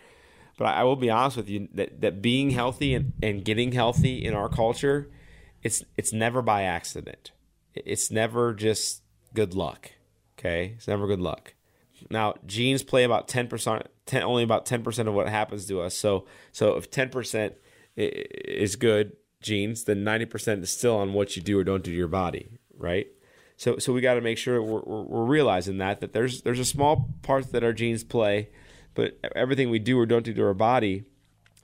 But 0.59 0.67
I, 0.67 0.81
I 0.81 0.83
will 0.85 0.97
be 0.97 1.11
honest 1.11 1.37
with 1.37 1.49
you 1.49 1.69
that, 1.75 2.01
that 2.03 2.23
being 2.23 2.51
healthy 2.51 2.95
and, 2.95 3.13
and 3.23 3.45
getting 3.45 3.73
healthy 3.73 4.25
in 4.25 4.35
our 4.35 4.49
culture, 4.49 5.11
it's 5.63 5.83
it's 5.97 6.13
never 6.13 6.43
by 6.43 6.63
accident. 6.63 7.33
It's 7.75 8.11
never 8.11 8.53
just 8.53 9.03
good 9.35 9.55
luck. 9.55 9.93
Okay? 10.39 10.75
It's 10.77 10.89
never 10.89 11.07
good 11.07 11.21
luck. 11.21 11.55
Now, 12.11 12.35
genes 12.47 12.83
play 12.83 13.05
about 13.05 13.29
10%, 13.29 13.87
10 14.07 14.23
only 14.23 14.43
about 14.43 14.67
10% 14.67 15.09
of 15.09 15.15
what 15.15 15.29
happens 15.29 15.67
to 15.67 15.81
us. 15.81 15.97
So 15.97 16.27
so 16.53 16.77
if 16.77 16.91
10% 16.91 17.55
is 17.97 18.77
good 18.77 19.13
genes, 19.41 19.85
then 19.85 20.05
90% 20.05 20.63
is 20.63 20.71
still 20.71 20.97
on 20.97 21.13
what 21.13 21.37
you 21.37 21.43
do 21.43 21.59
or 21.59 21.65
don't 21.65 21.83
do 21.83 21.91
to 21.91 21.97
your 21.97 22.09
body, 22.09 22.59
right? 22.77 23.07
So 23.57 23.79
so 23.79 23.93
we 23.93 24.01
got 24.01 24.15
to 24.15 24.21
make 24.21 24.39
sure 24.39 24.63
we're, 24.63 24.83
we're, 24.83 25.25
realizing 25.25 25.79
that 25.79 26.01
that 26.01 26.13
there's 26.13 26.43
there's 26.43 26.59
a 26.59 26.65
small 26.65 27.11
part 27.23 27.53
that 27.53 27.63
our 27.63 27.73
genes 27.73 28.03
play, 28.03 28.49
but 28.95 29.19
everything 29.37 29.71
we 29.71 29.79
do 29.79 29.99
or 29.99 30.07
don't 30.07 30.25
do 30.25 30.35
to 30.35 30.43
our 30.43 30.55
body 30.55 31.05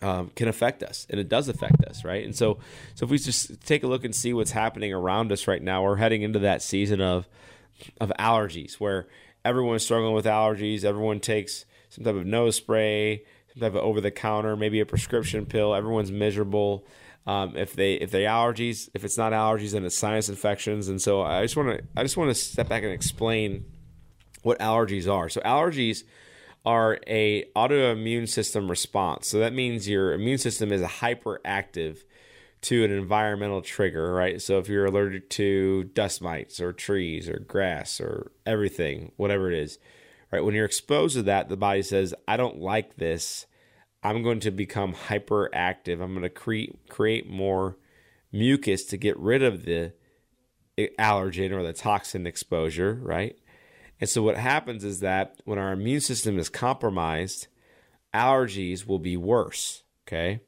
um, 0.00 0.30
can 0.36 0.46
affect 0.46 0.82
us, 0.82 1.06
and 1.10 1.18
it 1.18 1.28
does 1.28 1.48
affect 1.48 1.84
us, 1.84 2.04
right? 2.04 2.24
And 2.24 2.36
so 2.36 2.58
so 2.94 3.04
if 3.04 3.10
we 3.10 3.18
just 3.18 3.60
take 3.62 3.82
a 3.82 3.88
look 3.88 4.04
and 4.04 4.14
see 4.14 4.32
what's 4.32 4.52
happening 4.52 4.92
around 4.92 5.32
us 5.32 5.48
right 5.48 5.62
now, 5.62 5.82
we're 5.82 5.96
heading 5.96 6.22
into 6.22 6.38
that 6.40 6.62
season 6.62 7.00
of 7.00 7.28
of 8.00 8.12
allergies 8.18 8.74
where 8.74 9.08
everyone's 9.48 9.82
struggling 9.82 10.14
with 10.14 10.26
allergies. 10.26 10.84
Everyone 10.84 11.20
takes 11.20 11.64
some 11.88 12.04
type 12.04 12.14
of 12.14 12.26
nose 12.26 12.56
spray, 12.56 13.24
some 13.52 13.60
type 13.60 13.74
of 13.74 13.82
over 13.82 14.00
the 14.00 14.10
counter, 14.10 14.56
maybe 14.56 14.80
a 14.80 14.86
prescription 14.86 15.46
pill. 15.46 15.74
Everyone's 15.74 16.12
miserable. 16.12 16.84
Um, 17.26 17.56
if 17.56 17.74
they 17.74 17.94
if 17.94 18.10
they 18.10 18.24
allergies, 18.24 18.88
if 18.94 19.04
it's 19.04 19.18
not 19.18 19.32
allergies, 19.32 19.72
then 19.72 19.84
it's 19.84 19.96
sinus 19.96 20.28
infections. 20.28 20.88
And 20.88 21.00
so 21.00 21.22
I 21.22 21.42
just 21.42 21.56
want 21.56 21.78
to 21.78 21.84
I 21.96 22.02
just 22.02 22.16
want 22.16 22.30
to 22.30 22.34
step 22.34 22.68
back 22.68 22.82
and 22.82 22.92
explain 22.92 23.64
what 24.42 24.58
allergies 24.58 25.10
are. 25.12 25.28
So 25.28 25.40
allergies 25.40 26.04
are 26.64 26.98
a 27.06 27.44
autoimmune 27.56 28.28
system 28.28 28.68
response. 28.68 29.28
So 29.28 29.38
that 29.38 29.54
means 29.54 29.88
your 29.88 30.12
immune 30.12 30.38
system 30.38 30.72
is 30.72 30.82
hyperactive 30.82 31.98
to 32.60 32.84
an 32.84 32.90
environmental 32.90 33.62
trigger, 33.62 34.12
right? 34.12 34.42
So 34.42 34.58
if 34.58 34.68
you're 34.68 34.86
allergic 34.86 35.30
to 35.30 35.84
dust 35.84 36.20
mites 36.20 36.60
or 36.60 36.72
trees 36.72 37.28
or 37.28 37.38
grass 37.38 38.00
or 38.00 38.32
everything, 38.44 39.12
whatever 39.16 39.50
it 39.50 39.58
is, 39.58 39.78
right? 40.32 40.44
When 40.44 40.54
you're 40.54 40.64
exposed 40.64 41.14
to 41.16 41.22
that, 41.24 41.48
the 41.48 41.56
body 41.56 41.82
says, 41.82 42.14
"I 42.26 42.36
don't 42.36 42.60
like 42.60 42.96
this." 42.96 43.46
I'm 44.02 44.22
going 44.22 44.40
to 44.40 44.50
become 44.52 44.94
hyperactive. 44.94 46.00
I'm 46.00 46.12
going 46.12 46.22
to 46.22 46.28
create 46.28 46.88
create 46.88 47.28
more 47.28 47.76
mucus 48.32 48.84
to 48.86 48.96
get 48.96 49.18
rid 49.18 49.42
of 49.42 49.64
the 49.64 49.92
eh, 50.76 50.88
allergen 50.98 51.52
or 51.52 51.62
the 51.62 51.72
toxin 51.72 52.26
exposure, 52.26 52.94
right? 53.02 53.36
And 54.00 54.08
so 54.08 54.22
what 54.22 54.36
happens 54.36 54.84
is 54.84 55.00
that 55.00 55.40
when 55.44 55.58
our 55.58 55.72
immune 55.72 56.00
system 56.00 56.38
is 56.38 56.48
compromised, 56.48 57.48
allergies 58.14 58.86
will 58.86 59.00
be 59.00 59.16
worse, 59.16 59.82
okay? 60.06 60.40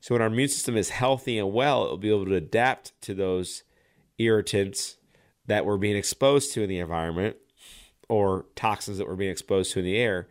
So 0.00 0.14
when 0.14 0.22
our 0.22 0.28
immune 0.28 0.48
system 0.48 0.76
is 0.76 0.90
healthy 0.90 1.38
and 1.38 1.52
well, 1.52 1.84
it 1.84 1.90
will 1.90 1.98
be 1.98 2.10
able 2.10 2.26
to 2.26 2.34
adapt 2.34 3.00
to 3.02 3.14
those 3.14 3.62
irritants 4.18 4.96
that 5.46 5.64
we're 5.64 5.76
being 5.76 5.96
exposed 5.96 6.52
to 6.54 6.62
in 6.62 6.68
the 6.68 6.78
environment 6.78 7.36
or 8.08 8.46
toxins 8.54 8.98
that 8.98 9.06
we're 9.06 9.16
being 9.16 9.30
exposed 9.30 9.72
to 9.72 9.78
in 9.80 9.84
the 9.84 9.96
air 9.96 10.28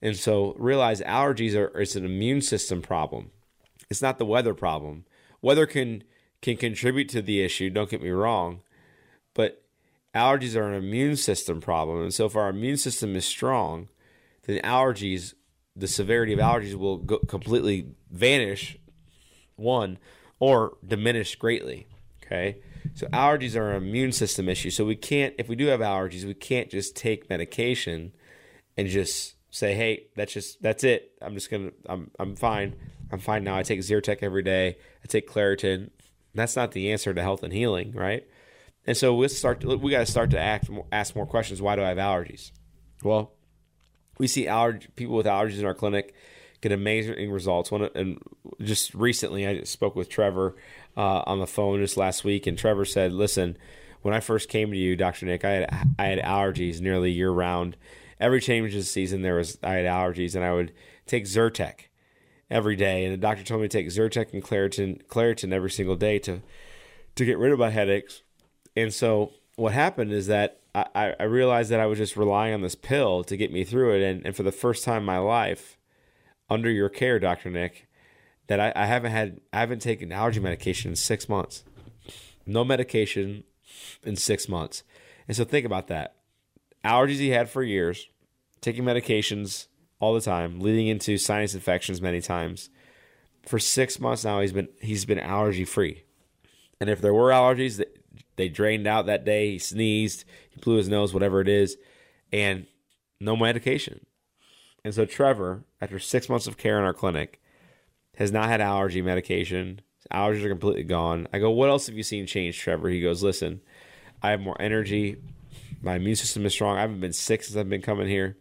and 0.00 0.16
so 0.16 0.54
realize 0.58 1.00
allergies 1.00 1.54
are 1.54 1.76
it's 1.80 1.96
an 1.96 2.04
immune 2.04 2.40
system 2.40 2.82
problem. 2.82 3.30
It's 3.90 4.02
not 4.02 4.18
the 4.18 4.26
weather 4.26 4.54
problem. 4.54 5.04
Weather 5.42 5.66
can 5.66 6.04
can 6.40 6.56
contribute 6.56 7.08
to 7.10 7.22
the 7.22 7.42
issue, 7.42 7.68
don't 7.68 7.90
get 7.90 8.02
me 8.02 8.10
wrong, 8.10 8.60
but 9.34 9.64
allergies 10.14 10.54
are 10.54 10.68
an 10.68 10.74
immune 10.74 11.16
system 11.16 11.60
problem. 11.60 12.02
And 12.02 12.14
so 12.14 12.26
if 12.26 12.36
our 12.36 12.48
immune 12.48 12.76
system 12.76 13.16
is 13.16 13.24
strong, 13.24 13.88
then 14.44 14.60
allergies, 14.62 15.34
the 15.74 15.88
severity 15.88 16.32
of 16.32 16.38
allergies 16.38 16.76
will 16.76 16.98
go, 16.98 17.18
completely 17.18 17.88
vanish 18.08 18.78
one 19.58 19.98
or 20.38 20.76
diminish 20.86 21.36
greatly. 21.36 21.86
Okay? 22.24 22.58
So 22.94 23.06
allergies 23.08 23.56
are 23.56 23.70
an 23.70 23.82
immune 23.82 24.12
system 24.12 24.48
issue. 24.48 24.70
So 24.70 24.84
we 24.84 24.96
can't 24.96 25.34
if 25.38 25.48
we 25.48 25.56
do 25.56 25.66
have 25.66 25.80
allergies, 25.80 26.24
we 26.24 26.34
can't 26.34 26.70
just 26.70 26.96
take 26.96 27.28
medication 27.30 28.12
and 28.76 28.88
just 28.88 29.34
say, 29.50 29.74
hey, 29.74 30.06
that's 30.16 30.32
just 30.32 30.62
that's 30.62 30.84
it. 30.84 31.12
I'm 31.20 31.34
just 31.34 31.50
gonna 31.50 31.70
I'm 31.86 32.10
I'm 32.18 32.36
fine. 32.36 32.76
I'm 33.10 33.20
fine 33.20 33.44
now. 33.44 33.56
I 33.56 33.62
take 33.62 33.80
Zyrtec 33.80 34.18
every 34.22 34.42
day. 34.42 34.76
I 35.02 35.06
take 35.06 35.28
Claritin. 35.28 35.90
That's 36.34 36.56
not 36.56 36.72
the 36.72 36.92
answer 36.92 37.14
to 37.14 37.22
health 37.22 37.42
and 37.42 37.52
healing, 37.52 37.92
right? 37.92 38.26
And 38.86 38.96
so 38.96 39.14
we 39.14 39.28
start. 39.28 39.60
To, 39.60 39.76
we 39.76 39.90
got 39.90 40.00
to 40.00 40.06
start 40.06 40.30
to 40.30 40.38
act, 40.38 40.70
ask 40.92 41.14
more 41.14 41.26
questions. 41.26 41.60
Why 41.60 41.76
do 41.76 41.82
I 41.82 41.88
have 41.88 41.98
allergies? 41.98 42.52
Well, 43.02 43.32
we 44.18 44.26
see 44.26 44.48
allergy, 44.48 44.88
people 44.96 45.14
with 45.14 45.26
allergies 45.26 45.58
in 45.58 45.66
our 45.66 45.74
clinic 45.74 46.14
get 46.60 46.72
amazing 46.72 47.30
results. 47.30 47.70
One 47.70 47.88
and 47.94 48.18
just 48.60 48.94
recently, 48.94 49.46
I 49.46 49.62
spoke 49.62 49.96
with 49.96 50.08
Trevor 50.08 50.56
uh, 50.96 51.22
on 51.26 51.38
the 51.38 51.46
phone 51.46 51.80
just 51.80 51.96
last 51.96 52.24
week, 52.24 52.46
and 52.46 52.58
Trevor 52.58 52.84
said, 52.84 53.12
"Listen, 53.12 53.56
when 54.02 54.14
I 54.14 54.20
first 54.20 54.48
came 54.48 54.70
to 54.70 54.76
you, 54.76 54.96
Doctor 54.96 55.26
Nick, 55.26 55.44
I 55.44 55.50
had 55.50 55.86
I 55.98 56.04
had 56.06 56.18
allergies 56.18 56.80
nearly 56.80 57.10
year 57.10 57.30
round, 57.30 57.76
every 58.20 58.40
change 58.40 58.74
of 58.74 58.84
season 58.84 59.22
there 59.22 59.36
was 59.36 59.58
I 59.62 59.74
had 59.74 59.86
allergies 59.86 60.34
and 60.34 60.44
I 60.44 60.52
would 60.52 60.72
take 61.06 61.24
Zyrtec 61.24 61.88
every 62.50 62.76
day 62.76 63.04
and 63.04 63.12
the 63.12 63.18
doctor 63.18 63.44
told 63.44 63.60
me 63.60 63.68
to 63.68 63.78
take 63.78 63.88
Zyrtec 63.88 64.32
and 64.32 64.42
Claritin 64.42 65.04
Claritin 65.06 65.52
every 65.52 65.70
single 65.70 65.96
day 65.96 66.18
to 66.20 66.42
to 67.14 67.24
get 67.24 67.38
rid 67.38 67.52
of 67.52 67.58
my 67.58 67.70
headaches. 67.70 68.22
And 68.76 68.92
so 68.92 69.32
what 69.56 69.72
happened 69.72 70.12
is 70.12 70.28
that 70.28 70.60
I, 70.74 71.14
I 71.18 71.24
realized 71.24 71.70
that 71.70 71.80
I 71.80 71.86
was 71.86 71.98
just 71.98 72.16
relying 72.16 72.54
on 72.54 72.60
this 72.60 72.76
pill 72.76 73.24
to 73.24 73.36
get 73.36 73.52
me 73.52 73.64
through 73.64 73.96
it 73.96 74.02
and, 74.02 74.24
and 74.24 74.36
for 74.36 74.44
the 74.44 74.52
first 74.52 74.84
time 74.84 74.98
in 74.98 75.04
my 75.04 75.18
life, 75.18 75.77
under 76.50 76.70
your 76.70 76.88
care, 76.88 77.18
Dr. 77.18 77.50
Nick, 77.50 77.88
that 78.46 78.60
I, 78.60 78.72
I 78.74 78.86
haven't 78.86 79.12
had 79.12 79.40
I 79.52 79.60
haven't 79.60 79.82
taken 79.82 80.12
allergy 80.12 80.40
medication 80.40 80.92
in 80.92 80.96
six 80.96 81.28
months. 81.28 81.64
No 82.46 82.64
medication 82.64 83.44
in 84.02 84.16
six 84.16 84.48
months. 84.48 84.82
And 85.26 85.36
so 85.36 85.44
think 85.44 85.66
about 85.66 85.88
that 85.88 86.14
allergies 86.84 87.18
he 87.18 87.30
had 87.30 87.50
for 87.50 87.62
years, 87.62 88.08
taking 88.60 88.84
medications 88.84 89.66
all 90.00 90.14
the 90.14 90.20
time, 90.20 90.60
leading 90.60 90.86
into 90.86 91.18
sinus 91.18 91.54
infections 91.54 92.00
many 92.00 92.20
times. 92.20 92.70
For 93.46 93.58
six 93.58 93.98
months 93.98 94.24
now, 94.24 94.40
he's 94.40 94.52
been 94.52 94.68
he's 94.80 95.04
been 95.04 95.18
allergy 95.18 95.64
free, 95.64 96.04
and 96.80 96.90
if 96.90 97.00
there 97.00 97.14
were 97.14 97.30
allergies, 97.30 97.82
they 98.36 98.48
drained 98.48 98.86
out 98.86 99.06
that 99.06 99.24
day. 99.24 99.52
He 99.52 99.58
sneezed, 99.58 100.24
he 100.50 100.60
blew 100.60 100.76
his 100.76 100.88
nose, 100.88 101.14
whatever 101.14 101.40
it 101.40 101.48
is, 101.48 101.76
and 102.32 102.66
no 103.20 103.36
medication. 103.36 104.04
And 104.88 104.94
so 104.94 105.04
Trevor, 105.04 105.64
after 105.80 105.98
six 105.98 106.28
months 106.28 106.46
of 106.46 106.56
care 106.56 106.78
in 106.78 106.84
our 106.84 106.94
clinic, 106.94 107.40
has 108.16 108.32
not 108.32 108.48
had 108.48 108.60
allergy 108.60 109.02
medication. 109.02 109.80
His 109.96 110.06
allergies 110.10 110.44
are 110.44 110.48
completely 110.48 110.82
gone. 110.82 111.28
I 111.32 111.38
go, 111.38 111.50
what 111.50 111.68
else 111.68 111.86
have 111.86 111.96
you 111.96 112.02
seen 112.02 112.26
change, 112.26 112.58
Trevor? 112.58 112.88
He 112.88 113.00
goes, 113.00 113.22
listen, 113.22 113.60
I 114.22 114.30
have 114.30 114.40
more 114.40 114.60
energy 114.60 115.18
my 115.80 115.94
immune 115.94 116.16
system 116.16 116.44
is 116.46 116.52
strong. 116.52 116.76
I 116.76 116.82
haven't 116.82 117.00
been 117.00 117.12
sick 117.12 117.42
since 117.42 117.56
I've 117.56 117.68
been 117.68 117.82
coming 117.82 118.08
here, 118.08 118.36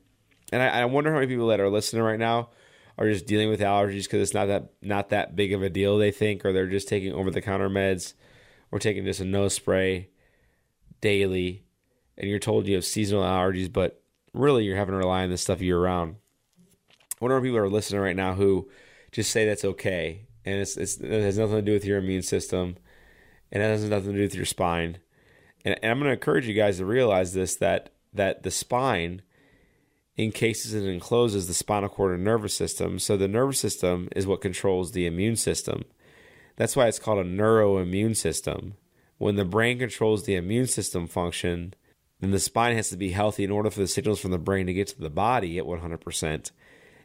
and 0.52 0.62
I, 0.62 0.68
I 0.68 0.86
wonder 0.86 1.12
how 1.12 1.20
many 1.20 1.28
people 1.28 1.48
that 1.48 1.60
are 1.60 1.70
listening 1.70 2.04
right 2.04 2.20
now 2.20 2.50
are 2.98 3.10
just 3.12 3.28
dealing 3.28 3.50
with 3.50 3.60
allergies 3.60 4.04
because 4.04 4.22
it's 4.22 4.34
not 4.34 4.48
that 4.48 4.72
not 4.82 5.10
that 5.10 5.36
big 5.36 5.54
of 5.54 5.62
a 5.62 5.70
deal. 5.70 5.98
They 5.98 6.12
think, 6.12 6.45
or 6.45 6.52
they're 6.54 6.68
just 6.68 6.88
taking 6.88 7.14
over 7.14 7.30
the 7.30 7.41
counter 7.41 7.70
meds, 7.70 8.14
or 8.72 8.80
taking 8.80 9.06
just 9.06 9.20
a 9.20 9.26
nose 9.26 9.54
spray 9.54 10.10
daily, 11.02 11.64
and 12.18 12.30
you're 12.30 12.39
told 12.39 12.68
you 12.68 12.76
have 12.76 12.86
seasonal 12.86 13.24
allergies, 13.24 13.72
but 13.72 14.02
really 14.34 14.66
you're 14.66 14.78
having 14.78 14.93
to 14.93 14.98
rely 14.98 15.24
on 15.24 15.30
this 15.30 15.41
stuff 15.41 15.62
year 15.62 15.80
round. 15.80 16.16
Wonder 17.20 17.38
if 17.38 17.43
people 17.43 17.57
are 17.57 17.70
listening 17.70 18.01
right 18.01 18.15
now 18.15 18.34
who 18.34 18.70
just 19.11 19.32
say 19.32 19.45
that's 19.45 19.65
okay, 19.65 20.28
and 20.45 20.59
it's, 20.59 20.78
it's 20.78 20.97
it 20.97 21.22
has 21.24 21.38
nothing 21.38 21.55
to 21.55 21.61
do 21.61 21.74
with 21.74 21.86
your 21.86 21.97
immune 21.97 22.22
system, 22.22 22.78
and 23.51 23.63
it 23.63 23.65
has 23.65 23.84
nothing 23.84 24.11
to 24.11 24.18
do 24.18 24.24
with 24.24 24.36
your 24.36 24.45
spine 24.45 24.99
and, 25.68 25.78
and 25.84 25.91
I'm 25.91 25.99
going 25.99 26.07
to 26.07 26.13
encourage 26.13 26.47
you 26.47 26.53
guys 26.53 26.78
to 26.78 26.86
realize 26.86 27.34
this 27.34 27.55
that 27.57 27.89
that 28.13 28.43
the 28.43 28.51
spine 28.51 29.22
encases 30.18 30.74
and 30.74 30.88
encloses 30.88 31.47
the 31.47 31.53
spinal 31.53 31.89
cord 31.89 32.15
and 32.15 32.24
nervous 32.24 32.55
system. 32.55 32.99
So 32.99 33.18
the 33.18 33.28
nervous 33.28 33.59
system 33.59 34.07
is 34.15 34.26
what 34.26 34.41
controls 34.41 34.93
the 34.93 35.05
immune 35.05 35.36
system. 35.36 35.84
That's 36.55 36.76
why 36.76 36.88
it's 36.88 36.99
called 36.99 37.20
a 37.20 37.30
neuroimmune 37.30 38.15
system. 38.15 38.76
When 39.18 39.36
the 39.36 39.45
brain 39.45 39.78
controls 39.78 40.24
the 40.24 40.36
immune 40.36 40.68
system 40.68 41.05
function, 41.05 41.74
then 42.20 42.32
the 42.32 42.39
spine 42.39 42.76
has 42.78 42.89
to 42.89 42.97
be 42.97 43.11
healthy 43.11 43.43
in 43.43 43.51
order 43.51 43.70
for 43.70 43.82
the 43.82 43.88
signals 43.88 44.20
from 44.20 44.32
the 44.32 44.39
brain 44.39 44.65
to 44.68 44.74
get 44.74 44.88
to 44.88 45.01
the 45.01 45.09
body 45.09 45.59
at 45.59 45.65
100%. 45.65 46.51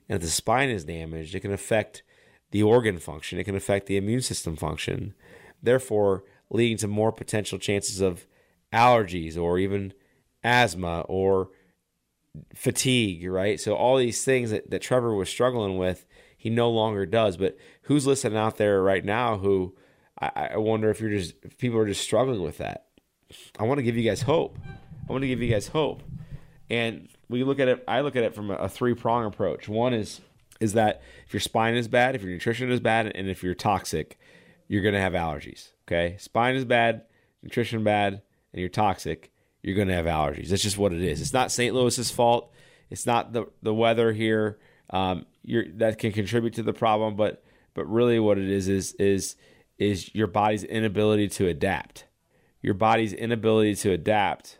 And 0.08 0.16
if 0.16 0.22
the 0.22 0.28
spine 0.28 0.70
is 0.70 0.84
damaged, 0.84 1.34
it 1.34 1.40
can 1.40 1.52
affect 1.52 2.02
the 2.50 2.62
organ 2.62 2.98
function, 2.98 3.38
it 3.38 3.44
can 3.44 3.56
affect 3.56 3.86
the 3.86 3.96
immune 3.96 4.20
system 4.20 4.56
function, 4.56 5.14
therefore, 5.62 6.24
leading 6.50 6.76
to 6.76 6.88
more 6.88 7.10
potential 7.10 7.58
chances 7.58 8.00
of 8.02 8.26
allergies 8.72 9.38
or 9.38 9.58
even 9.58 9.94
asthma 10.44 11.00
or 11.08 11.48
fatigue, 12.54 13.26
right? 13.26 13.58
So, 13.58 13.74
all 13.74 13.96
these 13.96 14.24
things 14.24 14.50
that, 14.50 14.70
that 14.70 14.82
Trevor 14.82 15.14
was 15.14 15.30
struggling 15.30 15.78
with, 15.78 16.04
he 16.36 16.50
no 16.50 16.70
longer 16.70 17.06
does. 17.06 17.36
But 17.36 17.56
who's 17.82 18.06
listening 18.06 18.38
out 18.38 18.58
there 18.58 18.82
right 18.82 19.04
now 19.04 19.38
who 19.38 19.74
I, 20.18 20.50
I 20.52 20.56
wonder 20.58 20.90
if 20.90 21.00
you're 21.00 21.10
just, 21.10 21.34
if 21.42 21.58
people 21.58 21.78
are 21.78 21.86
just 21.86 22.02
struggling 22.02 22.42
with 22.42 22.58
that? 22.58 22.86
I 23.58 23.64
want 23.64 23.78
to 23.78 23.82
give 23.82 23.96
you 23.96 24.08
guys 24.08 24.22
hope. 24.22 24.58
I 25.08 25.12
want 25.12 25.22
to 25.22 25.28
give 25.28 25.40
you 25.42 25.50
guys 25.50 25.68
hope. 25.68 26.02
And 26.70 27.08
we 27.32 27.42
look 27.44 27.58
at 27.58 27.68
it, 27.68 27.82
I 27.88 28.02
look 28.02 28.14
at 28.14 28.22
it 28.22 28.34
from 28.34 28.50
a, 28.50 28.68
three 28.68 28.94
prong 28.94 29.24
approach. 29.24 29.68
One 29.68 29.94
is, 29.94 30.20
is 30.60 30.74
that 30.74 31.02
if 31.26 31.32
your 31.32 31.40
spine 31.40 31.74
is 31.74 31.88
bad, 31.88 32.14
if 32.14 32.22
your 32.22 32.30
nutrition 32.30 32.70
is 32.70 32.80
bad, 32.80 33.06
and 33.06 33.28
if 33.28 33.42
you're 33.42 33.54
toxic, 33.54 34.18
you're 34.68 34.82
going 34.82 34.94
to 34.94 35.00
have 35.00 35.14
allergies. 35.14 35.70
Okay. 35.88 36.16
Spine 36.18 36.54
is 36.54 36.64
bad, 36.64 37.02
nutrition 37.42 37.82
bad, 37.82 38.22
and 38.52 38.60
you're 38.60 38.68
toxic, 38.68 39.32
you're 39.62 39.76
going 39.76 39.88
to 39.88 39.94
have 39.94 40.06
allergies. 40.06 40.48
That's 40.48 40.62
just 40.62 40.78
what 40.78 40.92
it 40.92 41.02
is. 41.02 41.20
It's 41.20 41.32
not 41.32 41.50
St. 41.50 41.74
Louis's 41.74 42.10
fault. 42.10 42.52
It's 42.90 43.06
not 43.06 43.32
the, 43.32 43.46
the 43.62 43.74
weather 43.74 44.12
here. 44.12 44.58
Um, 44.90 45.26
that 45.76 45.98
can 45.98 46.12
contribute 46.12 46.54
to 46.54 46.62
the 46.62 46.72
problem, 46.72 47.16
but 47.16 47.42
but 47.74 47.86
really 47.86 48.18
what 48.20 48.38
it 48.38 48.48
is 48.48 48.68
is 48.68 48.92
is 48.94 49.36
is 49.78 50.14
your 50.14 50.26
body's 50.26 50.64
inability 50.64 51.28
to 51.28 51.48
adapt. 51.48 52.04
Your 52.60 52.74
body's 52.74 53.12
inability 53.12 53.74
to 53.76 53.92
adapt 53.92 54.58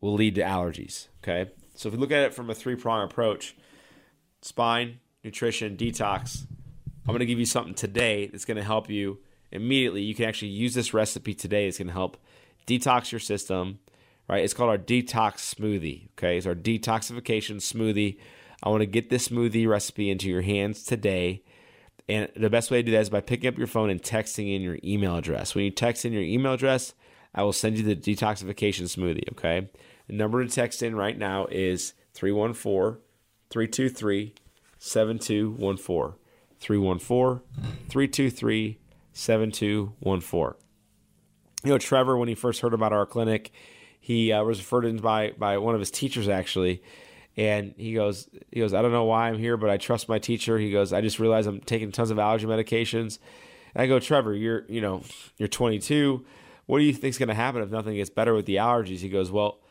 will 0.00 0.14
lead 0.14 0.36
to 0.36 0.42
allergies. 0.42 1.08
Okay, 1.22 1.50
so 1.82 1.88
if 1.88 1.94
we 1.94 2.00
look 2.00 2.12
at 2.12 2.22
it 2.22 2.32
from 2.32 2.48
a 2.48 2.54
three 2.54 2.76
prong 2.76 3.02
approach, 3.02 3.56
spine, 4.40 5.00
nutrition, 5.24 5.76
detox, 5.76 6.46
I'm 6.86 7.08
going 7.08 7.18
to 7.18 7.26
give 7.26 7.40
you 7.40 7.44
something 7.44 7.74
today 7.74 8.28
that's 8.28 8.44
going 8.44 8.56
to 8.56 8.62
help 8.62 8.88
you 8.88 9.18
immediately. 9.50 10.02
You 10.02 10.14
can 10.14 10.26
actually 10.26 10.52
use 10.52 10.74
this 10.74 10.94
recipe 10.94 11.34
today. 11.34 11.66
It's 11.66 11.78
going 11.78 11.88
to 11.88 11.92
help 11.92 12.18
detox 12.68 13.10
your 13.10 13.18
system. 13.18 13.80
Right, 14.28 14.44
it's 14.44 14.54
called 14.54 14.70
our 14.70 14.78
detox 14.78 15.54
smoothie. 15.54 16.10
Okay, 16.12 16.38
it's 16.38 16.46
our 16.46 16.54
detoxification 16.54 17.56
smoothie. 17.56 18.16
I 18.62 18.68
want 18.68 18.82
to 18.82 18.86
get 18.86 19.10
this 19.10 19.28
smoothie 19.28 19.68
recipe 19.68 20.08
into 20.08 20.28
your 20.28 20.42
hands 20.42 20.84
today. 20.84 21.42
And 22.08 22.28
the 22.36 22.48
best 22.48 22.70
way 22.70 22.78
to 22.78 22.82
do 22.84 22.92
that 22.92 23.00
is 23.00 23.10
by 23.10 23.20
picking 23.20 23.48
up 23.48 23.58
your 23.58 23.66
phone 23.66 23.90
and 23.90 24.00
texting 24.00 24.54
in 24.54 24.62
your 24.62 24.78
email 24.84 25.16
address. 25.16 25.56
When 25.56 25.64
you 25.64 25.72
text 25.72 26.04
in 26.04 26.12
your 26.12 26.22
email 26.22 26.52
address, 26.52 26.94
I 27.34 27.42
will 27.42 27.52
send 27.52 27.76
you 27.76 27.82
the 27.82 27.96
detoxification 27.96 28.84
smoothie, 28.84 29.32
okay? 29.32 29.68
The 30.12 30.18
number 30.18 30.44
to 30.44 30.50
text 30.50 30.82
in 30.82 30.94
right 30.94 31.16
now 31.16 31.46
is 31.50 31.94
314 32.12 33.00
323 33.48 34.34
7214. 34.78 36.18
314 36.60 37.40
323 37.88 38.78
7214. 39.14 40.60
You 41.64 41.70
know, 41.70 41.78
Trevor, 41.78 42.18
when 42.18 42.28
he 42.28 42.34
first 42.34 42.60
heard 42.60 42.74
about 42.74 42.92
our 42.92 43.06
clinic, 43.06 43.52
he 43.98 44.30
uh, 44.32 44.44
was 44.44 44.58
referred 44.58 44.84
in 44.84 44.98
by, 44.98 45.30
by 45.30 45.56
one 45.56 45.72
of 45.72 45.80
his 45.80 45.90
teachers 45.90 46.28
actually 46.28 46.82
and 47.38 47.72
he 47.78 47.94
goes, 47.94 48.28
he 48.50 48.60
goes, 48.60 48.74
I 48.74 48.82
don't 48.82 48.92
know 48.92 49.04
why 49.04 49.28
I'm 49.28 49.38
here, 49.38 49.56
but 49.56 49.70
I 49.70 49.78
trust 49.78 50.10
my 50.10 50.18
teacher. 50.18 50.58
He 50.58 50.70
goes, 50.70 50.92
I 50.92 51.00
just 51.00 51.20
realized 51.20 51.48
I'm 51.48 51.60
taking 51.60 51.90
tons 51.90 52.10
of 52.10 52.18
allergy 52.18 52.44
medications. 52.44 53.18
And 53.74 53.80
I 53.80 53.86
go, 53.86 53.98
Trevor, 53.98 54.34
you're, 54.34 54.66
you 54.68 54.82
know, 54.82 55.04
you're 55.38 55.48
22. 55.48 56.22
What 56.66 56.80
do 56.80 56.84
you 56.84 56.92
think's 56.92 57.16
going 57.16 57.30
to 57.30 57.34
happen 57.34 57.62
if 57.62 57.70
nothing 57.70 57.94
gets 57.94 58.10
better 58.10 58.34
with 58.34 58.44
the 58.44 58.56
allergies? 58.56 58.98
He 58.98 59.08
goes, 59.08 59.30
well, 59.30 59.62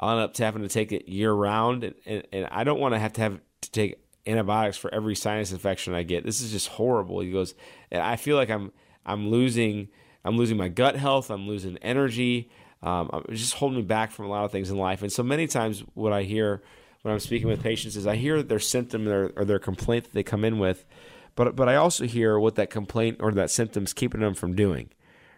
I'll 0.00 0.12
end 0.12 0.20
up 0.20 0.36
having 0.36 0.62
to 0.62 0.68
take 0.68 0.92
it 0.92 1.08
year 1.08 1.30
round, 1.30 1.84
and, 1.84 1.94
and, 2.06 2.26
and 2.32 2.48
I 2.50 2.64
don't 2.64 2.80
want 2.80 2.94
to 2.94 2.98
have 2.98 3.12
to 3.14 3.20
have 3.20 3.40
to 3.60 3.70
take 3.70 3.96
antibiotics 4.26 4.78
for 4.78 4.92
every 4.92 5.14
sinus 5.14 5.52
infection 5.52 5.94
I 5.94 6.02
get. 6.02 6.24
This 6.24 6.40
is 6.40 6.50
just 6.50 6.68
horrible. 6.68 7.20
He 7.20 7.30
goes, 7.30 7.54
and 7.90 8.02
I 8.02 8.16
feel 8.16 8.36
like 8.36 8.50
I'm 8.50 8.72
I'm 9.04 9.28
losing 9.28 9.88
I'm 10.24 10.36
losing 10.36 10.56
my 10.56 10.68
gut 10.68 10.96
health. 10.96 11.30
I'm 11.30 11.46
losing 11.46 11.76
energy. 11.78 12.50
Um, 12.82 13.24
it's 13.28 13.40
just 13.40 13.54
holding 13.54 13.76
me 13.76 13.84
back 13.84 14.10
from 14.10 14.24
a 14.24 14.28
lot 14.28 14.44
of 14.44 14.52
things 14.52 14.70
in 14.70 14.78
life. 14.78 15.02
And 15.02 15.12
so 15.12 15.22
many 15.22 15.46
times, 15.46 15.84
what 15.92 16.14
I 16.14 16.22
hear 16.22 16.62
when 17.02 17.12
I'm 17.12 17.20
speaking 17.20 17.48
with 17.48 17.62
patients 17.62 17.96
is 17.96 18.06
I 18.06 18.16
hear 18.16 18.42
their 18.42 18.58
symptom 18.58 19.06
or, 19.06 19.32
or 19.36 19.44
their 19.44 19.58
complaint 19.58 20.04
that 20.04 20.12
they 20.14 20.22
come 20.22 20.44
in 20.44 20.58
with, 20.58 20.86
but 21.34 21.56
but 21.56 21.68
I 21.68 21.76
also 21.76 22.06
hear 22.06 22.38
what 22.38 22.54
that 22.54 22.70
complaint 22.70 23.18
or 23.20 23.32
that 23.32 23.50
symptom's 23.50 23.92
keeping 23.92 24.20
them 24.20 24.34
from 24.34 24.54
doing. 24.54 24.90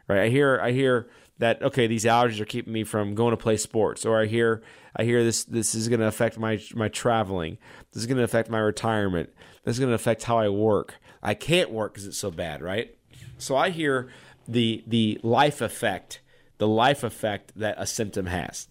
Right? 0.09 0.21
I 0.21 0.29
hear 0.29 0.61
I 0.63 0.71
hear 0.73 1.09
that 1.43 1.61
okay, 1.61 1.89
these 1.89 2.05
allergies 2.05 2.39
are 2.39 2.45
keeping 2.45 2.73
me 2.73 2.85
from 2.85 3.17
going 3.17 3.33
to 3.33 3.37
play 3.37 3.57
sports, 3.57 4.07
or 4.07 4.21
I 4.21 4.27
hear 4.27 4.63
I 4.95 5.03
hear 5.03 5.25
this 5.25 5.43
this 5.43 5.75
is 5.75 5.89
going 5.89 5.99
to 5.99 6.07
affect 6.07 6.39
my 6.39 6.61
my 6.75 6.89
traveling. 6.89 7.59
This 7.93 8.03
is 8.03 8.07
going 8.07 8.19
to 8.19 8.25
affect 8.25 8.49
my 8.49 8.61
retirement. 8.61 9.31
This 9.65 9.75
is 9.75 9.81
going 9.81 9.91
to 9.91 9.95
affect 9.97 10.23
how 10.23 10.39
I 10.39 10.49
work. 10.49 10.95
I 11.21 11.35
can't 11.35 11.73
work 11.73 11.95
because 11.95 12.07
it's 12.07 12.17
so 12.17 12.31
bad, 12.31 12.63
right? 12.63 12.97
So 13.39 13.57
I 13.57 13.71
hear 13.71 14.09
the 14.47 14.85
the 14.87 15.19
life 15.25 15.61
effect, 15.61 16.21
the 16.59 16.69
life 16.69 17.03
effect 17.03 17.53
that 17.57 17.75
a 17.77 17.87
symptom 17.87 18.27
has. 18.27 18.69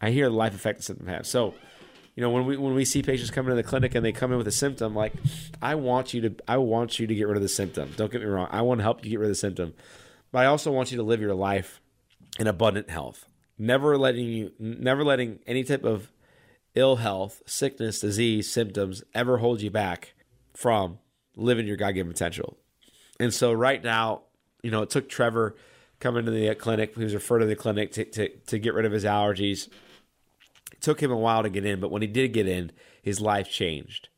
I 0.00 0.10
hear 0.10 0.30
the 0.30 0.36
life 0.36 0.54
effect 0.54 0.78
the 0.78 0.84
symptom 0.84 1.08
has. 1.08 1.28
So 1.28 1.52
you 2.14 2.22
know, 2.22 2.30
when 2.30 2.46
we 2.46 2.56
when 2.56 2.74
we 2.74 2.86
see 2.86 3.02
patients 3.02 3.30
come 3.30 3.44
into 3.44 3.56
the 3.56 3.62
clinic 3.62 3.94
and 3.94 4.02
they 4.02 4.12
come 4.12 4.32
in 4.32 4.38
with 4.38 4.48
a 4.48 4.52
symptom, 4.52 4.94
like 4.94 5.12
I 5.60 5.74
want 5.74 6.14
you 6.14 6.22
to 6.22 6.34
I 6.48 6.56
want 6.56 6.98
you 6.98 7.06
to 7.06 7.14
get 7.14 7.28
rid 7.28 7.36
of 7.36 7.42
the 7.42 7.48
symptom. 7.50 7.92
Don't 7.94 8.10
get 8.10 8.22
me 8.22 8.26
wrong. 8.26 8.48
I 8.50 8.62
want 8.62 8.78
to 8.78 8.84
help 8.84 9.04
you 9.04 9.10
get 9.10 9.20
rid 9.20 9.26
of 9.26 9.32
the 9.32 9.34
symptom. 9.34 9.74
But 10.32 10.38
I 10.38 10.46
also 10.46 10.72
want 10.72 10.90
you 10.90 10.96
to 10.96 11.02
live 11.02 11.20
your 11.20 11.34
life 11.34 11.82
in 12.38 12.46
abundant 12.46 12.90
health. 12.90 13.26
Never 13.58 13.96
letting 13.96 14.26
you 14.26 14.52
never 14.58 15.04
letting 15.04 15.38
any 15.46 15.64
type 15.64 15.84
of 15.84 16.10
ill 16.74 16.96
health, 16.96 17.42
sickness, 17.46 18.00
disease, 18.00 18.52
symptoms 18.52 19.02
ever 19.14 19.38
hold 19.38 19.62
you 19.62 19.70
back 19.70 20.14
from 20.54 20.98
living 21.34 21.66
your 21.66 21.76
God 21.76 21.92
given 21.92 22.12
potential. 22.12 22.58
And 23.18 23.32
so 23.32 23.52
right 23.52 23.82
now, 23.82 24.22
you 24.62 24.70
know, 24.70 24.82
it 24.82 24.90
took 24.90 25.08
Trevor 25.08 25.56
coming 26.00 26.26
to 26.26 26.30
the 26.30 26.50
uh, 26.50 26.54
clinic, 26.54 26.94
he 26.94 27.04
was 27.04 27.14
referred 27.14 27.38
to 27.38 27.46
the 27.46 27.56
clinic 27.56 27.92
to, 27.92 28.04
to, 28.04 28.28
to 28.28 28.58
get 28.58 28.74
rid 28.74 28.84
of 28.84 28.92
his 28.92 29.04
allergies 29.04 29.68
it 30.76 30.82
took 30.82 31.02
him 31.02 31.10
a 31.10 31.16
while 31.16 31.42
to 31.42 31.50
get 31.50 31.64
in, 31.64 31.80
but 31.80 31.90
when 31.90 32.02
he 32.02 32.08
did 32.08 32.32
get 32.32 32.46
in, 32.46 32.70
his 33.02 33.20
life 33.20 33.50
changed. 33.50 34.08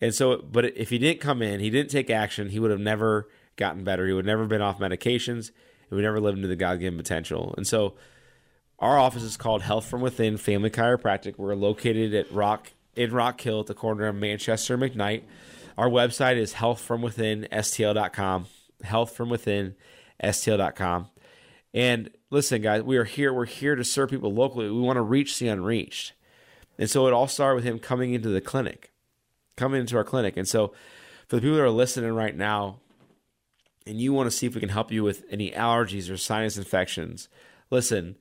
And 0.00 0.14
so, 0.14 0.38
but 0.38 0.64
if 0.76 0.90
he 0.90 0.98
didn't 0.98 1.20
come 1.20 1.42
in, 1.42 1.60
he 1.60 1.70
didn't 1.70 1.90
take 1.90 2.10
action, 2.10 2.50
he 2.50 2.58
would 2.58 2.70
have 2.70 2.80
never 2.80 3.28
gotten 3.56 3.84
better. 3.84 4.06
He 4.06 4.12
would 4.12 4.26
have 4.26 4.38
never 4.38 4.46
been 4.46 4.60
off 4.60 4.78
medications. 4.78 5.50
He 5.88 5.94
would 5.94 6.02
never 6.02 6.20
lived 6.20 6.38
into 6.38 6.48
the 6.48 6.56
God 6.56 6.80
given 6.80 6.96
potential. 6.96 7.54
And 7.56 7.66
so, 7.66 7.94
our 8.78 8.98
office 8.98 9.22
is 9.22 9.38
called 9.38 9.62
Health 9.62 9.86
from 9.86 10.02
Within 10.02 10.36
Family 10.36 10.68
Chiropractic. 10.68 11.38
We're 11.38 11.54
located 11.54 12.12
at 12.14 12.30
Rock 12.30 12.72
in 12.94 13.10
Rock 13.12 13.40
Hill 13.40 13.60
at 13.60 13.66
the 13.66 13.74
corner 13.74 14.06
of 14.06 14.16
Manchester 14.16 14.74
and 14.74 14.82
McKnight. 14.82 15.22
Our 15.78 15.88
website 15.88 16.36
is 16.36 16.52
healthfromwithinstl.com. 16.54 18.46
Healthfromwithinstl.com. 18.84 21.06
And 21.74 22.10
listen, 22.30 22.62
guys, 22.62 22.82
we 22.82 22.96
are 22.96 23.04
here. 23.04 23.30
We're 23.32 23.44
here 23.44 23.76
to 23.76 23.84
serve 23.84 24.10
people 24.10 24.32
locally. 24.32 24.68
We 24.70 24.80
want 24.80 24.96
to 24.96 25.02
reach 25.02 25.38
the 25.38 25.48
unreached. 25.48 26.14
And 26.78 26.88
so 26.88 27.06
it 27.06 27.12
all 27.12 27.28
started 27.28 27.56
with 27.56 27.64
him 27.64 27.78
coming 27.78 28.14
into 28.14 28.30
the 28.30 28.40
clinic, 28.40 28.92
coming 29.56 29.80
into 29.80 29.96
our 29.96 30.04
clinic. 30.04 30.36
And 30.36 30.48
so 30.48 30.72
for 31.28 31.36
the 31.36 31.42
people 31.42 31.56
that 31.56 31.62
are 31.62 31.70
listening 31.70 32.12
right 32.12 32.36
now, 32.36 32.80
and 33.86 34.00
you 34.00 34.12
want 34.12 34.30
to 34.30 34.36
see 34.36 34.46
if 34.46 34.54
we 34.54 34.60
can 34.60 34.70
help 34.70 34.90
you 34.90 35.02
with 35.04 35.24
any 35.30 35.50
allergies 35.52 36.10
or 36.10 36.16
sinus 36.16 36.56
infections, 36.56 37.28
listen, 37.70 38.16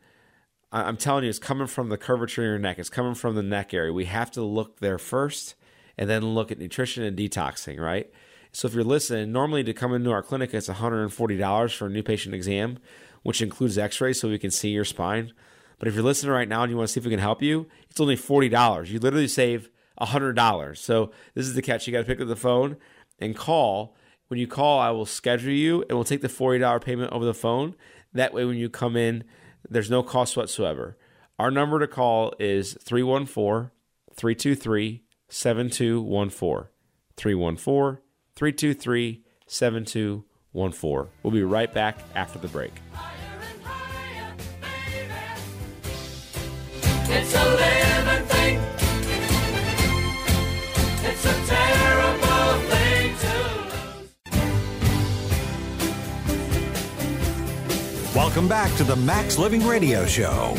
I'm 0.71 0.97
telling 0.97 1.23
you, 1.23 1.29
it's 1.29 1.39
coming 1.39 1.67
from 1.67 1.89
the 1.89 1.97
curvature 1.97 2.43
in 2.43 2.49
your 2.49 2.59
neck. 2.59 2.79
It's 2.79 2.89
coming 2.89 3.15
from 3.15 3.35
the 3.35 3.43
neck 3.43 3.73
area. 3.73 3.93
We 3.93 4.05
have 4.05 4.31
to 4.31 4.41
look 4.41 4.79
there 4.79 4.97
first 4.97 5.55
and 5.97 6.09
then 6.09 6.25
look 6.25 6.51
at 6.51 6.59
nutrition 6.59 7.03
and 7.03 7.17
detoxing, 7.17 7.79
right? 7.79 8.11
So 8.51 8.67
if 8.67 8.73
you're 8.73 8.83
listening, 8.83 9.31
normally 9.31 9.63
to 9.63 9.73
come 9.73 9.93
into 9.93 10.11
our 10.11 10.21
clinic, 10.23 10.53
it's 10.53 10.67
$140 10.67 11.75
for 11.75 11.85
a 11.85 11.89
new 11.89 12.03
patient 12.03 12.35
exam 12.35 12.79
which 13.25 13.41
includes 13.41 13.75
x 13.75 13.99
rays 13.99 14.19
so 14.19 14.29
we 14.29 14.37
can 14.37 14.51
see 14.51 14.69
your 14.69 14.85
spine. 14.85 15.33
But 15.79 15.87
if 15.87 15.95
you're 15.95 16.03
listening 16.03 16.31
right 16.31 16.47
now 16.47 16.61
and 16.61 16.69
you 16.69 16.77
want 16.77 16.87
to 16.87 16.93
see 16.93 16.99
if 16.99 17.05
we 17.05 17.09
can 17.09 17.19
help 17.19 17.41
you, 17.41 17.65
it's 17.89 17.99
only 17.99 18.15
$40. 18.15 18.87
You 18.87 18.99
literally 18.99 19.27
save 19.27 19.71
$100. 19.99 20.77
So 20.77 21.11
this 21.33 21.47
is 21.47 21.55
the 21.55 21.63
catch. 21.63 21.87
You 21.87 21.91
got 21.91 22.01
to 22.01 22.05
pick 22.05 22.21
up 22.21 22.27
the 22.27 22.35
phone 22.35 22.77
and 23.17 23.35
call. 23.35 23.95
When 24.27 24.39
you 24.39 24.47
call, 24.47 24.79
I 24.79 24.89
will 24.89 25.05
schedule 25.05 25.53
you 25.53 25.81
and 25.83 25.91
we'll 25.91 26.03
take 26.03 26.21
the 26.21 26.27
$40 26.27 26.81
payment 26.81 27.11
over 27.11 27.25
the 27.25 27.33
phone. 27.33 27.75
That 28.13 28.33
way, 28.33 28.45
when 28.45 28.57
you 28.57 28.69
come 28.69 28.95
in, 28.95 29.23
there's 29.69 29.89
no 29.89 30.01
cost 30.01 30.35
whatsoever. 30.35 30.97
Our 31.37 31.51
number 31.51 31.79
to 31.79 31.87
call 31.87 32.33
is 32.39 32.77
314 32.81 33.71
323 34.15 35.03
7214. 35.29 36.69
314 37.17 38.01
323 38.35 39.23
7214. 39.47 41.11
We'll 41.21 41.33
be 41.33 41.43
right 41.43 41.71
back 41.73 41.99
after 42.15 42.39
the 42.39 42.47
break. 42.47 42.73
It's 47.07 47.33
a 47.35 47.45
living 47.45 48.25
thing. 48.27 48.74
Welcome 58.25 58.47
back 58.47 58.75
to 58.77 58.83
the 58.83 58.95
Max 58.95 59.37
Living 59.37 59.63
Radio 59.67 60.07
Show. 60.07 60.57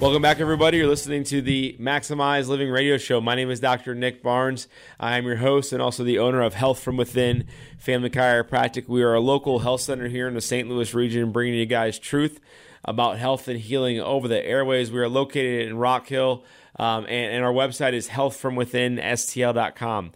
Welcome 0.00 0.20
back, 0.20 0.38
everybody. 0.38 0.76
You're 0.76 0.86
listening 0.86 1.24
to 1.24 1.40
the 1.40 1.78
Maximize 1.80 2.46
Living 2.46 2.68
Radio 2.68 2.98
Show. 2.98 3.22
My 3.22 3.34
name 3.34 3.50
is 3.50 3.58
Dr. 3.58 3.94
Nick 3.94 4.22
Barnes. 4.22 4.68
I 5.00 5.16
am 5.16 5.24
your 5.24 5.36
host 5.36 5.72
and 5.72 5.80
also 5.80 6.04
the 6.04 6.18
owner 6.18 6.42
of 6.42 6.52
Health 6.52 6.80
from 6.80 6.98
Within 6.98 7.46
Family 7.78 8.10
Chiropractic. 8.10 8.86
We 8.86 9.02
are 9.02 9.14
a 9.14 9.20
local 9.20 9.60
health 9.60 9.80
center 9.80 10.08
here 10.08 10.28
in 10.28 10.34
the 10.34 10.42
St. 10.42 10.68
Louis 10.68 10.92
region, 10.92 11.32
bringing 11.32 11.54
you 11.54 11.64
guys 11.64 11.98
truth 11.98 12.38
about 12.84 13.16
health 13.16 13.48
and 13.48 13.58
healing 13.58 13.98
over 13.98 14.28
the 14.28 14.46
airways. 14.46 14.92
We 14.92 15.00
are 15.00 15.08
located 15.08 15.66
in 15.66 15.78
Rock 15.78 16.08
Hill, 16.08 16.44
um, 16.78 17.06
and, 17.06 17.36
and, 17.36 17.42
our 17.42 17.52
website 17.52 17.94
is 17.94 18.10
healthfromwithinstl.com. 18.10 20.12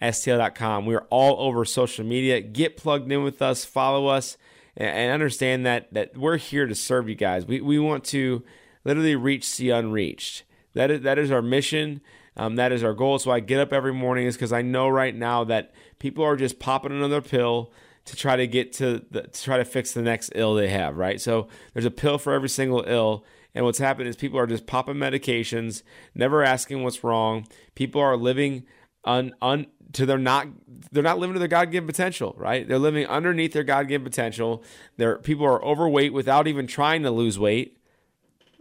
Healthfromwithinstl.com. 0.00 0.86
We 0.86 0.94
are 0.94 1.06
all 1.10 1.40
over 1.46 1.64
social 1.64 2.04
media. 2.04 2.40
Get 2.40 2.76
plugged 2.76 3.10
in 3.10 3.22
with 3.22 3.42
us, 3.42 3.64
follow 3.64 4.06
us 4.06 4.36
and 4.76 5.12
understand 5.12 5.66
that 5.66 5.92
that 5.92 6.16
we're 6.16 6.36
here 6.36 6.66
to 6.66 6.74
serve 6.74 7.08
you 7.08 7.14
guys. 7.14 7.46
We 7.46 7.60
we 7.60 7.78
want 7.78 8.04
to 8.04 8.42
literally 8.84 9.16
reach 9.16 9.56
the 9.56 9.70
unreached. 9.70 10.44
That 10.74 10.90
is 10.90 11.02
that 11.02 11.18
is 11.18 11.30
our 11.30 11.42
mission. 11.42 12.00
Um, 12.36 12.56
that 12.56 12.72
is 12.72 12.82
our 12.84 12.94
goal. 12.94 13.18
So 13.18 13.30
I 13.30 13.40
get 13.40 13.60
up 13.60 13.72
every 13.72 13.92
morning 13.92 14.26
is 14.26 14.36
because 14.36 14.52
I 14.52 14.62
know 14.62 14.88
right 14.88 15.14
now 15.14 15.44
that 15.44 15.74
people 15.98 16.24
are 16.24 16.36
just 16.36 16.58
popping 16.58 16.92
another 16.92 17.20
pill 17.20 17.72
to 18.06 18.16
try 18.16 18.36
to 18.36 18.46
get 18.46 18.72
to 18.74 19.04
the, 19.10 19.22
to 19.22 19.42
try 19.42 19.58
to 19.58 19.64
fix 19.64 19.92
the 19.92 20.02
next 20.02 20.32
ill 20.34 20.54
they 20.54 20.68
have. 20.68 20.96
Right. 20.96 21.20
So 21.20 21.48
there's 21.74 21.84
a 21.84 21.90
pill 21.90 22.18
for 22.18 22.32
every 22.32 22.48
single 22.48 22.84
ill. 22.86 23.24
And 23.52 23.64
what's 23.64 23.78
happened 23.78 24.08
is 24.08 24.14
people 24.14 24.38
are 24.38 24.46
just 24.46 24.66
popping 24.66 24.94
medications, 24.94 25.82
never 26.14 26.44
asking 26.44 26.84
what's 26.84 27.02
wrong. 27.02 27.48
People 27.74 28.00
are 28.00 28.16
living 28.16 28.64
un, 29.04 29.34
un 29.42 29.66
to 29.92 30.06
they're 30.06 30.18
not 30.18 30.48
they're 30.92 31.02
not 31.02 31.18
living 31.18 31.34
to 31.34 31.38
their 31.38 31.48
God 31.48 31.70
given 31.70 31.86
potential, 31.86 32.34
right? 32.36 32.66
They're 32.66 32.78
living 32.78 33.06
underneath 33.06 33.52
their 33.52 33.64
God 33.64 33.88
given 33.88 34.04
potential. 34.04 34.62
They're 34.96 35.18
people 35.18 35.46
are 35.46 35.64
overweight 35.64 36.12
without 36.12 36.46
even 36.46 36.66
trying 36.66 37.02
to 37.02 37.10
lose 37.10 37.38
weight. 37.38 37.76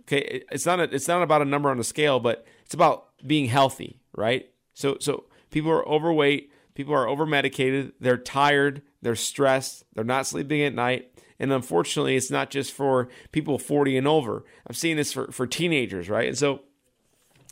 Okay, 0.02 0.44
it's 0.52 0.66
not 0.66 0.80
a, 0.80 0.84
it's 0.84 1.08
not 1.08 1.22
about 1.22 1.42
a 1.42 1.46
number 1.46 1.70
on 1.70 1.78
the 1.78 1.84
scale, 1.84 2.20
but 2.20 2.46
it's 2.66 2.74
about 2.74 3.08
being 3.26 3.46
healthy, 3.46 4.00
right? 4.16 4.50
So 4.74 4.98
so 5.00 5.26
people 5.52 5.72
are 5.72 5.88
overweight, 5.88 6.52
people 6.74 6.94
are 6.94 7.08
over 7.08 7.26
medicated, 7.26 7.94
they're 8.00 8.18
tired, 8.18 8.82
they're 9.02 9.16
stressed, 9.16 9.84
they're 9.94 10.04
not 10.04 10.28
sleeping 10.28 10.62
at 10.62 10.74
night. 10.74 11.12
And 11.42 11.54
unfortunately, 11.54 12.18
it's 12.18 12.30
not 12.30 12.50
just 12.50 12.74
for 12.74 13.08
people 13.32 13.58
40 13.58 13.98
and 13.98 14.08
over. 14.08 14.44
I'm 14.68 14.76
seeing 14.76 14.98
this 14.98 15.14
for, 15.14 15.32
for 15.32 15.48
teenagers, 15.48 16.10
right? 16.10 16.28
And 16.28 16.38
so, 16.38 16.64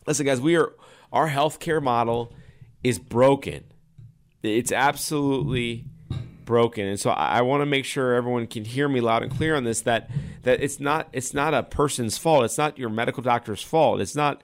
listen, 0.06 0.26
guys, 0.26 0.42
we 0.42 0.58
are 0.58 0.74
our 1.14 1.30
healthcare 1.30 1.82
model 1.82 2.34
is 2.88 3.00
broken. 3.00 3.66
It's 4.44 4.72
absolutely 4.72 5.86
broken. 6.46 6.86
And 6.86 7.00
so 7.00 7.10
I, 7.10 7.40
I 7.40 7.42
want 7.42 7.62
to 7.62 7.66
make 7.66 7.86
sure 7.86 8.16
everyone 8.16 8.48
can 8.48 8.64
hear 8.64 8.88
me 8.88 9.02
loud 9.02 9.24
and 9.24 9.32
clear 9.32 9.56
on 9.56 9.66
this 9.66 9.82
that 9.82 10.10
that 10.44 10.64
it's 10.64 10.80
not 10.80 11.10
it's 11.12 11.34
not 11.34 11.54
a 11.54 11.64
person's 11.64 12.18
fault. 12.18 12.46
It's 12.46 12.58
not 12.58 12.78
your 12.78 12.90
medical 12.90 13.22
doctor's 13.22 13.62
fault. 13.62 14.00
It's 14.00 14.16
not 14.16 14.44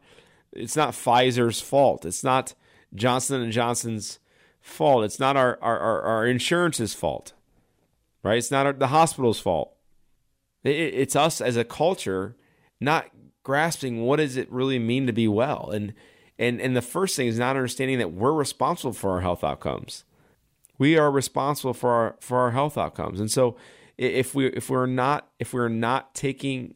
it's 0.52 0.76
not 0.76 0.92
Pfizer's 0.92 1.62
fault. 1.62 2.06
It's 2.06 2.24
not 2.24 2.54
Johnson 2.94 3.42
and 3.42 3.52
Johnson's 3.52 4.20
fault. 4.60 5.06
It's 5.06 5.20
not 5.20 5.38
our 5.38 5.58
our, 5.62 5.80
our, 5.80 6.02
our 6.02 6.28
insurance's 6.28 6.94
fault. 6.94 7.34
Right? 8.24 8.38
It's 8.38 8.52
not 8.52 8.66
our, 8.66 8.74
the 8.74 8.88
hospital's 8.88 9.40
fault. 9.40 9.76
It, 10.64 10.76
it's 10.76 11.16
us 11.16 11.40
as 11.42 11.56
a 11.56 11.64
culture 11.64 12.36
not 12.80 13.08
grasping 13.44 14.02
what 14.02 14.18
does 14.18 14.38
it 14.38 14.52
really 14.52 14.80
mean 14.80 15.06
to 15.08 15.14
be 15.14 15.28
well 15.28 15.70
and 15.72 15.94
and 16.44 16.62
and 16.62 16.76
the 16.76 16.82
first 16.82 17.16
thing 17.16 17.28
is 17.28 17.40
not 17.40 17.56
understanding 17.56 18.00
that 18.00 18.14
we're 18.14 18.34
responsible 18.34 18.94
for 18.94 19.12
our 19.12 19.22
health 19.22 19.44
outcomes. 19.44 20.04
We 20.78 20.98
are 20.98 21.10
responsible 21.10 21.74
for 21.74 21.90
our 21.90 22.16
for 22.20 22.40
our 22.40 22.52
health 22.52 22.78
outcomes. 22.78 23.20
And 23.20 23.32
so 23.32 23.56
if 23.98 24.36
we 24.36 24.48
if 24.48 24.70
we're 24.70 24.86
not 24.86 25.30
if 25.40 25.54
we're 25.54 25.70
not 25.70 26.14
taking 26.14 26.76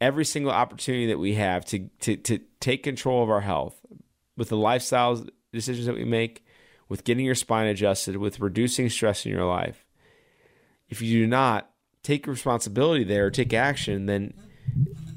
every 0.00 0.24
single 0.24 0.52
opportunity 0.52 1.06
that 1.06 1.18
we 1.18 1.34
have 1.34 1.64
to 1.66 1.88
to 2.00 2.16
to 2.16 2.40
take 2.60 2.82
control 2.82 3.22
of 3.22 3.30
our 3.30 3.42
health 3.42 3.80
with 4.36 4.48
the 4.48 4.56
lifestyle 4.56 5.24
decisions 5.52 5.86
that 5.86 5.94
we 5.94 6.04
make, 6.04 6.44
with 6.88 7.04
getting 7.04 7.24
your 7.24 7.34
spine 7.34 7.66
adjusted, 7.66 8.16
with 8.16 8.40
reducing 8.40 8.88
stress 8.88 9.24
in 9.24 9.32
your 9.32 9.44
life. 9.44 9.84
If 10.88 11.02
you 11.02 11.20
do 11.20 11.26
not 11.26 11.70
take 12.02 12.26
responsibility 12.26 13.04
there, 13.04 13.30
take 13.30 13.52
action, 13.52 14.06
then 14.06 14.34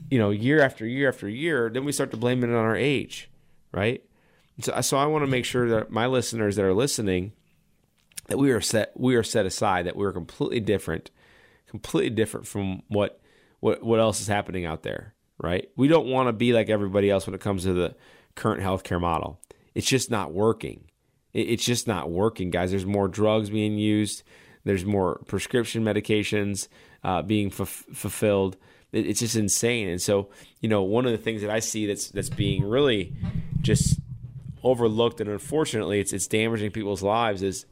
you 0.09 0.19
know, 0.19 0.29
year 0.29 0.61
after 0.61 0.85
year 0.85 1.09
after 1.09 1.29
year, 1.29 1.69
then 1.69 1.85
we 1.85 1.91
start 1.91 2.11
to 2.11 2.17
blame 2.17 2.43
it 2.43 2.49
on 2.49 2.55
our 2.55 2.75
age 2.75 3.30
right? 3.71 4.03
So, 4.61 4.79
so 4.81 4.97
I 4.97 5.05
want 5.05 5.23
to 5.23 5.27
make 5.27 5.45
sure 5.45 5.69
that 5.69 5.91
my 5.91 6.07
listeners 6.07 6.55
that 6.55 6.65
are 6.65 6.73
listening 6.73 7.33
that 8.27 8.37
we 8.37 8.51
are 8.51 8.61
set 8.61 8.91
we 8.95 9.15
are 9.15 9.23
set 9.23 9.45
aside 9.45 9.85
that 9.85 9.95
we're 9.95 10.13
completely 10.13 10.59
different, 10.59 11.11
completely 11.67 12.09
different 12.09 12.47
from 12.47 12.83
what 12.87 13.19
what 13.59 13.83
what 13.83 13.99
else 13.99 14.21
is 14.21 14.27
happening 14.27 14.65
out 14.65 14.83
there, 14.83 15.13
right? 15.37 15.69
We 15.75 15.87
don't 15.87 16.07
want 16.07 16.27
to 16.27 16.33
be 16.33 16.53
like 16.53 16.69
everybody 16.69 17.09
else 17.09 17.25
when 17.25 17.35
it 17.35 17.41
comes 17.41 17.63
to 17.63 17.73
the 17.73 17.95
current 18.35 18.61
healthcare 18.61 19.01
model. 19.01 19.39
It's 19.73 19.87
just 19.87 20.11
not 20.11 20.33
working. 20.33 20.85
It's 21.33 21.63
just 21.63 21.87
not 21.87 22.09
working, 22.09 22.49
guys. 22.49 22.71
There's 22.71 22.85
more 22.85 23.07
drugs 23.07 23.49
being 23.49 23.77
used. 23.77 24.23
There's 24.65 24.85
more 24.85 25.21
prescription 25.27 25.83
medications 25.83 26.67
uh, 27.03 27.21
being 27.21 27.47
f- 27.47 27.85
fulfilled 27.93 28.57
it's 28.91 29.19
just 29.19 29.35
insane. 29.35 29.87
And 29.87 30.01
so, 30.01 30.29
you 30.59 30.69
know, 30.69 30.83
one 30.83 31.05
of 31.05 31.11
the 31.11 31.17
things 31.17 31.41
that 31.41 31.49
I 31.49 31.59
see 31.59 31.85
that's 31.85 32.09
that's 32.09 32.29
being 32.29 32.63
really 32.63 33.13
just 33.61 33.99
overlooked, 34.63 35.21
and 35.21 35.29
unfortunately, 35.29 35.99
it's 35.99 36.13
it's 36.13 36.27
damaging 36.27 36.71
people's 36.71 37.01
lives 37.01 37.41
is 37.41 37.65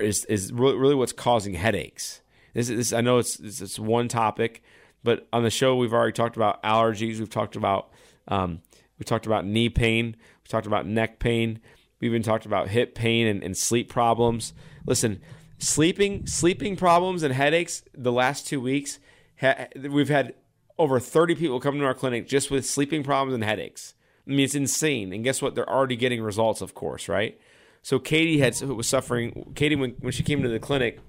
is 0.00 0.24
is 0.26 0.52
really 0.52 0.94
what's 0.94 1.12
causing 1.12 1.54
headaches. 1.54 2.20
This, 2.54 2.68
this 2.68 2.92
I 2.92 3.00
know 3.00 3.18
it's, 3.18 3.38
it's, 3.40 3.60
it's 3.60 3.78
one 3.78 4.08
topic, 4.08 4.62
but 5.02 5.26
on 5.32 5.42
the 5.42 5.50
show 5.50 5.74
we've 5.76 5.92
already 5.92 6.12
talked 6.12 6.36
about 6.36 6.62
allergies. 6.62 7.18
We've 7.18 7.30
talked 7.30 7.56
about 7.56 7.90
um, 8.28 8.62
we 8.98 9.04
talked 9.04 9.26
about 9.26 9.44
knee 9.44 9.68
pain. 9.68 10.16
We 10.44 10.48
talked 10.48 10.66
about 10.66 10.86
neck 10.86 11.18
pain. 11.18 11.60
We 12.00 12.08
even 12.08 12.22
talked 12.22 12.46
about 12.46 12.68
hip 12.68 12.94
pain 12.94 13.26
and, 13.26 13.42
and 13.42 13.56
sleep 13.56 13.88
problems. 13.88 14.52
Listen, 14.86 15.20
sleeping 15.58 16.26
sleeping 16.26 16.76
problems 16.76 17.22
and 17.22 17.34
headaches. 17.34 17.82
The 17.92 18.12
last 18.12 18.46
two 18.46 18.60
weeks, 18.60 19.00
ha- 19.40 19.66
we've 19.90 20.08
had 20.08 20.34
over 20.78 20.98
30 20.98 21.34
people 21.34 21.60
come 21.60 21.78
to 21.78 21.84
our 21.84 21.94
clinic 21.94 22.26
just 22.26 22.50
with 22.50 22.66
sleeping 22.66 23.02
problems 23.02 23.34
and 23.34 23.44
headaches. 23.44 23.94
I 24.26 24.30
mean, 24.30 24.40
it's 24.40 24.54
insane. 24.54 25.12
And 25.12 25.22
guess 25.22 25.42
what? 25.42 25.54
They're 25.54 25.68
already 25.68 25.96
getting 25.96 26.22
results, 26.22 26.60
of 26.60 26.74
course, 26.74 27.08
right? 27.08 27.38
So 27.82 27.98
Katie 27.98 28.38
had 28.38 28.58
was 28.62 28.88
suffering. 28.88 29.52
Katie, 29.54 29.76
when, 29.76 29.90
when 30.00 30.12
she 30.12 30.22
came 30.22 30.42
to 30.42 30.48
the 30.48 30.58
clinic, 30.58 31.00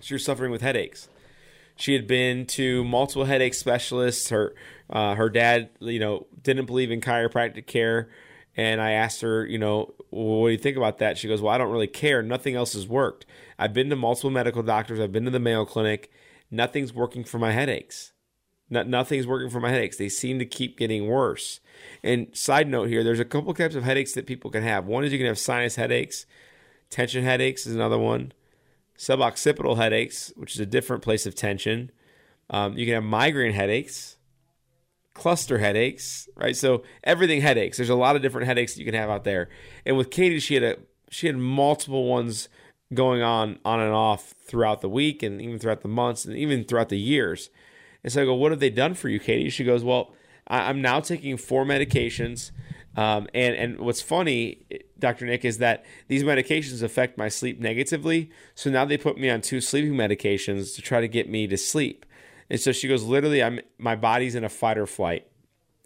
she 0.00 0.14
was 0.14 0.24
suffering 0.24 0.50
with 0.50 0.60
headaches. 0.60 1.08
She 1.76 1.92
had 1.92 2.06
been 2.06 2.46
to 2.46 2.84
multiple 2.84 3.26
headache 3.26 3.54
specialists. 3.54 4.30
Her 4.30 4.54
uh, 4.90 5.14
her 5.14 5.30
dad, 5.30 5.70
you 5.78 6.00
know, 6.00 6.26
didn't 6.42 6.66
believe 6.66 6.90
in 6.90 7.00
chiropractic 7.00 7.66
care, 7.66 8.08
and 8.56 8.80
I 8.80 8.92
asked 8.92 9.20
her, 9.20 9.46
you 9.46 9.58
know, 9.58 9.94
well, 10.10 10.40
what 10.40 10.48
do 10.48 10.52
you 10.52 10.58
think 10.58 10.76
about 10.76 10.98
that? 10.98 11.18
She 11.18 11.28
goes, 11.28 11.40
well, 11.40 11.54
I 11.54 11.58
don't 11.58 11.70
really 11.70 11.86
care. 11.86 12.22
Nothing 12.22 12.56
else 12.56 12.72
has 12.72 12.88
worked. 12.88 13.26
I've 13.58 13.72
been 13.72 13.90
to 13.90 13.96
multiple 13.96 14.30
medical 14.30 14.62
doctors. 14.62 14.98
I've 14.98 15.12
been 15.12 15.24
to 15.24 15.30
the 15.30 15.38
Mayo 15.38 15.64
Clinic. 15.64 16.10
Nothing's 16.50 16.92
working 16.92 17.22
for 17.22 17.38
my 17.38 17.52
headaches. 17.52 18.12
Not, 18.68 18.88
nothing's 18.88 19.26
working 19.26 19.50
for 19.50 19.60
my 19.60 19.70
headaches. 19.70 19.96
They 19.96 20.08
seem 20.08 20.38
to 20.38 20.44
keep 20.44 20.76
getting 20.76 21.06
worse. 21.06 21.60
And 22.02 22.34
side 22.36 22.68
note 22.68 22.88
here, 22.88 23.04
there's 23.04 23.20
a 23.20 23.24
couple 23.24 23.54
types 23.54 23.74
of 23.74 23.84
headaches 23.84 24.12
that 24.14 24.26
people 24.26 24.50
can 24.50 24.62
have. 24.62 24.86
One 24.86 25.04
is 25.04 25.12
you 25.12 25.18
can 25.18 25.26
have 25.28 25.38
sinus 25.38 25.76
headaches, 25.76 26.26
tension 26.90 27.24
headaches 27.24 27.66
is 27.66 27.74
another 27.74 27.98
one, 27.98 28.32
suboccipital 28.98 29.76
headaches, 29.76 30.32
which 30.36 30.54
is 30.54 30.60
a 30.60 30.66
different 30.66 31.02
place 31.02 31.26
of 31.26 31.34
tension. 31.34 31.90
Um, 32.50 32.76
you 32.76 32.86
can 32.86 32.94
have 32.94 33.04
migraine 33.04 33.52
headaches, 33.52 34.16
cluster 35.14 35.58
headaches, 35.58 36.28
right? 36.36 36.56
So 36.56 36.82
everything 37.04 37.40
headaches. 37.40 37.76
There's 37.76 37.90
a 37.90 37.94
lot 37.94 38.16
of 38.16 38.22
different 38.22 38.46
headaches 38.46 38.74
that 38.74 38.80
you 38.80 38.84
can 38.84 38.94
have 38.94 39.10
out 39.10 39.24
there. 39.24 39.48
And 39.84 39.96
with 39.96 40.10
Katie, 40.10 40.40
she 40.40 40.54
had 40.54 40.62
a 40.62 40.76
she 41.08 41.28
had 41.28 41.36
multiple 41.36 42.04
ones 42.04 42.48
going 42.94 43.22
on 43.22 43.58
on 43.64 43.80
and 43.80 43.92
off 43.92 44.34
throughout 44.46 44.80
the 44.80 44.88
week 44.88 45.22
and 45.22 45.40
even 45.40 45.58
throughout 45.58 45.82
the 45.82 45.88
months 45.88 46.24
and 46.24 46.36
even 46.36 46.64
throughout 46.64 46.88
the 46.88 46.98
years. 46.98 47.50
And 48.06 48.12
so 48.12 48.22
I 48.22 48.24
go, 48.24 48.34
What 48.34 48.52
have 48.52 48.60
they 48.60 48.70
done 48.70 48.94
for 48.94 49.08
you, 49.08 49.18
Katie? 49.18 49.50
She 49.50 49.64
goes, 49.64 49.82
Well, 49.82 50.14
I'm 50.46 50.80
now 50.80 51.00
taking 51.00 51.36
four 51.36 51.64
medications. 51.64 52.52
Um, 52.94 53.26
and, 53.34 53.54
and 53.56 53.80
what's 53.80 54.00
funny, 54.00 54.64
Dr. 54.96 55.26
Nick, 55.26 55.44
is 55.44 55.58
that 55.58 55.84
these 56.06 56.22
medications 56.22 56.84
affect 56.84 57.18
my 57.18 57.28
sleep 57.28 57.58
negatively. 57.58 58.30
So 58.54 58.70
now 58.70 58.84
they 58.84 58.96
put 58.96 59.18
me 59.18 59.28
on 59.28 59.40
two 59.40 59.60
sleeping 59.60 59.94
medications 59.94 60.76
to 60.76 60.82
try 60.82 61.00
to 61.00 61.08
get 61.08 61.28
me 61.28 61.48
to 61.48 61.58
sleep. 61.58 62.06
And 62.48 62.60
so 62.60 62.70
she 62.70 62.86
goes, 62.86 63.02
literally, 63.02 63.42
I'm 63.42 63.58
my 63.76 63.96
body's 63.96 64.36
in 64.36 64.44
a 64.44 64.48
fight 64.48 64.78
or 64.78 64.86
flight. 64.86 65.26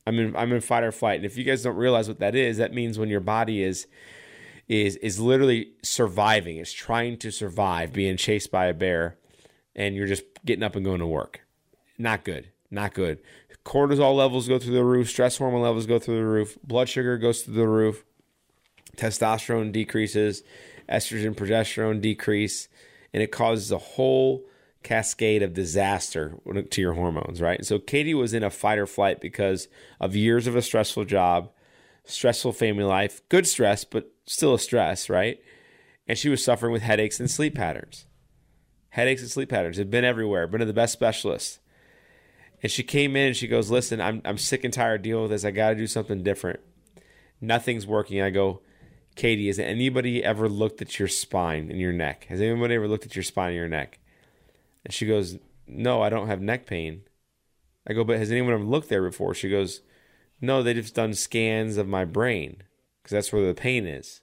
I'm 0.06 0.18
in 0.18 0.36
I'm 0.36 0.52
in 0.52 0.60
fight 0.60 0.84
or 0.84 0.92
flight. 0.92 1.16
And 1.16 1.24
if 1.24 1.38
you 1.38 1.44
guys 1.44 1.62
don't 1.62 1.76
realize 1.76 2.06
what 2.06 2.20
that 2.20 2.34
is, 2.34 2.58
that 2.58 2.74
means 2.74 2.98
when 2.98 3.08
your 3.08 3.20
body 3.20 3.62
is 3.62 3.86
is 4.68 4.96
is 4.96 5.18
literally 5.18 5.72
surviving. 5.82 6.58
It's 6.58 6.70
trying 6.70 7.16
to 7.20 7.30
survive, 7.30 7.94
being 7.94 8.18
chased 8.18 8.50
by 8.50 8.66
a 8.66 8.74
bear, 8.74 9.16
and 9.74 9.94
you're 9.94 10.06
just 10.06 10.24
getting 10.44 10.62
up 10.62 10.76
and 10.76 10.84
going 10.84 11.00
to 11.00 11.06
work 11.06 11.40
not 12.00 12.24
good. 12.24 12.48
Not 12.70 12.94
good. 12.94 13.18
Cortisol 13.64 14.16
levels 14.16 14.48
go 14.48 14.58
through 14.58 14.74
the 14.74 14.84
roof. 14.84 15.10
Stress 15.10 15.36
hormone 15.36 15.62
levels 15.62 15.86
go 15.86 15.98
through 15.98 16.16
the 16.16 16.24
roof. 16.24 16.58
Blood 16.64 16.88
sugar 16.88 17.18
goes 17.18 17.42
through 17.42 17.54
the 17.54 17.68
roof. 17.68 18.04
Testosterone 18.96 19.72
decreases. 19.72 20.42
Estrogen, 20.88 21.34
progesterone 21.34 22.00
decrease. 22.00 22.68
And 23.12 23.22
it 23.22 23.32
causes 23.32 23.70
a 23.70 23.78
whole 23.78 24.44
cascade 24.82 25.42
of 25.42 25.52
disaster 25.52 26.38
to 26.70 26.80
your 26.80 26.94
hormones, 26.94 27.42
right? 27.42 27.64
So 27.64 27.78
Katie 27.78 28.14
was 28.14 28.32
in 28.32 28.42
a 28.42 28.50
fight 28.50 28.78
or 28.78 28.86
flight 28.86 29.20
because 29.20 29.68
of 30.00 30.16
years 30.16 30.46
of 30.46 30.56
a 30.56 30.62
stressful 30.62 31.04
job, 31.04 31.50
stressful 32.04 32.52
family 32.54 32.84
life, 32.84 33.20
good 33.28 33.46
stress, 33.46 33.84
but 33.84 34.10
still 34.24 34.54
a 34.54 34.58
stress, 34.58 35.10
right? 35.10 35.38
And 36.08 36.16
she 36.16 36.30
was 36.30 36.42
suffering 36.42 36.72
with 36.72 36.82
headaches 36.82 37.20
and 37.20 37.30
sleep 37.30 37.54
patterns. 37.54 38.06
Headaches 38.90 39.22
and 39.22 39.30
sleep 39.30 39.50
patterns 39.50 39.76
have 39.76 39.90
been 39.90 40.04
everywhere, 40.04 40.46
been 40.46 40.60
to 40.60 40.66
the 40.66 40.72
best 40.72 40.92
specialists. 40.92 41.59
And 42.62 42.70
she 42.70 42.82
came 42.82 43.16
in 43.16 43.28
and 43.28 43.36
she 43.36 43.48
goes, 43.48 43.70
Listen, 43.70 44.00
I'm, 44.00 44.20
I'm 44.24 44.38
sick 44.38 44.64
and 44.64 44.72
tired 44.72 45.00
of 45.00 45.02
dealing 45.02 45.22
with 45.22 45.30
this. 45.30 45.44
I 45.44 45.50
got 45.50 45.70
to 45.70 45.74
do 45.76 45.86
something 45.86 46.22
different. 46.22 46.60
Nothing's 47.40 47.86
working. 47.86 48.20
I 48.20 48.30
go, 48.30 48.60
Katie, 49.16 49.46
has 49.46 49.58
anybody 49.58 50.22
ever 50.22 50.48
looked 50.48 50.82
at 50.82 50.98
your 50.98 51.08
spine 51.08 51.70
and 51.70 51.80
your 51.80 51.92
neck? 51.92 52.24
Has 52.28 52.40
anybody 52.40 52.74
ever 52.74 52.88
looked 52.88 53.06
at 53.06 53.16
your 53.16 53.22
spine 53.22 53.48
and 53.48 53.56
your 53.56 53.68
neck? 53.68 53.98
And 54.84 54.92
she 54.92 55.06
goes, 55.06 55.38
No, 55.66 56.02
I 56.02 56.10
don't 56.10 56.28
have 56.28 56.40
neck 56.40 56.66
pain. 56.66 57.02
I 57.86 57.94
go, 57.94 58.04
But 58.04 58.18
has 58.18 58.30
anyone 58.30 58.52
ever 58.52 58.62
looked 58.62 58.88
there 58.88 59.02
before? 59.02 59.34
She 59.34 59.48
goes, 59.48 59.80
No, 60.40 60.62
they've 60.62 60.76
just 60.76 60.94
done 60.94 61.14
scans 61.14 61.76
of 61.76 61.88
my 61.88 62.04
brain 62.04 62.62
because 63.02 63.14
that's 63.14 63.32
where 63.32 63.46
the 63.46 63.54
pain 63.54 63.86
is. 63.86 64.20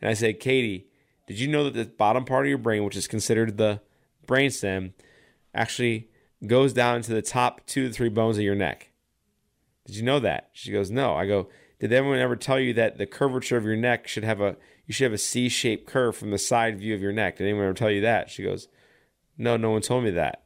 And 0.00 0.10
I 0.10 0.14
said, 0.14 0.40
Katie, 0.40 0.86
did 1.26 1.38
you 1.38 1.48
know 1.48 1.64
that 1.64 1.74
the 1.74 1.84
bottom 1.84 2.24
part 2.24 2.46
of 2.46 2.48
your 2.48 2.58
brain, 2.58 2.84
which 2.84 2.96
is 2.96 3.06
considered 3.06 3.56
the 3.56 3.80
brainstem, 4.26 4.92
actually 5.54 6.08
goes 6.48 6.72
down 6.72 7.02
to 7.02 7.14
the 7.14 7.22
top 7.22 7.64
two 7.66 7.88
to 7.88 7.92
three 7.92 8.08
bones 8.08 8.36
of 8.36 8.44
your 8.44 8.54
neck? 8.54 8.90
Did 9.86 9.96
you 9.96 10.02
know 10.02 10.18
that? 10.20 10.50
She 10.52 10.72
goes, 10.72 10.90
No. 10.90 11.14
I 11.14 11.26
go, 11.26 11.48
Did 11.78 11.92
anyone 11.92 12.18
ever 12.18 12.36
tell 12.36 12.58
you 12.58 12.72
that 12.74 12.98
the 12.98 13.06
curvature 13.06 13.56
of 13.56 13.64
your 13.64 13.76
neck 13.76 14.08
should 14.08 14.24
have 14.24 14.40
a 14.40 14.56
you 14.86 14.94
should 14.94 15.04
have 15.04 15.12
a 15.12 15.18
C-shaped 15.18 15.86
curve 15.86 16.16
from 16.16 16.30
the 16.30 16.38
side 16.38 16.78
view 16.78 16.94
of 16.94 17.02
your 17.02 17.12
neck? 17.12 17.36
Did 17.36 17.44
anyone 17.44 17.64
ever 17.64 17.74
tell 17.74 17.90
you 17.90 18.02
that? 18.02 18.30
She 18.30 18.44
goes, 18.44 18.68
no, 19.36 19.56
no 19.56 19.70
one 19.70 19.82
told 19.82 20.04
me 20.04 20.10
that. 20.10 20.44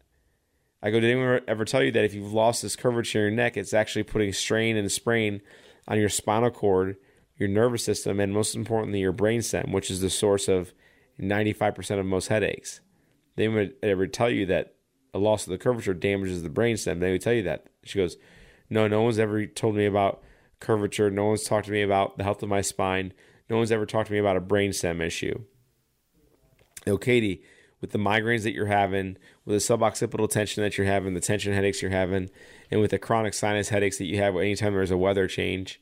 I 0.83 0.91
go, 0.91 0.99
did 0.99 1.11
anyone 1.11 1.43
ever 1.47 1.65
tell 1.65 1.83
you 1.83 1.93
that 1.93 2.05
if 2.05 2.15
you've 2.15 2.33
lost 2.33 2.63
this 2.63 2.75
curvature 2.75 3.27
in 3.27 3.35
your 3.35 3.45
neck, 3.45 3.57
it's 3.57 3.75
actually 3.75 4.03
putting 4.03 4.33
strain 4.33 4.77
and 4.77 4.91
sprain 4.91 5.43
on 5.87 5.99
your 5.99 6.09
spinal 6.09 6.51
cord, 6.51 6.97
your 7.37 7.51
nervous 7.51 7.85
system, 7.85 8.19
and 8.19 8.33
most 8.33 8.55
importantly, 8.55 9.01
your 9.01 9.13
brain 9.13 9.43
stem, 9.43 9.73
which 9.73 9.91
is 9.91 10.01
the 10.01 10.09
source 10.09 10.49
of 10.49 10.73
95% 11.21 11.99
of 11.99 12.07
most 12.07 12.29
headaches. 12.29 12.81
They 13.37 13.49
would 13.49 13.75
ever 13.83 14.07
tell 14.07 14.31
you 14.31 14.47
that 14.47 14.75
a 15.13 15.19
loss 15.19 15.47
of 15.47 15.51
the 15.51 15.59
curvature 15.59 15.95
damages 15.95 16.43
the 16.43 16.49
brainstem. 16.49 17.01
They 17.01 17.13
would 17.13 17.23
tell 17.23 17.33
you 17.33 17.43
that. 17.43 17.67
She 17.85 17.99
goes, 17.99 18.17
no, 18.69 18.87
no 18.87 19.03
one's 19.03 19.19
ever 19.19 19.47
told 19.47 19.75
me 19.75 19.87
about 19.87 20.23
curvature. 20.61 21.11
No 21.11 21.27
one's 21.27 21.45
talked 21.45 21.67
to 21.67 21.73
me 21.73 21.83
about 21.83 22.17
the 22.17 22.25
health 22.25 22.43
of 22.43 22.49
my 22.49 22.61
spine. 22.61 23.13
No 23.49 23.57
one's 23.57 23.73
ever 23.73 23.85
talked 23.85 24.07
to 24.07 24.13
me 24.13 24.21
about 24.21 24.37
a 24.37 24.41
brainstem 24.41 25.01
issue. 25.01 25.45
Oh, 26.87 26.97
Katie, 26.97 27.43
with 27.81 27.91
the 27.91 27.99
migraines 27.99 28.45
that 28.45 28.53
you're 28.53 28.67
having, 28.67 29.17
with 29.45 29.67
the 29.67 29.75
suboccipital 29.75 30.31
tension 30.31 30.63
that 30.63 30.79
you're 30.79 30.87
having, 30.87 31.15
the 31.15 31.21
tension 31.21 31.53
headaches 31.53 31.83
you're 31.83 31.91
having, 31.91 32.31
and 32.71 32.81
with 32.81 32.93
the 32.93 32.99
chronic 32.99 33.35
sinus 33.35 33.71
headaches 33.71 33.99
that 33.99 34.07
you 34.07 34.19
have 34.19 34.37
anytime 34.37 34.73
there's 34.73 34.91
a 34.91 34.97
weather 34.97 35.27
change, 35.27 35.81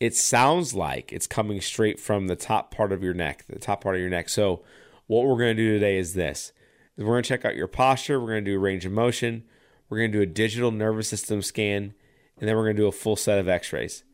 it 0.00 0.16
sounds 0.16 0.74
like 0.74 1.12
it's 1.12 1.26
coming 1.26 1.60
straight 1.60 2.00
from 2.00 2.26
the 2.26 2.36
top 2.36 2.74
part 2.74 2.90
of 2.90 3.02
your 3.02 3.14
neck, 3.14 3.44
the 3.48 3.58
top 3.58 3.82
part 3.82 3.94
of 3.94 4.00
your 4.00 4.10
neck. 4.10 4.28
So, 4.28 4.62
what 5.06 5.26
we're 5.26 5.38
going 5.38 5.56
to 5.56 5.62
do 5.62 5.72
today 5.74 5.98
is 5.98 6.14
this: 6.14 6.40
is 6.40 6.52
we're 7.06 7.14
going 7.14 7.22
to 7.22 7.28
check 7.28 7.44
out 7.44 7.56
your 7.56 7.66
posture, 7.66 8.20
we're 8.20 8.28
going 8.28 8.44
to 8.44 8.50
do 8.50 8.58
range 8.58 8.84
of 8.84 8.92
motion, 8.92 9.44
we're 9.88 9.98
going 9.98 10.12
to 10.12 10.18
do 10.18 10.22
a 10.22 10.26
digital 10.26 10.70
nervous 10.70 11.08
system 11.08 11.42
scan, 11.42 11.94
and 12.38 12.48
then 12.48 12.56
we're 12.56 12.64
going 12.64 12.76
to 12.76 12.82
do 12.82 12.88
a 12.88 12.92
full 12.92 13.16
set 13.16 13.38
of 13.38 13.48
X-rays. 13.48 14.04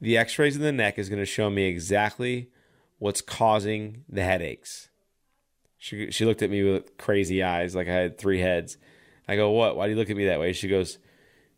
The 0.00 0.16
X-rays 0.16 0.56
in 0.56 0.62
the 0.62 0.72
neck 0.72 0.98
is 0.98 1.08
going 1.08 1.20
to 1.20 1.26
show 1.26 1.50
me 1.50 1.64
exactly 1.64 2.50
what's 2.98 3.20
causing 3.20 4.04
the 4.08 4.22
headaches. 4.22 4.88
She 5.78 6.10
she 6.10 6.26
looked 6.26 6.42
at 6.42 6.50
me 6.50 6.62
with 6.62 6.98
crazy 6.98 7.42
eyes, 7.42 7.74
like 7.74 7.88
I 7.88 7.94
had 7.94 8.18
three 8.18 8.40
heads. 8.40 8.76
I 9.26 9.36
go, 9.36 9.50
"What? 9.50 9.76
Why 9.76 9.86
do 9.86 9.92
you 9.92 9.96
look 9.96 10.10
at 10.10 10.16
me 10.16 10.26
that 10.26 10.38
way?" 10.38 10.52
She 10.52 10.68
goes, 10.68 10.98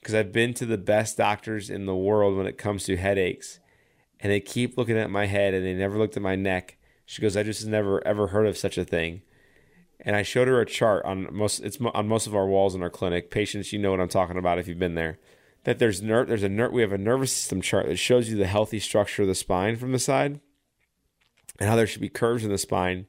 "Because 0.01 0.15
I've 0.15 0.31
been 0.31 0.55
to 0.55 0.67
the 0.67 0.79
best 0.79 1.17
doctors 1.17 1.69
in 1.69 1.87
the 1.87 1.97
world 1.97 2.37
when 2.37 2.47
it 2.47 2.57
comes 2.57 2.85
to 2.85 2.97
headaches, 2.97 3.59
and 4.21 4.31
they 4.31 4.39
keep 4.39 4.79
looking 4.79 4.97
at 4.97 5.11
my 5.11 5.27
head, 5.27 5.55
and 5.55 5.67
they 5.67 5.75
never 5.75 5.99
looked 5.99 6.17
at 6.17 6.23
my 6.23 6.37
neck." 6.37 6.77
She 7.05 7.21
goes, 7.21 7.37
"I 7.37 7.43
just 7.43 7.67
never 7.67 8.07
ever 8.07 8.29
heard 8.29 8.47
of 8.47 8.57
such 8.57 8.79
a 8.79 8.85
thing." 8.85 9.23
And 10.05 10.17
I 10.17 10.23
showed 10.23 10.49
her 10.49 10.61
a 10.61 10.67
chart 10.67 11.05
on 11.05 11.29
most 11.33 11.61
it's 11.61 11.79
on 11.81 12.09
most 12.09 12.27
of 12.27 12.35
our 12.35 12.47
walls 12.47 12.75
in 12.75 12.83
our 12.83 12.91
clinic. 12.91 13.31
Patients, 13.31 13.73
you 13.73 13.79
know 13.79 13.93
what 13.93 14.01
I'm 14.01 14.09
talking 14.09 14.37
about 14.37 14.59
if 14.59 14.67
you've 14.67 14.79
been 14.79 14.97
there. 14.97 15.19
That 15.65 15.79
there's 15.79 16.03
ner- 16.03 16.25
there's 16.25 16.43
a 16.43 16.49
ner- 16.49 16.71
we 16.71 16.83
have 16.83 16.93
a 16.93 16.99
nervous 16.99 17.33
system 17.33 17.61
chart 17.61 17.87
that 17.87 17.97
shows 17.97 18.29
you 18.29 18.37
the 18.37 18.47
healthy 18.47 18.81
structure 18.81 19.23
of 19.23 19.29
the 19.29 19.35
spine 19.35 19.77
from 19.77 19.93
the 19.93 20.01
side, 20.01 20.41
and 21.61 21.69
how 21.69 21.77
there 21.77 21.87
should 21.87 22.01
be 22.01 22.09
curves 22.09 22.45
in 22.45 22.51
the 22.51 22.59
spine 22.59 23.07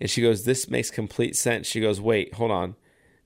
and 0.00 0.10
she 0.10 0.22
goes, 0.22 0.44
This 0.44 0.68
makes 0.68 0.90
complete 0.90 1.36
sense. 1.36 1.66
She 1.66 1.80
goes, 1.80 2.00
Wait, 2.00 2.34
hold 2.34 2.50
on. 2.50 2.76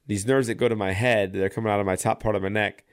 These 0.06 0.26
nerves 0.26 0.46
that 0.46 0.54
go 0.54 0.68
to 0.68 0.76
my 0.76 0.92
head, 0.92 1.32
they're 1.32 1.48
coming 1.48 1.72
out 1.72 1.80
of 1.80 1.86
my 1.86 1.96
top 1.96 2.22
part 2.22 2.36
of 2.36 2.42
my 2.42 2.48
neck, 2.48 2.84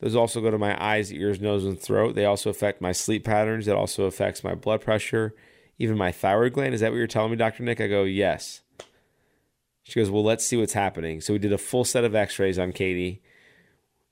those 0.00 0.16
also 0.16 0.40
go 0.40 0.50
to 0.50 0.58
my 0.58 0.82
eyes, 0.82 1.12
ears, 1.12 1.40
nose, 1.40 1.64
and 1.64 1.80
throat. 1.80 2.14
They 2.14 2.24
also 2.24 2.50
affect 2.50 2.80
my 2.80 2.92
sleep 2.92 3.24
patterns. 3.24 3.68
It 3.68 3.76
also 3.76 4.04
affects 4.04 4.42
my 4.42 4.54
blood 4.54 4.80
pressure, 4.80 5.34
even 5.78 5.96
my 5.96 6.10
thyroid 6.10 6.52
gland. 6.54 6.74
Is 6.74 6.80
that 6.80 6.90
what 6.90 6.96
you're 6.96 7.06
telling 7.06 7.30
me, 7.30 7.36
Dr. 7.36 7.62
Nick? 7.62 7.80
I 7.80 7.86
go, 7.86 8.02
Yes. 8.02 8.62
She 9.84 10.00
goes, 10.00 10.10
Well, 10.10 10.24
let's 10.24 10.44
see 10.44 10.56
what's 10.56 10.72
happening. 10.72 11.20
So 11.20 11.32
we 11.32 11.38
did 11.38 11.52
a 11.52 11.58
full 11.58 11.84
set 11.84 12.04
of 12.04 12.14
x 12.14 12.38
rays 12.38 12.58
on 12.58 12.72
Katie. 12.72 13.22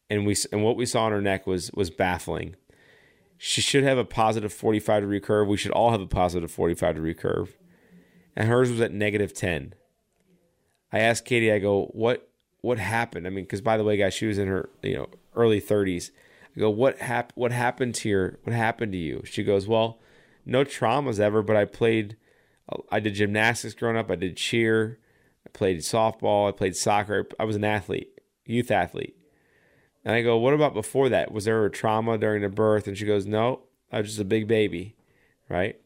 And 0.08 0.26
we 0.26 0.36
and 0.52 0.62
what 0.62 0.76
we 0.76 0.86
saw 0.86 1.04
on 1.04 1.12
her 1.12 1.20
neck 1.20 1.46
was 1.46 1.70
was 1.72 1.90
baffling. 1.90 2.54
She 3.38 3.60
should 3.60 3.82
have 3.82 3.98
a 3.98 4.04
positive 4.04 4.52
45 4.52 5.02
degree 5.02 5.18
curve. 5.18 5.48
We 5.48 5.56
should 5.56 5.72
all 5.72 5.90
have 5.90 6.00
a 6.00 6.06
positive 6.06 6.50
45 6.50 6.94
degree 6.94 7.14
curve 7.14 7.56
and 8.36 8.48
hers 8.48 8.70
was 8.70 8.80
at 8.80 8.92
negative 8.92 9.34
10. 9.34 9.74
I 10.92 10.98
asked 11.00 11.24
Katie, 11.24 11.52
I 11.52 11.58
go, 11.58 11.86
what 11.92 12.28
what 12.60 12.78
happened? 12.78 13.26
I 13.26 13.30
mean, 13.30 13.44
because 13.44 13.60
by 13.60 13.76
the 13.76 13.84
way, 13.84 13.96
guys, 13.96 14.14
she 14.14 14.26
was 14.26 14.38
in 14.38 14.48
her 14.48 14.68
you 14.82 14.96
know 14.96 15.08
early 15.34 15.60
30s. 15.60 16.10
I 16.56 16.60
go, 16.60 16.70
what 16.70 16.98
hap- 16.98 17.32
What 17.34 17.52
happened 17.52 17.94
to 17.96 18.08
your 18.08 18.38
What 18.44 18.54
happened 18.54 18.92
to 18.92 18.98
you? 18.98 19.22
She 19.24 19.42
goes, 19.42 19.66
well, 19.66 19.98
no 20.44 20.64
traumas 20.64 21.18
ever, 21.18 21.42
but 21.42 21.56
I 21.56 21.64
played. 21.64 22.16
I 22.90 23.00
did 23.00 23.14
gymnastics 23.14 23.74
growing 23.74 23.96
up. 23.96 24.10
I 24.10 24.16
did 24.16 24.36
cheer. 24.36 24.98
I 25.46 25.50
played 25.50 25.78
softball. 25.78 26.48
I 26.48 26.52
played 26.52 26.76
soccer. 26.76 27.26
I 27.38 27.44
was 27.44 27.56
an 27.56 27.64
athlete, 27.64 28.20
youth 28.44 28.70
athlete. 28.70 29.16
And 30.04 30.14
I 30.14 30.22
go, 30.22 30.36
what 30.36 30.54
about 30.54 30.74
before 30.74 31.08
that? 31.10 31.32
Was 31.32 31.44
there 31.44 31.64
a 31.64 31.70
trauma 31.70 32.18
during 32.18 32.42
the 32.42 32.48
birth? 32.48 32.88
And 32.88 32.98
she 32.98 33.06
goes, 33.06 33.26
no, 33.26 33.62
I 33.90 33.98
was 33.98 34.08
just 34.08 34.20
a 34.20 34.24
big 34.24 34.48
baby, 34.48 34.96
right? 35.48 35.80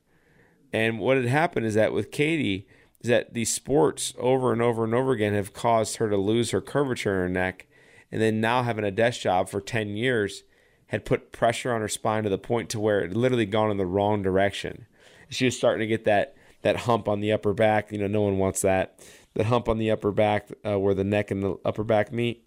And 0.72 0.98
what 0.98 1.16
had 1.16 1.26
happened 1.26 1.66
is 1.66 1.74
that 1.74 1.92
with 1.92 2.10
Katie, 2.10 2.66
is 3.00 3.10
that 3.10 3.34
these 3.34 3.52
sports 3.52 4.14
over 4.18 4.52
and 4.52 4.62
over 4.62 4.84
and 4.84 4.94
over 4.94 5.12
again 5.12 5.34
have 5.34 5.52
caused 5.52 5.96
her 5.96 6.08
to 6.08 6.16
lose 6.16 6.50
her 6.50 6.60
curvature 6.60 7.14
in 7.14 7.20
her 7.20 7.28
neck. 7.28 7.66
And 8.10 8.20
then 8.20 8.40
now 8.40 8.62
having 8.62 8.84
a 8.84 8.90
desk 8.90 9.20
job 9.20 9.48
for 9.48 9.60
10 9.60 9.96
years 9.96 10.44
had 10.88 11.04
put 11.04 11.32
pressure 11.32 11.72
on 11.72 11.80
her 11.80 11.88
spine 11.88 12.24
to 12.24 12.30
the 12.30 12.38
point 12.38 12.70
to 12.70 12.80
where 12.80 13.00
it 13.00 13.16
literally 13.16 13.46
gone 13.46 13.70
in 13.70 13.76
the 13.76 13.86
wrong 13.86 14.22
direction. 14.22 14.86
She 15.28 15.44
was 15.44 15.56
starting 15.56 15.80
to 15.80 15.86
get 15.86 16.04
that 16.04 16.34
that 16.62 16.78
hump 16.78 17.08
on 17.08 17.20
the 17.20 17.32
upper 17.32 17.52
back. 17.52 17.92
You 17.92 17.98
know, 17.98 18.06
no 18.06 18.22
one 18.22 18.38
wants 18.38 18.62
that. 18.62 18.98
That 19.36 19.46
hump 19.46 19.68
on 19.68 19.78
the 19.78 19.92
upper 19.92 20.10
back 20.10 20.48
uh, 20.66 20.78
where 20.78 20.94
the 20.94 21.04
neck 21.04 21.30
and 21.30 21.42
the 21.42 21.56
upper 21.64 21.84
back 21.84 22.12
meet. 22.12 22.44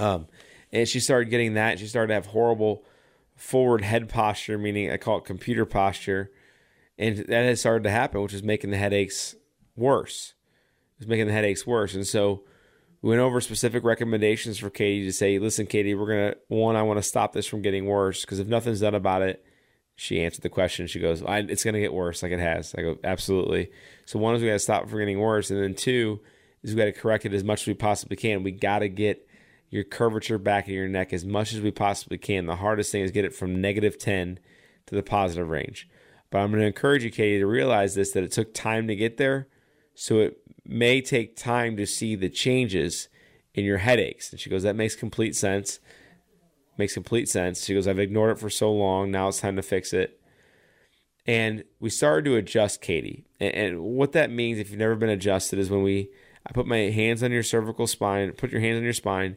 Um, 0.00 0.26
and 0.72 0.88
she 0.88 0.98
started 0.98 1.30
getting 1.30 1.54
that. 1.54 1.78
She 1.78 1.86
started 1.86 2.08
to 2.08 2.14
have 2.14 2.26
horrible 2.26 2.84
forward 3.36 3.82
head 3.82 4.08
posture, 4.08 4.58
meaning 4.58 4.90
I 4.90 4.96
call 4.96 5.18
it 5.18 5.24
computer 5.24 5.64
posture 5.64 6.30
and 6.98 7.18
that 7.18 7.44
has 7.44 7.60
started 7.60 7.84
to 7.84 7.90
happen, 7.90 8.22
which 8.22 8.34
is 8.34 8.42
making 8.42 8.70
the 8.70 8.76
headaches 8.76 9.34
worse. 9.76 10.34
It's 10.98 11.08
making 11.08 11.26
the 11.26 11.32
headaches 11.32 11.66
worse, 11.66 11.94
and 11.94 12.06
so 12.06 12.44
we 13.02 13.10
went 13.10 13.20
over 13.20 13.40
specific 13.40 13.84
recommendations 13.84 14.58
for 14.58 14.70
Katie 14.70 15.04
to 15.04 15.12
say, 15.12 15.38
"Listen, 15.38 15.66
Katie, 15.66 15.94
we're 15.94 16.06
gonna 16.06 16.34
one, 16.48 16.76
I 16.76 16.82
want 16.82 16.98
to 16.98 17.02
stop 17.02 17.32
this 17.32 17.46
from 17.46 17.62
getting 17.62 17.86
worse 17.86 18.20
because 18.20 18.38
if 18.38 18.46
nothing's 18.46 18.80
done 18.80 18.94
about 18.94 19.22
it." 19.22 19.43
She 19.96 20.20
answered 20.22 20.42
the 20.42 20.48
question. 20.48 20.86
She 20.86 21.00
goes, 21.00 21.22
"It's 21.26 21.64
going 21.64 21.74
to 21.74 21.80
get 21.80 21.92
worse, 21.92 22.22
like 22.22 22.32
it 22.32 22.40
has." 22.40 22.74
I 22.74 22.82
go, 22.82 22.98
"Absolutely." 23.04 23.70
So 24.06 24.18
one 24.18 24.34
is 24.34 24.42
we 24.42 24.48
got 24.48 24.54
to 24.54 24.58
stop 24.58 24.84
it 24.84 24.90
from 24.90 24.98
getting 24.98 25.20
worse, 25.20 25.50
and 25.50 25.62
then 25.62 25.74
two 25.74 26.20
is 26.62 26.74
we 26.74 26.78
got 26.78 26.86
to 26.86 26.92
correct 26.92 27.24
it 27.24 27.32
as 27.32 27.44
much 27.44 27.62
as 27.62 27.66
we 27.68 27.74
possibly 27.74 28.16
can. 28.16 28.42
We 28.42 28.50
got 28.50 28.80
to 28.80 28.88
get 28.88 29.28
your 29.70 29.84
curvature 29.84 30.38
back 30.38 30.68
in 30.68 30.74
your 30.74 30.88
neck 30.88 31.12
as 31.12 31.24
much 31.24 31.52
as 31.52 31.60
we 31.60 31.70
possibly 31.70 32.18
can. 32.18 32.46
The 32.46 32.56
hardest 32.56 32.90
thing 32.90 33.02
is 33.02 33.10
get 33.10 33.24
it 33.24 33.34
from 33.34 33.60
negative 33.60 33.98
ten 33.98 34.40
to 34.86 34.94
the 34.94 35.02
positive 35.02 35.48
range. 35.48 35.88
But 36.30 36.38
I'm 36.38 36.50
going 36.50 36.60
to 36.60 36.66
encourage 36.66 37.04
you, 37.04 37.10
Katie, 37.10 37.38
to 37.38 37.46
realize 37.46 37.94
this 37.94 38.10
that 38.12 38.24
it 38.24 38.32
took 38.32 38.52
time 38.52 38.88
to 38.88 38.96
get 38.96 39.18
there. 39.18 39.46
So 39.94 40.18
it 40.18 40.38
may 40.64 41.00
take 41.00 41.36
time 41.36 41.76
to 41.76 41.86
see 41.86 42.16
the 42.16 42.28
changes 42.28 43.08
in 43.54 43.64
your 43.64 43.78
headaches. 43.78 44.32
And 44.32 44.40
she 44.40 44.50
goes, 44.50 44.64
That 44.64 44.76
makes 44.76 44.96
complete 44.96 45.36
sense. 45.36 45.78
Makes 46.76 46.94
complete 46.94 47.28
sense. 47.28 47.64
She 47.64 47.74
goes, 47.74 47.86
I've 47.86 47.98
ignored 47.98 48.32
it 48.32 48.40
for 48.40 48.50
so 48.50 48.72
long. 48.72 49.10
Now 49.10 49.28
it's 49.28 49.40
time 49.40 49.56
to 49.56 49.62
fix 49.62 49.92
it. 49.92 50.20
And 51.26 51.64
we 51.80 51.88
started 51.88 52.24
to 52.26 52.36
adjust 52.36 52.82
Katie. 52.82 53.24
And, 53.40 53.80
what 53.80 54.12
that 54.12 54.30
means, 54.30 54.58
if 54.58 54.70
you've 54.70 54.78
never 54.78 54.96
been 54.96 55.08
adjusted, 55.08 55.58
is 55.58 55.70
when 55.70 55.82
we 55.82 56.10
I 56.46 56.52
put 56.52 56.66
my 56.66 56.76
hands 56.90 57.22
on 57.22 57.32
your 57.32 57.42
cervical 57.42 57.86
spine, 57.86 58.32
put 58.32 58.52
your 58.52 58.60
hands 58.60 58.76
on 58.76 58.84
your 58.84 58.92
spine, 58.92 59.36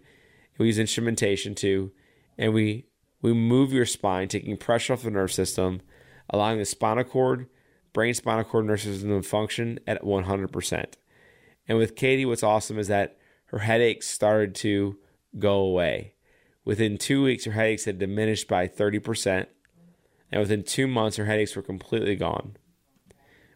we 0.57 0.65
use 0.65 0.79
instrumentation 0.79 1.55
too, 1.55 1.91
and 2.38 2.53
we 2.53 2.88
we 3.21 3.31
move 3.33 3.71
your 3.71 3.85
spine, 3.85 4.27
taking 4.27 4.57
pressure 4.57 4.93
off 4.93 5.03
the 5.03 5.11
nerve 5.11 5.31
system 5.31 5.81
allowing 6.29 6.59
the 6.59 6.65
spinal 6.65 7.03
cord, 7.03 7.47
brain 7.93 8.13
spinal 8.13 8.43
cord 8.43 8.65
nervous 8.65 8.83
system 8.83 9.09
to 9.09 9.27
function 9.27 9.79
at 9.88 10.01
100%. 10.01 10.93
And 11.67 11.77
with 11.77 11.95
Katie, 11.95 12.25
what's 12.25 12.43
awesome 12.43 12.79
is 12.79 12.88
that 12.88 13.17
her 13.45 13.59
headaches 13.59 14.07
started 14.07 14.55
to 14.55 14.97
go 15.38 15.59
away. 15.59 16.13
Within 16.68 16.97
two 16.97 17.24
weeks, 17.24 17.45
her 17.45 17.53
headaches 17.53 17.86
had 17.86 17.97
diminished 17.97 18.49
by 18.49 18.68
30%. 18.68 19.45
And 20.30 20.41
within 20.41 20.63
two 20.63 20.86
months, 20.86 21.15
her 21.15 21.24
headaches 21.24 21.55
were 21.55 21.61
completely 21.61 22.18
gone. 22.18 22.57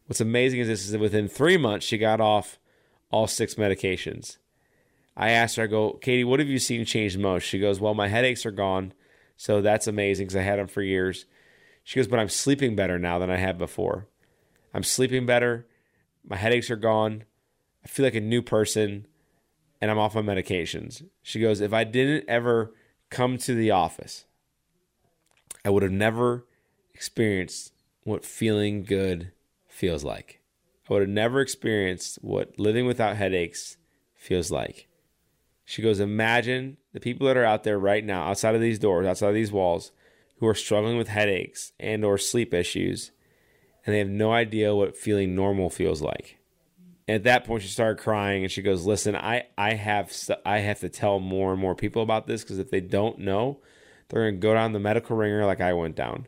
What's 0.05 0.21
amazing 0.21 0.61
is 0.61 0.69
this 0.69 0.85
is 0.85 0.91
that 0.91 1.01
within 1.01 1.27
three 1.27 1.57
months, 1.57 1.85
she 1.85 1.97
got 1.97 2.21
off 2.21 2.57
all 3.11 3.27
six 3.27 3.55
medications. 3.55 4.37
I 5.17 5.31
asked 5.31 5.57
her, 5.57 5.63
I 5.63 5.67
go, 5.67 5.91
Katie, 5.95 6.23
what 6.23 6.39
have 6.39 6.47
you 6.47 6.57
seen 6.57 6.85
change 6.85 7.17
most? 7.17 7.43
She 7.43 7.59
goes, 7.59 7.81
Well, 7.81 7.93
my 7.93 8.07
headaches 8.07 8.45
are 8.45 8.51
gone. 8.51 8.93
So 9.35 9.61
that's 9.61 9.87
amazing 9.87 10.27
because 10.27 10.37
I 10.37 10.43
had 10.43 10.57
them 10.57 10.67
for 10.67 10.81
years. 10.81 11.25
She 11.83 11.99
goes, 11.99 12.07
But 12.07 12.19
I'm 12.19 12.29
sleeping 12.29 12.77
better 12.77 12.97
now 12.97 13.19
than 13.19 13.29
I 13.29 13.35
had 13.35 13.57
before. 13.57 14.07
I'm 14.73 14.83
sleeping 14.83 15.25
better. 15.25 15.67
My 16.25 16.37
headaches 16.37 16.71
are 16.71 16.77
gone. 16.77 17.25
I 17.83 17.89
feel 17.89 18.05
like 18.05 18.15
a 18.15 18.21
new 18.21 18.41
person 18.41 19.05
and 19.81 19.91
I'm 19.91 19.99
off 19.99 20.15
my 20.15 20.21
medications. 20.21 21.03
She 21.21 21.41
goes, 21.41 21.59
If 21.59 21.73
I 21.73 21.83
didn't 21.83 22.29
ever 22.29 22.73
come 23.11 23.37
to 23.37 23.53
the 23.53 23.69
office, 23.69 24.25
I 25.63 25.69
would 25.69 25.83
have 25.83 25.91
never 25.91 26.47
experienced 26.95 27.73
what 28.03 28.25
feeling 28.25 28.83
good 28.83 29.31
feels 29.67 30.03
like. 30.03 30.39
I 30.89 30.93
would 30.93 31.01
have 31.03 31.09
never 31.09 31.39
experienced 31.39 32.17
what 32.21 32.57
living 32.57 32.87
without 32.87 33.17
headaches 33.17 33.77
feels 34.15 34.49
like. 34.49 34.87
She 35.63 35.81
goes, 35.81 35.99
Imagine 35.99 36.77
the 36.93 36.99
people 36.99 37.27
that 37.27 37.37
are 37.37 37.45
out 37.45 37.63
there 37.63 37.77
right 37.77 38.03
now, 38.03 38.23
outside 38.23 38.55
of 38.55 38.61
these 38.61 38.79
doors, 38.79 39.05
outside 39.05 39.29
of 39.29 39.35
these 39.35 39.51
walls, 39.51 39.91
who 40.39 40.47
are 40.47 40.55
struggling 40.55 40.97
with 40.97 41.07
headaches 41.07 41.71
and 41.79 42.03
or 42.03 42.17
sleep 42.17 42.53
issues, 42.53 43.11
and 43.85 43.93
they 43.93 43.99
have 43.99 44.09
no 44.09 44.33
idea 44.33 44.75
what 44.75 44.97
feeling 44.97 45.35
normal 45.35 45.69
feels 45.69 46.01
like. 46.01 46.40
At 47.07 47.23
that 47.23 47.45
point, 47.45 47.63
she 47.63 47.69
started 47.69 48.01
crying, 48.01 48.43
and 48.43 48.51
she 48.51 48.61
goes, 48.61 48.85
"Listen, 48.85 49.15
I 49.15 49.45
I 49.57 49.73
have 49.73 50.13
I 50.45 50.59
have 50.59 50.79
to 50.81 50.89
tell 50.89 51.19
more 51.19 51.51
and 51.51 51.61
more 51.61 51.75
people 51.75 52.03
about 52.03 52.27
this 52.27 52.43
because 52.43 52.59
if 52.59 52.69
they 52.69 52.81
don't 52.81 53.19
know, 53.19 53.61
they're 54.09 54.23
going 54.23 54.35
to 54.35 54.39
go 54.39 54.53
down 54.53 54.73
the 54.73 54.79
medical 54.79 55.15
wringer 55.15 55.45
like 55.45 55.61
I 55.61 55.73
went 55.73 55.95
down." 55.95 56.27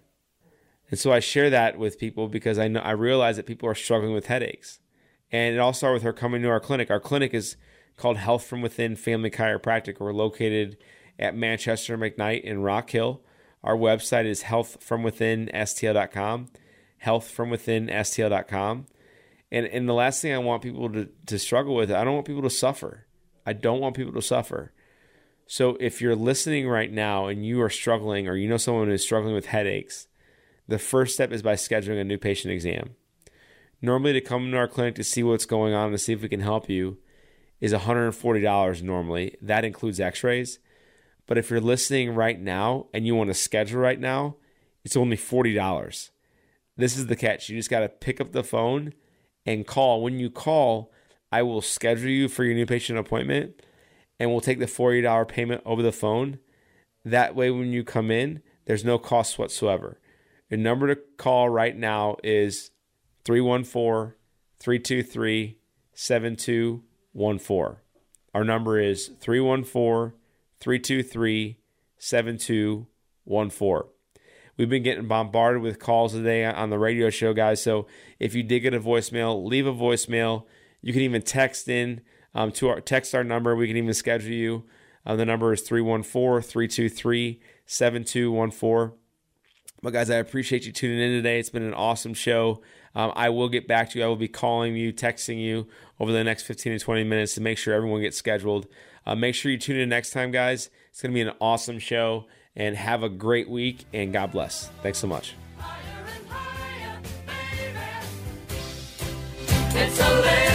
And 0.89 0.99
so 0.99 1.11
I 1.11 1.19
share 1.19 1.49
that 1.49 1.77
with 1.77 1.99
people 1.99 2.27
because 2.27 2.59
I 2.59 2.67
know 2.67 2.81
I 2.81 2.91
realize 2.91 3.37
that 3.37 3.45
people 3.45 3.69
are 3.69 3.75
struggling 3.75 4.13
with 4.13 4.27
headaches, 4.27 4.79
and 5.31 5.55
it 5.55 5.59
all 5.59 5.73
started 5.73 5.95
with 5.95 6.03
her 6.03 6.13
coming 6.13 6.41
to 6.41 6.49
our 6.49 6.59
clinic. 6.59 6.91
Our 6.91 6.99
clinic 6.99 7.33
is 7.33 7.55
called 7.97 8.17
Health 8.17 8.45
from 8.45 8.61
Within 8.61 8.95
Family 8.95 9.29
Chiropractic. 9.29 9.99
We're 9.99 10.13
located 10.13 10.77
at 11.19 11.35
Manchester 11.35 11.97
McKnight 11.97 12.41
in 12.41 12.61
Rock 12.61 12.89
Hill. 12.89 13.21
Our 13.63 13.77
website 13.77 14.25
is 14.25 14.43
healthfromwithinstl.com, 14.43 16.47
healthfromwithinstl.com. 17.03 18.85
And 19.53 19.67
and 19.67 19.87
the 19.87 19.93
last 19.93 20.21
thing 20.21 20.33
I 20.33 20.39
want 20.39 20.63
people 20.63 20.89
to, 20.89 21.07
to 21.27 21.37
struggle 21.37 21.75
with, 21.75 21.91
I 21.91 22.03
don't 22.03 22.15
want 22.15 22.25
people 22.25 22.41
to 22.41 22.49
suffer. 22.49 23.05
I 23.45 23.53
don't 23.53 23.79
want 23.79 23.95
people 23.95 24.13
to 24.13 24.21
suffer. 24.21 24.73
So 25.45 25.77
if 25.79 26.01
you're 26.01 26.15
listening 26.15 26.67
right 26.67 26.91
now 26.91 27.27
and 27.27 27.45
you 27.45 27.61
are 27.61 27.69
struggling 27.69 28.27
or 28.27 28.35
you 28.35 28.49
know 28.49 28.57
someone 28.57 28.87
who 28.87 28.93
is 28.93 29.03
struggling 29.03 29.35
with 29.35 29.45
headaches, 29.45 30.07
the 30.67 30.79
first 30.79 31.13
step 31.13 31.31
is 31.31 31.43
by 31.43 31.53
scheduling 31.53 32.01
a 32.01 32.03
new 32.03 32.17
patient 32.17 32.51
exam. 32.51 32.95
Normally 33.79 34.13
to 34.13 34.21
come 34.21 34.49
to 34.49 34.57
our 34.57 34.67
clinic 34.67 34.95
to 34.95 35.03
see 35.03 35.21
what's 35.21 35.45
going 35.45 35.73
on 35.73 35.87
and 35.87 35.93
to 35.93 35.99
see 35.99 36.13
if 36.13 36.21
we 36.21 36.29
can 36.29 36.39
help 36.39 36.67
you 36.67 36.97
is 37.61 37.73
$140 37.73 38.81
normally. 38.81 39.37
That 39.41 39.65
includes 39.65 39.99
x-rays. 39.99 40.57
But 41.27 41.37
if 41.37 41.51
you're 41.51 41.61
listening 41.61 42.15
right 42.15 42.39
now 42.39 42.87
and 42.93 43.05
you 43.05 43.13
want 43.13 43.29
to 43.29 43.35
schedule 43.35 43.79
right 43.79 43.99
now, 43.99 44.37
it's 44.83 44.97
only 44.97 45.17
$40. 45.17 46.09
This 46.75 46.97
is 46.97 47.05
the 47.07 47.15
catch. 47.15 47.49
You 47.49 47.57
just 47.57 47.69
got 47.69 47.81
to 47.81 47.89
pick 47.89 48.19
up 48.19 48.31
the 48.31 48.43
phone 48.43 48.93
and 49.45 49.67
call. 49.67 50.01
When 50.01 50.19
you 50.19 50.29
call, 50.29 50.91
I 51.31 51.41
will 51.41 51.61
schedule 51.61 52.09
you 52.09 52.27
for 52.27 52.43
your 52.43 52.55
new 52.55 52.65
patient 52.65 52.99
appointment 52.99 53.61
and 54.19 54.31
we'll 54.31 54.41
take 54.41 54.59
the 54.59 54.65
$40 54.65 55.27
payment 55.27 55.61
over 55.65 55.81
the 55.81 55.91
phone. 55.91 56.39
That 57.03 57.35
way, 57.35 57.51
when 57.51 57.73
you 57.73 57.83
come 57.83 58.09
in, 58.09 58.41
there's 58.65 58.85
no 58.85 58.97
cost 58.97 59.37
whatsoever. 59.37 59.99
Your 60.49 60.59
number 60.59 60.87
to 60.87 61.01
call 61.17 61.49
right 61.49 61.75
now 61.75 62.17
is 62.23 62.71
314 63.25 64.15
323 64.59 65.57
7214. 65.93 67.77
Our 68.33 68.43
number 68.43 68.79
is 68.79 69.11
314 69.19 70.17
323 70.59 71.57
7214. 71.97 73.92
We've 74.57 74.69
been 74.69 74.83
getting 74.83 75.07
bombarded 75.07 75.61
with 75.61 75.79
calls 75.79 76.13
today 76.13 76.45
on 76.45 76.69
the 76.69 76.77
radio 76.77 77.09
show, 77.09 77.33
guys. 77.33 77.61
So 77.61 77.87
if 78.19 78.35
you 78.35 78.43
did 78.43 78.59
get 78.59 78.73
a 78.73 78.79
voicemail, 78.79 79.43
leave 79.43 79.65
a 79.65 79.73
voicemail. 79.73 80.45
You 80.81 80.93
can 80.93 81.01
even 81.01 81.21
text 81.23 81.67
in 81.67 82.01
um, 82.35 82.51
to 82.53 82.69
our 82.69 82.81
text 82.81 83.15
our 83.15 83.23
number. 83.23 83.55
We 83.55 83.67
can 83.67 83.77
even 83.77 83.93
schedule 83.93 84.31
you. 84.31 84.65
Uh, 85.05 85.15
the 85.15 85.25
number 85.25 85.51
is 85.53 85.61
314 85.61 86.47
323 86.47 87.41
7214. 87.65 88.97
But 89.81 89.91
guys, 89.91 90.09
I 90.09 90.15
appreciate 90.15 90.65
you 90.65 90.71
tuning 90.71 90.99
in 90.99 91.11
today. 91.11 91.39
It's 91.39 91.49
been 91.49 91.63
an 91.63 91.73
awesome 91.73 92.13
show. 92.13 92.61
Um, 92.95 93.11
I 93.15 93.29
will 93.29 93.49
get 93.49 93.67
back 93.67 93.89
to 93.89 93.99
you. 93.99 94.05
I 94.05 94.07
will 94.07 94.15
be 94.15 94.29
calling 94.29 94.77
you, 94.77 94.93
texting 94.93 95.41
you 95.41 95.67
over 95.99 96.11
the 96.11 96.23
next 96.23 96.43
15 96.43 96.77
to 96.77 96.79
20 96.79 97.03
minutes 97.03 97.33
to 97.35 97.41
make 97.41 97.57
sure 97.57 97.73
everyone 97.73 98.01
gets 98.01 98.17
scheduled. 98.17 98.67
Uh, 99.05 99.15
make 99.15 99.35
sure 99.35 99.51
you 99.51 99.57
tune 99.57 99.77
in 99.77 99.89
next 99.89 100.11
time, 100.11 100.31
guys. 100.31 100.69
It's 100.89 101.01
going 101.01 101.11
to 101.11 101.15
be 101.15 101.21
an 101.21 101.35
awesome 101.41 101.79
show 101.79 102.27
and 102.55 102.75
have 102.75 103.03
a 103.03 103.09
great 103.09 103.49
week 103.49 103.85
and 103.93 104.13
God 104.13 104.31
bless. 104.31 104.69
Thanks 104.81 104.99
so 104.99 105.07
much. 105.07 105.35
Higher 105.57 106.05
higher, 109.73 110.52